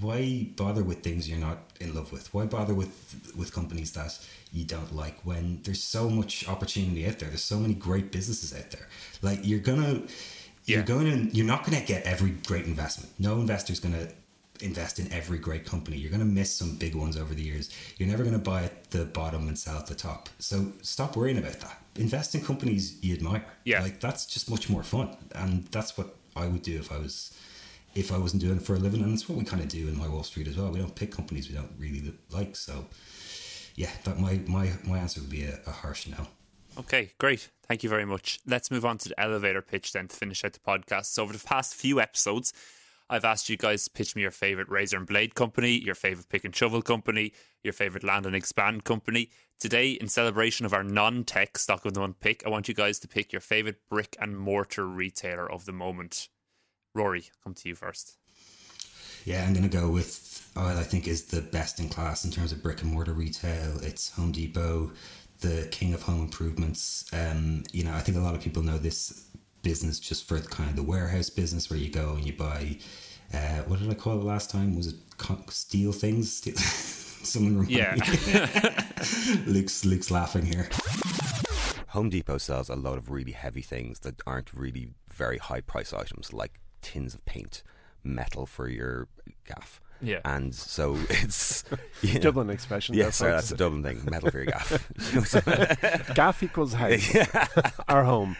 why 0.00 0.48
bother 0.56 0.82
with 0.82 1.02
things 1.02 1.28
you're 1.28 1.38
not 1.38 1.58
in 1.80 1.94
love 1.94 2.12
with? 2.12 2.32
Why 2.34 2.46
bother 2.46 2.74
with 2.74 3.34
with 3.36 3.52
companies 3.54 3.92
that 3.92 4.18
you 4.52 4.64
don't 4.64 4.94
like 4.96 5.18
when 5.24 5.60
there's 5.64 5.82
so 5.82 6.08
much 6.08 6.48
opportunity 6.48 7.06
out 7.06 7.18
there? 7.18 7.28
There's 7.28 7.44
so 7.44 7.58
many 7.58 7.74
great 7.74 8.10
businesses 8.10 8.54
out 8.58 8.70
there. 8.70 8.88
Like 9.22 9.40
you're 9.42 9.60
gonna, 9.60 10.02
Yeah. 10.64 10.76
you're 10.78 10.82
going 10.84 11.28
to, 11.28 11.36
you're 11.36 11.46
not 11.46 11.64
going 11.64 11.78
to 11.80 11.86
get 11.86 12.04
every 12.04 12.30
great 12.46 12.64
investment. 12.66 13.12
No 13.18 13.40
investor's 13.40 13.80
going 13.80 13.94
to 13.94 14.08
invest 14.62 14.98
in 14.98 15.12
every 15.12 15.38
great 15.38 15.64
company. 15.64 15.96
You're 15.96 16.10
going 16.10 16.20
to 16.20 16.26
miss 16.26 16.52
some 16.52 16.76
big 16.76 16.94
ones 16.94 17.16
over 17.16 17.34
the 17.34 17.42
years. 17.42 17.70
You're 17.96 18.08
never 18.08 18.22
going 18.22 18.34
to 18.34 18.42
buy 18.42 18.64
at 18.64 18.90
the 18.90 19.04
bottom 19.04 19.48
and 19.48 19.58
sell 19.58 19.78
at 19.78 19.86
the 19.86 19.94
top. 19.94 20.28
So 20.38 20.72
stop 20.82 21.16
worrying 21.16 21.38
about 21.38 21.60
that. 21.60 21.78
Invest 21.96 22.34
in 22.34 22.42
companies 22.42 22.98
you 23.02 23.14
admire. 23.14 23.44
Yeah. 23.64 23.82
Like 23.82 24.00
that's 24.00 24.26
just 24.26 24.50
much 24.50 24.70
more 24.70 24.82
fun. 24.82 25.16
And 25.34 25.64
that's 25.66 25.98
what 25.98 26.16
I 26.36 26.46
would 26.46 26.62
do 26.62 26.78
if 26.78 26.92
I 26.92 26.98
was 26.98 27.36
if 27.94 28.10
I 28.10 28.16
wasn't 28.16 28.40
doing 28.42 28.56
it 28.56 28.62
for 28.62 28.74
a 28.74 28.78
living. 28.78 29.02
And 29.02 29.12
it's 29.12 29.28
what 29.28 29.36
we 29.36 29.44
kind 29.44 29.62
of 29.62 29.68
do 29.68 29.88
in 29.88 29.98
my 29.98 30.08
Wall 30.08 30.22
Street 30.22 30.48
as 30.48 30.56
well. 30.56 30.70
We 30.70 30.78
don't 30.78 30.94
pick 30.94 31.10
companies 31.10 31.48
we 31.48 31.54
don't 31.54 31.72
really 31.78 32.14
like. 32.30 32.56
So 32.56 32.86
yeah, 33.74 33.90
that 34.04 34.18
my 34.18 34.40
my 34.46 34.72
my 34.84 34.98
answer 34.98 35.20
would 35.20 35.30
be 35.30 35.44
a, 35.44 35.58
a 35.66 35.70
harsh 35.70 36.06
no. 36.06 36.26
Okay, 36.78 37.12
great. 37.18 37.50
Thank 37.68 37.82
you 37.82 37.90
very 37.90 38.06
much. 38.06 38.40
Let's 38.46 38.70
move 38.70 38.84
on 38.84 38.98
to 38.98 39.08
the 39.10 39.20
elevator 39.20 39.60
pitch 39.60 39.92
then 39.92 40.08
to 40.08 40.16
finish 40.16 40.44
out 40.44 40.54
the 40.54 40.58
podcast. 40.58 41.06
So, 41.06 41.22
over 41.22 41.32
the 41.32 41.38
past 41.38 41.74
few 41.74 42.00
episodes, 42.00 42.52
I've 43.10 43.24
asked 43.24 43.48
you 43.48 43.56
guys 43.56 43.84
to 43.84 43.90
pitch 43.90 44.16
me 44.16 44.22
your 44.22 44.30
favorite 44.30 44.68
razor 44.68 44.96
and 44.96 45.06
blade 45.06 45.34
company, 45.34 45.72
your 45.72 45.94
favorite 45.94 46.28
pick 46.28 46.44
and 46.44 46.54
shovel 46.54 46.82
company, 46.82 47.32
your 47.62 47.72
favorite 47.72 48.04
land 48.04 48.26
and 48.26 48.34
expand 48.34 48.84
company. 48.84 49.30
Today, 49.60 49.90
in 49.92 50.08
celebration 50.08 50.66
of 50.66 50.72
our 50.72 50.82
non 50.82 51.24
tech 51.24 51.58
stock 51.58 51.84
of 51.84 51.94
the 51.94 52.00
month 52.00 52.20
pick, 52.20 52.42
I 52.44 52.48
want 52.48 52.68
you 52.68 52.74
guys 52.74 52.98
to 53.00 53.08
pick 53.08 53.32
your 53.32 53.40
favorite 53.40 53.80
brick 53.88 54.16
and 54.20 54.36
mortar 54.36 54.86
retailer 54.86 55.50
of 55.50 55.66
the 55.66 55.72
moment. 55.72 56.28
Rory, 56.94 57.24
come 57.44 57.54
to 57.54 57.68
you 57.68 57.74
first. 57.74 58.16
Yeah, 59.24 59.44
I'm 59.44 59.52
going 59.52 59.68
to 59.68 59.76
go 59.76 59.88
with 59.88 60.50
what 60.54 60.76
I 60.76 60.82
think 60.82 61.06
is 61.06 61.26
the 61.26 61.40
best 61.40 61.78
in 61.78 61.88
class 61.88 62.24
in 62.24 62.30
terms 62.30 62.52
of 62.52 62.62
brick 62.62 62.82
and 62.82 62.92
mortar 62.92 63.12
retail. 63.12 63.78
It's 63.82 64.10
Home 64.16 64.32
Depot, 64.32 64.90
the 65.40 65.68
king 65.70 65.94
of 65.94 66.02
home 66.02 66.22
improvements. 66.22 67.08
Um, 67.12 67.64
you 67.72 67.84
know, 67.84 67.92
I 67.92 68.00
think 68.00 68.16
a 68.16 68.20
lot 68.20 68.34
of 68.34 68.40
people 68.40 68.62
know 68.62 68.78
this 68.78 69.28
business 69.62 69.98
just 70.00 70.26
for 70.28 70.38
the 70.40 70.48
kind 70.48 70.68
of 70.70 70.76
the 70.76 70.82
warehouse 70.82 71.30
business 71.30 71.70
where 71.70 71.78
you 71.78 71.90
go 71.90 72.10
and 72.14 72.24
you 72.26 72.32
buy. 72.32 72.78
Uh, 73.32 73.62
what 73.66 73.78
did 73.78 73.90
I 73.90 73.94
call 73.94 74.18
it 74.20 74.24
last 74.24 74.50
time? 74.50 74.76
Was 74.76 74.88
it 74.88 74.96
co- 75.16 75.42
steel 75.48 75.92
things? 75.92 76.32
Steel- 76.32 76.56
Someone 76.56 77.52
remind 77.58 77.70
Yeah. 77.70 77.94
me. 77.94 79.44
Luke's 79.52 79.84
Luke's 79.84 80.10
laughing 80.10 80.44
here. 80.44 80.68
Home 81.88 82.08
Depot 82.10 82.38
sells 82.38 82.68
a 82.68 82.74
lot 82.74 82.98
of 82.98 83.10
really 83.10 83.32
heavy 83.32 83.62
things 83.62 84.00
that 84.00 84.20
aren't 84.26 84.52
really 84.52 84.88
very 85.12 85.38
high 85.38 85.60
price 85.60 85.92
items, 85.92 86.32
like 86.32 86.58
tins 86.80 87.14
of 87.14 87.24
paint, 87.26 87.62
metal 88.02 88.46
for 88.46 88.68
your 88.68 89.08
gaff. 89.46 89.80
Yeah. 90.00 90.20
And 90.24 90.52
so 90.54 90.96
it's 91.10 91.64
you 92.02 92.14
know, 92.14 92.20
Dublin 92.20 92.50
expression. 92.50 92.96
Yeah, 92.96 93.10
sorry, 93.10 93.32
that's 93.32 93.52
a 93.52 93.56
Dublin 93.56 93.82
thing. 93.84 94.00
Metal 94.10 94.30
for 94.30 94.38
your 94.38 94.46
gaff. 94.46 96.14
Gaff 96.14 96.42
equals 96.42 96.72
house. 96.72 97.14
Our 97.88 98.02
home. 98.04 98.36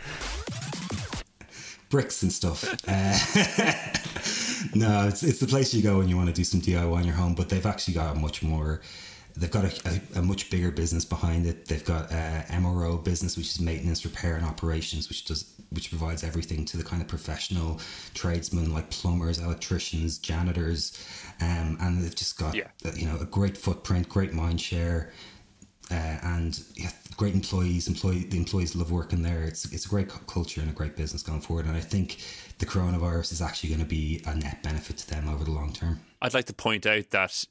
Bricks 1.92 2.22
and 2.22 2.32
stuff. 2.32 2.64
Uh, 2.88 3.18
no, 4.74 5.06
it's 5.06 5.22
it's 5.22 5.38
the 5.38 5.46
place 5.46 5.72
you 5.72 5.82
go 5.82 5.98
when 5.98 6.08
you 6.08 6.16
want 6.16 6.28
to 6.28 6.34
do 6.34 6.42
some 6.42 6.60
DIY 6.60 6.98
in 7.00 7.04
your 7.06 7.14
home. 7.14 7.34
But 7.34 7.48
they've 7.50 7.64
actually 7.64 7.94
got 7.94 8.16
a 8.16 8.18
much 8.18 8.42
more. 8.42 8.80
They've 9.36 9.50
got 9.50 9.64
a, 9.64 10.00
a, 10.16 10.18
a 10.18 10.22
much 10.22 10.50
bigger 10.50 10.70
business 10.70 11.04
behind 11.06 11.46
it. 11.46 11.66
They've 11.66 11.84
got 11.84 12.10
uh, 12.12 12.42
MRO 12.48 13.02
business, 13.02 13.36
which 13.36 13.46
is 13.46 13.60
maintenance, 13.60 14.04
repair, 14.04 14.36
and 14.36 14.44
operations, 14.44 15.08
which 15.08 15.24
does 15.26 15.54
which 15.70 15.88
provides 15.90 16.22
everything 16.24 16.64
to 16.66 16.76
the 16.76 16.82
kind 16.84 17.00
of 17.00 17.08
professional 17.08 17.80
tradesmen 18.14 18.72
like 18.74 18.90
plumbers, 18.90 19.38
electricians, 19.38 20.18
janitors, 20.18 20.98
um, 21.40 21.78
and 21.80 22.02
they've 22.02 22.14
just 22.14 22.38
got 22.38 22.54
Yeah. 22.54 22.68
you 22.94 23.06
know 23.06 23.18
a 23.20 23.24
great 23.26 23.56
footprint, 23.56 24.08
great 24.08 24.32
mind 24.32 24.60
share 24.60 25.12
uh, 25.92 26.18
and 26.22 26.62
yeah, 26.74 26.90
great 27.16 27.34
employees. 27.34 27.88
Employee 27.88 28.24
the 28.24 28.36
employees 28.36 28.74
love 28.74 28.90
working 28.90 29.22
there. 29.22 29.42
It's 29.42 29.70
it's 29.72 29.86
a 29.86 29.88
great 29.88 30.08
cu- 30.08 30.24
culture 30.26 30.60
and 30.60 30.70
a 30.70 30.72
great 30.72 30.96
business 30.96 31.22
going 31.22 31.40
forward. 31.40 31.66
And 31.66 31.76
I 31.76 31.80
think 31.80 32.18
the 32.58 32.66
coronavirus 32.66 33.32
is 33.32 33.42
actually 33.42 33.70
going 33.70 33.80
to 33.80 33.86
be 33.86 34.22
a 34.26 34.34
net 34.34 34.62
benefit 34.62 34.98
to 34.98 35.08
them 35.08 35.28
over 35.28 35.44
the 35.44 35.50
long 35.50 35.72
term. 35.72 36.00
I'd 36.20 36.34
like 36.34 36.46
to 36.46 36.54
point 36.54 36.86
out 36.86 37.10
that 37.10 37.44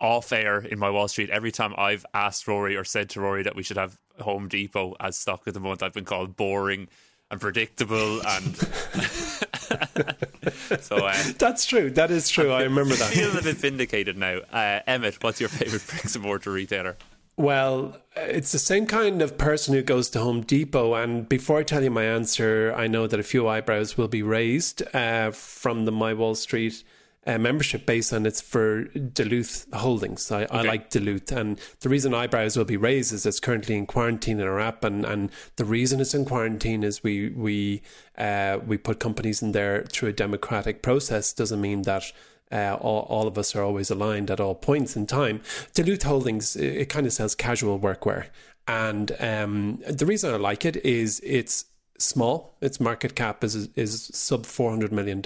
off 0.00 0.32
air 0.32 0.60
in 0.60 0.78
my 0.78 0.90
Wall 0.90 1.08
Street, 1.08 1.30
every 1.30 1.50
time 1.50 1.74
I've 1.76 2.06
asked 2.14 2.46
Rory 2.46 2.76
or 2.76 2.84
said 2.84 3.10
to 3.10 3.20
Rory 3.20 3.42
that 3.42 3.56
we 3.56 3.62
should 3.62 3.76
have 3.76 3.98
Home 4.20 4.48
Depot 4.48 4.94
as 5.00 5.18
stock 5.18 5.46
of 5.46 5.54
the 5.54 5.60
month, 5.60 5.82
I've 5.82 5.94
been 5.94 6.04
called 6.04 6.36
boring 6.36 6.88
and 7.30 7.40
predictable 7.40 8.20
and 8.26 8.56
so 10.80 10.96
uh, 10.96 11.14
That's 11.38 11.66
true. 11.66 11.90
That 11.90 12.10
is 12.10 12.28
true. 12.28 12.52
I 12.52 12.62
remember 12.62 12.94
that. 12.94 13.10
feel 13.12 13.36
a 13.36 13.42
bit 13.42 13.56
vindicated 13.56 14.16
now. 14.16 14.38
Uh, 14.52 14.80
Emmett, 14.86 15.22
what's 15.22 15.40
your 15.40 15.48
favourite 15.48 15.86
bricks 15.86 16.14
and 16.14 16.24
mortar 16.24 16.52
retailer? 16.52 16.96
Well, 17.38 17.96
it's 18.16 18.50
the 18.50 18.58
same 18.58 18.84
kind 18.86 19.22
of 19.22 19.38
person 19.38 19.72
who 19.72 19.82
goes 19.82 20.10
to 20.10 20.18
Home 20.18 20.40
Depot. 20.40 20.94
And 20.94 21.28
before 21.28 21.58
I 21.58 21.62
tell 21.62 21.84
you 21.84 21.90
my 21.90 22.02
answer, 22.02 22.74
I 22.76 22.88
know 22.88 23.06
that 23.06 23.20
a 23.20 23.22
few 23.22 23.46
eyebrows 23.46 23.96
will 23.96 24.08
be 24.08 24.24
raised 24.24 24.82
uh, 24.92 25.30
from 25.30 25.84
the 25.84 25.92
My 25.92 26.12
Wall 26.14 26.34
Street 26.34 26.82
uh, 27.28 27.38
membership 27.38 27.86
base, 27.86 28.10
and 28.10 28.26
it's 28.26 28.40
for 28.40 28.84
Duluth 28.86 29.72
Holdings. 29.72 30.32
I, 30.32 30.48
I 30.50 30.62
like 30.62 30.90
Duluth. 30.90 31.30
And 31.30 31.60
the 31.78 31.88
reason 31.88 32.12
eyebrows 32.12 32.56
will 32.56 32.64
be 32.64 32.76
raised 32.76 33.12
is 33.12 33.24
it's 33.24 33.38
currently 33.38 33.76
in 33.76 33.86
quarantine 33.86 34.40
in 34.40 34.46
our 34.48 34.58
app. 34.58 34.82
And, 34.82 35.04
and 35.04 35.30
the 35.54 35.64
reason 35.64 36.00
it's 36.00 36.14
in 36.14 36.24
quarantine 36.24 36.82
is 36.82 37.04
we, 37.04 37.28
we, 37.30 37.82
uh, 38.16 38.58
we 38.66 38.78
put 38.78 38.98
companies 38.98 39.42
in 39.42 39.52
there 39.52 39.84
through 39.84 40.08
a 40.08 40.12
democratic 40.12 40.82
process. 40.82 41.32
Doesn't 41.32 41.60
mean 41.60 41.82
that 41.82 42.10
uh, 42.50 42.76
all, 42.80 43.02
all 43.02 43.26
of 43.26 43.36
us 43.38 43.54
are 43.54 43.62
always 43.62 43.90
aligned 43.90 44.30
at 44.30 44.40
all 44.40 44.54
points 44.54 44.96
in 44.96 45.06
time. 45.06 45.40
Duluth 45.74 46.02
Holdings, 46.02 46.56
it, 46.56 46.76
it 46.76 46.88
kind 46.88 47.06
of 47.06 47.12
sells 47.12 47.34
casual 47.34 47.78
workwear. 47.78 48.26
And 48.66 49.12
um, 49.20 49.82
the 49.88 50.06
reason 50.06 50.32
I 50.32 50.36
like 50.36 50.64
it 50.64 50.76
is 50.84 51.20
it's 51.24 51.64
small. 51.98 52.54
Its 52.60 52.80
market 52.80 53.14
cap 53.14 53.42
is, 53.42 53.68
is 53.74 54.10
sub 54.12 54.44
$400 54.44 54.92
million. 54.92 55.22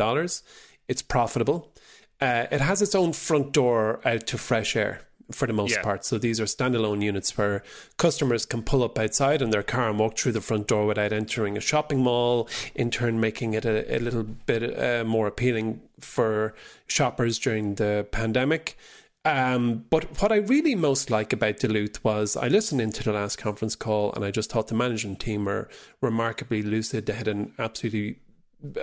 It's 0.88 1.02
profitable. 1.02 1.72
Uh, 2.20 2.46
it 2.50 2.60
has 2.60 2.82
its 2.82 2.94
own 2.94 3.12
front 3.12 3.52
door 3.52 4.00
out 4.04 4.26
to 4.28 4.38
fresh 4.38 4.76
air 4.76 5.00
for 5.32 5.46
the 5.46 5.52
most 5.52 5.72
Yeah. 5.72 5.82
part. 5.82 6.04
So 6.04 6.18
these 6.18 6.40
are 6.40 6.44
standalone 6.44 7.02
units 7.02 7.36
where 7.36 7.62
customers 7.96 8.46
can 8.46 8.62
pull 8.62 8.82
up 8.82 8.98
outside 8.98 9.42
in 9.42 9.50
their 9.50 9.62
car 9.62 9.88
and 9.88 9.98
walk 9.98 10.18
through 10.18 10.32
the 10.32 10.40
front 10.40 10.68
door 10.68 10.86
without 10.86 11.12
entering 11.12 11.56
a 11.56 11.60
shopping 11.60 12.02
mall, 12.02 12.48
in 12.74 12.90
turn 12.90 13.20
making 13.20 13.54
it 13.54 13.64
a, 13.64 13.96
a 13.96 13.98
little 13.98 14.22
bit 14.22 14.78
uh, 14.78 15.04
more 15.04 15.26
appealing 15.26 15.80
for 16.00 16.54
shoppers 16.86 17.38
during 17.38 17.76
the 17.76 18.06
pandemic. 18.10 18.76
Um, 19.24 19.84
but 19.88 20.20
what 20.20 20.32
I 20.32 20.36
really 20.36 20.74
most 20.74 21.08
like 21.08 21.32
about 21.32 21.58
Duluth 21.58 22.02
was 22.02 22.36
I 22.36 22.48
listened 22.48 22.80
into 22.80 23.04
the 23.04 23.12
last 23.12 23.38
conference 23.38 23.76
call 23.76 24.12
and 24.14 24.24
I 24.24 24.32
just 24.32 24.50
thought 24.50 24.66
the 24.66 24.74
management 24.74 25.20
team 25.20 25.44
were 25.44 25.68
remarkably 26.00 26.60
lucid. 26.62 27.06
They 27.06 27.12
had 27.12 27.28
an 27.28 27.52
absolutely 27.56 28.18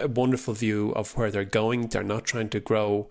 wonderful 0.07 0.53
view 0.53 0.91
of 0.91 1.15
where 1.17 1.29
they're 1.29 1.43
going. 1.43 1.87
They're 1.87 2.03
not 2.03 2.25
trying 2.25 2.49
to 2.49 2.59
grow 2.61 3.09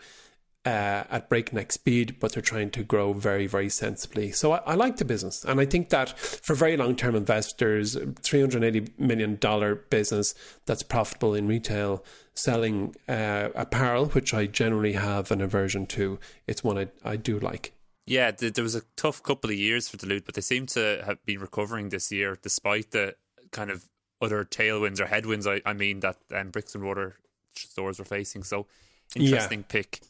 uh, 0.68 1.04
at 1.10 1.28
breakneck 1.30 1.72
speed, 1.72 2.16
but 2.20 2.32
they're 2.32 2.42
trying 2.42 2.70
to 2.70 2.82
grow 2.82 3.14
very, 3.14 3.46
very 3.46 3.70
sensibly. 3.70 4.30
So 4.32 4.52
I, 4.52 4.58
I 4.58 4.74
like 4.74 4.96
the 4.98 5.04
business, 5.04 5.44
and 5.44 5.60
I 5.60 5.64
think 5.64 5.88
that 5.88 6.18
for 6.18 6.54
very 6.54 6.76
long-term 6.76 7.14
investors, 7.14 7.96
three 8.20 8.40
hundred 8.40 8.64
eighty 8.64 8.92
million 8.98 9.36
dollar 9.36 9.74
business 9.74 10.34
that's 10.66 10.82
profitable 10.82 11.34
in 11.34 11.48
retail, 11.48 12.04
selling 12.34 12.94
uh, 13.08 13.48
apparel, 13.54 14.06
which 14.06 14.34
I 14.34 14.46
generally 14.46 14.92
have 14.92 15.30
an 15.30 15.40
aversion 15.40 15.86
to. 15.86 16.18
It's 16.46 16.62
one 16.62 16.76
I, 16.76 16.88
I 17.02 17.16
do 17.16 17.38
like. 17.38 17.72
Yeah, 18.06 18.30
there 18.30 18.64
was 18.64 18.74
a 18.74 18.82
tough 18.96 19.22
couple 19.22 19.50
of 19.50 19.56
years 19.56 19.88
for 19.88 19.96
Duluth, 19.96 20.24
but 20.26 20.34
they 20.34 20.40
seem 20.40 20.66
to 20.66 21.02
have 21.04 21.24
been 21.24 21.40
recovering 21.40 21.90
this 21.90 22.12
year 22.12 22.38
despite 22.42 22.90
the 22.90 23.14
kind 23.52 23.70
of 23.70 23.88
other 24.20 24.44
tailwinds 24.44 25.00
or 25.00 25.06
headwinds, 25.06 25.46
I, 25.46 25.60
I 25.64 25.72
mean, 25.72 26.00
that 26.00 26.16
um, 26.34 26.50
bricks 26.50 26.74
and 26.74 26.84
mortar 26.84 27.16
stores 27.54 27.98
were 27.98 28.04
facing. 28.04 28.42
So, 28.44 28.66
interesting 29.14 29.62
pick. 29.62 30.00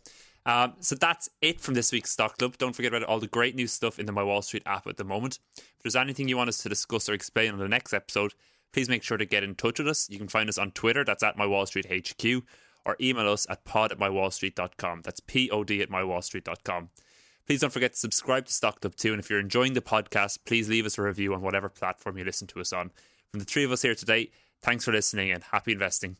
Um, 0.48 0.72
so 0.80 0.94
that's 0.94 1.28
it 1.42 1.60
from 1.60 1.74
this 1.74 1.92
week's 1.92 2.10
Stock 2.10 2.38
Club. 2.38 2.56
Don't 2.56 2.74
forget 2.74 2.94
about 2.94 3.06
all 3.06 3.20
the 3.20 3.26
great 3.26 3.54
new 3.54 3.66
stuff 3.66 3.98
in 3.98 4.06
the 4.06 4.12
My 4.12 4.22
Wall 4.22 4.40
Street 4.40 4.62
app 4.64 4.86
at 4.86 4.96
the 4.96 5.04
moment. 5.04 5.40
If 5.58 5.82
there's 5.82 5.94
anything 5.94 6.26
you 6.26 6.38
want 6.38 6.48
us 6.48 6.56
to 6.62 6.70
discuss 6.70 7.06
or 7.06 7.12
explain 7.12 7.52
on 7.52 7.58
the 7.58 7.68
next 7.68 7.92
episode, 7.92 8.32
please 8.72 8.88
make 8.88 9.02
sure 9.02 9.18
to 9.18 9.26
get 9.26 9.42
in 9.42 9.54
touch 9.54 9.78
with 9.78 9.88
us. 9.88 10.08
You 10.08 10.16
can 10.16 10.26
find 10.26 10.48
us 10.48 10.56
on 10.56 10.70
Twitter, 10.70 11.04
that's 11.04 11.22
at 11.22 11.36
My 11.36 11.44
Wall 11.44 11.66
Street 11.66 11.86
HQ, 11.92 12.42
or 12.86 12.96
email 12.98 13.28
us 13.30 13.46
at 13.50 13.66
pod 13.66 13.92
at 13.92 13.98
mywallstreet.com. 13.98 15.02
That's 15.04 15.20
P 15.20 15.50
O 15.50 15.64
D 15.64 15.82
at 15.82 15.90
mywallstreet.com. 15.90 16.88
Please 17.46 17.60
don't 17.60 17.72
forget 17.72 17.92
to 17.92 17.98
subscribe 17.98 18.46
to 18.46 18.52
Stock 18.52 18.80
Club 18.80 18.96
too. 18.96 19.12
And 19.12 19.20
if 19.20 19.28
you're 19.28 19.40
enjoying 19.40 19.74
the 19.74 19.82
podcast, 19.82 20.38
please 20.46 20.70
leave 20.70 20.86
us 20.86 20.96
a 20.96 21.02
review 21.02 21.34
on 21.34 21.42
whatever 21.42 21.68
platform 21.68 22.16
you 22.16 22.24
listen 22.24 22.46
to 22.46 22.60
us 22.60 22.72
on. 22.72 22.90
From 23.30 23.40
the 23.40 23.46
three 23.46 23.64
of 23.64 23.72
us 23.72 23.82
here 23.82 23.94
today, 23.94 24.30
thanks 24.62 24.86
for 24.86 24.92
listening 24.92 25.30
and 25.30 25.42
happy 25.42 25.72
investing. 25.72 26.16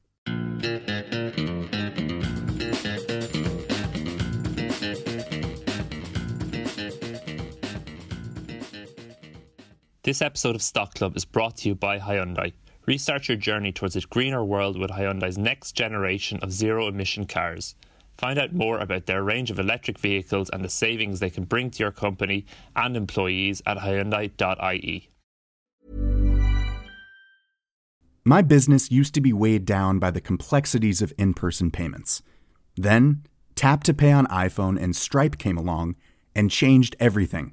This 10.08 10.22
episode 10.22 10.54
of 10.54 10.62
Stock 10.62 10.94
Club 10.94 11.18
is 11.18 11.26
brought 11.26 11.58
to 11.58 11.68
you 11.68 11.74
by 11.74 11.98
Hyundai. 11.98 12.54
Restart 12.86 13.28
your 13.28 13.36
journey 13.36 13.72
towards 13.72 13.94
a 13.94 14.00
greener 14.00 14.42
world 14.42 14.78
with 14.78 14.90
Hyundai's 14.90 15.36
next 15.36 15.72
generation 15.72 16.38
of 16.40 16.50
zero 16.50 16.88
emission 16.88 17.26
cars. 17.26 17.74
Find 18.16 18.38
out 18.38 18.54
more 18.54 18.78
about 18.78 19.04
their 19.04 19.22
range 19.22 19.50
of 19.50 19.58
electric 19.58 19.98
vehicles 19.98 20.48
and 20.48 20.64
the 20.64 20.70
savings 20.70 21.20
they 21.20 21.28
can 21.28 21.44
bring 21.44 21.70
to 21.72 21.80
your 21.80 21.90
company 21.90 22.46
and 22.74 22.96
employees 22.96 23.60
at 23.66 23.76
Hyundai.ie. 23.76 25.10
My 28.24 28.40
business 28.40 28.90
used 28.90 29.12
to 29.12 29.20
be 29.20 29.34
weighed 29.34 29.66
down 29.66 29.98
by 29.98 30.10
the 30.10 30.22
complexities 30.22 31.02
of 31.02 31.12
in 31.18 31.34
person 31.34 31.70
payments. 31.70 32.22
Then, 32.76 33.24
Tap 33.54 33.84
to 33.84 33.92
Pay 33.92 34.12
on 34.12 34.26
iPhone 34.28 34.82
and 34.82 34.96
Stripe 34.96 35.36
came 35.36 35.58
along 35.58 35.96
and 36.34 36.50
changed 36.50 36.96
everything. 36.98 37.52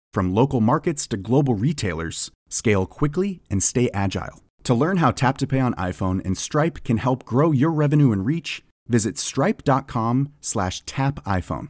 from 0.13 0.33
local 0.33 0.61
markets 0.61 1.07
to 1.07 1.17
global 1.17 1.55
retailers, 1.55 2.31
scale 2.49 2.85
quickly 2.85 3.41
and 3.49 3.63
stay 3.63 3.89
agile. 3.93 4.41
To 4.63 4.73
learn 4.73 4.97
how 4.97 5.11
Tap 5.11 5.37
to 5.39 5.47
Pay 5.47 5.59
on 5.59 5.73
iPhone 5.75 6.23
and 6.25 6.37
Stripe 6.37 6.83
can 6.83 6.97
help 6.97 7.25
grow 7.25 7.51
your 7.51 7.71
revenue 7.71 8.11
and 8.11 8.25
reach, 8.25 8.63
visit 8.87 9.17
stripe.com 9.17 10.33
slash 10.39 10.81
tap 10.85 11.23
iPhone. 11.25 11.69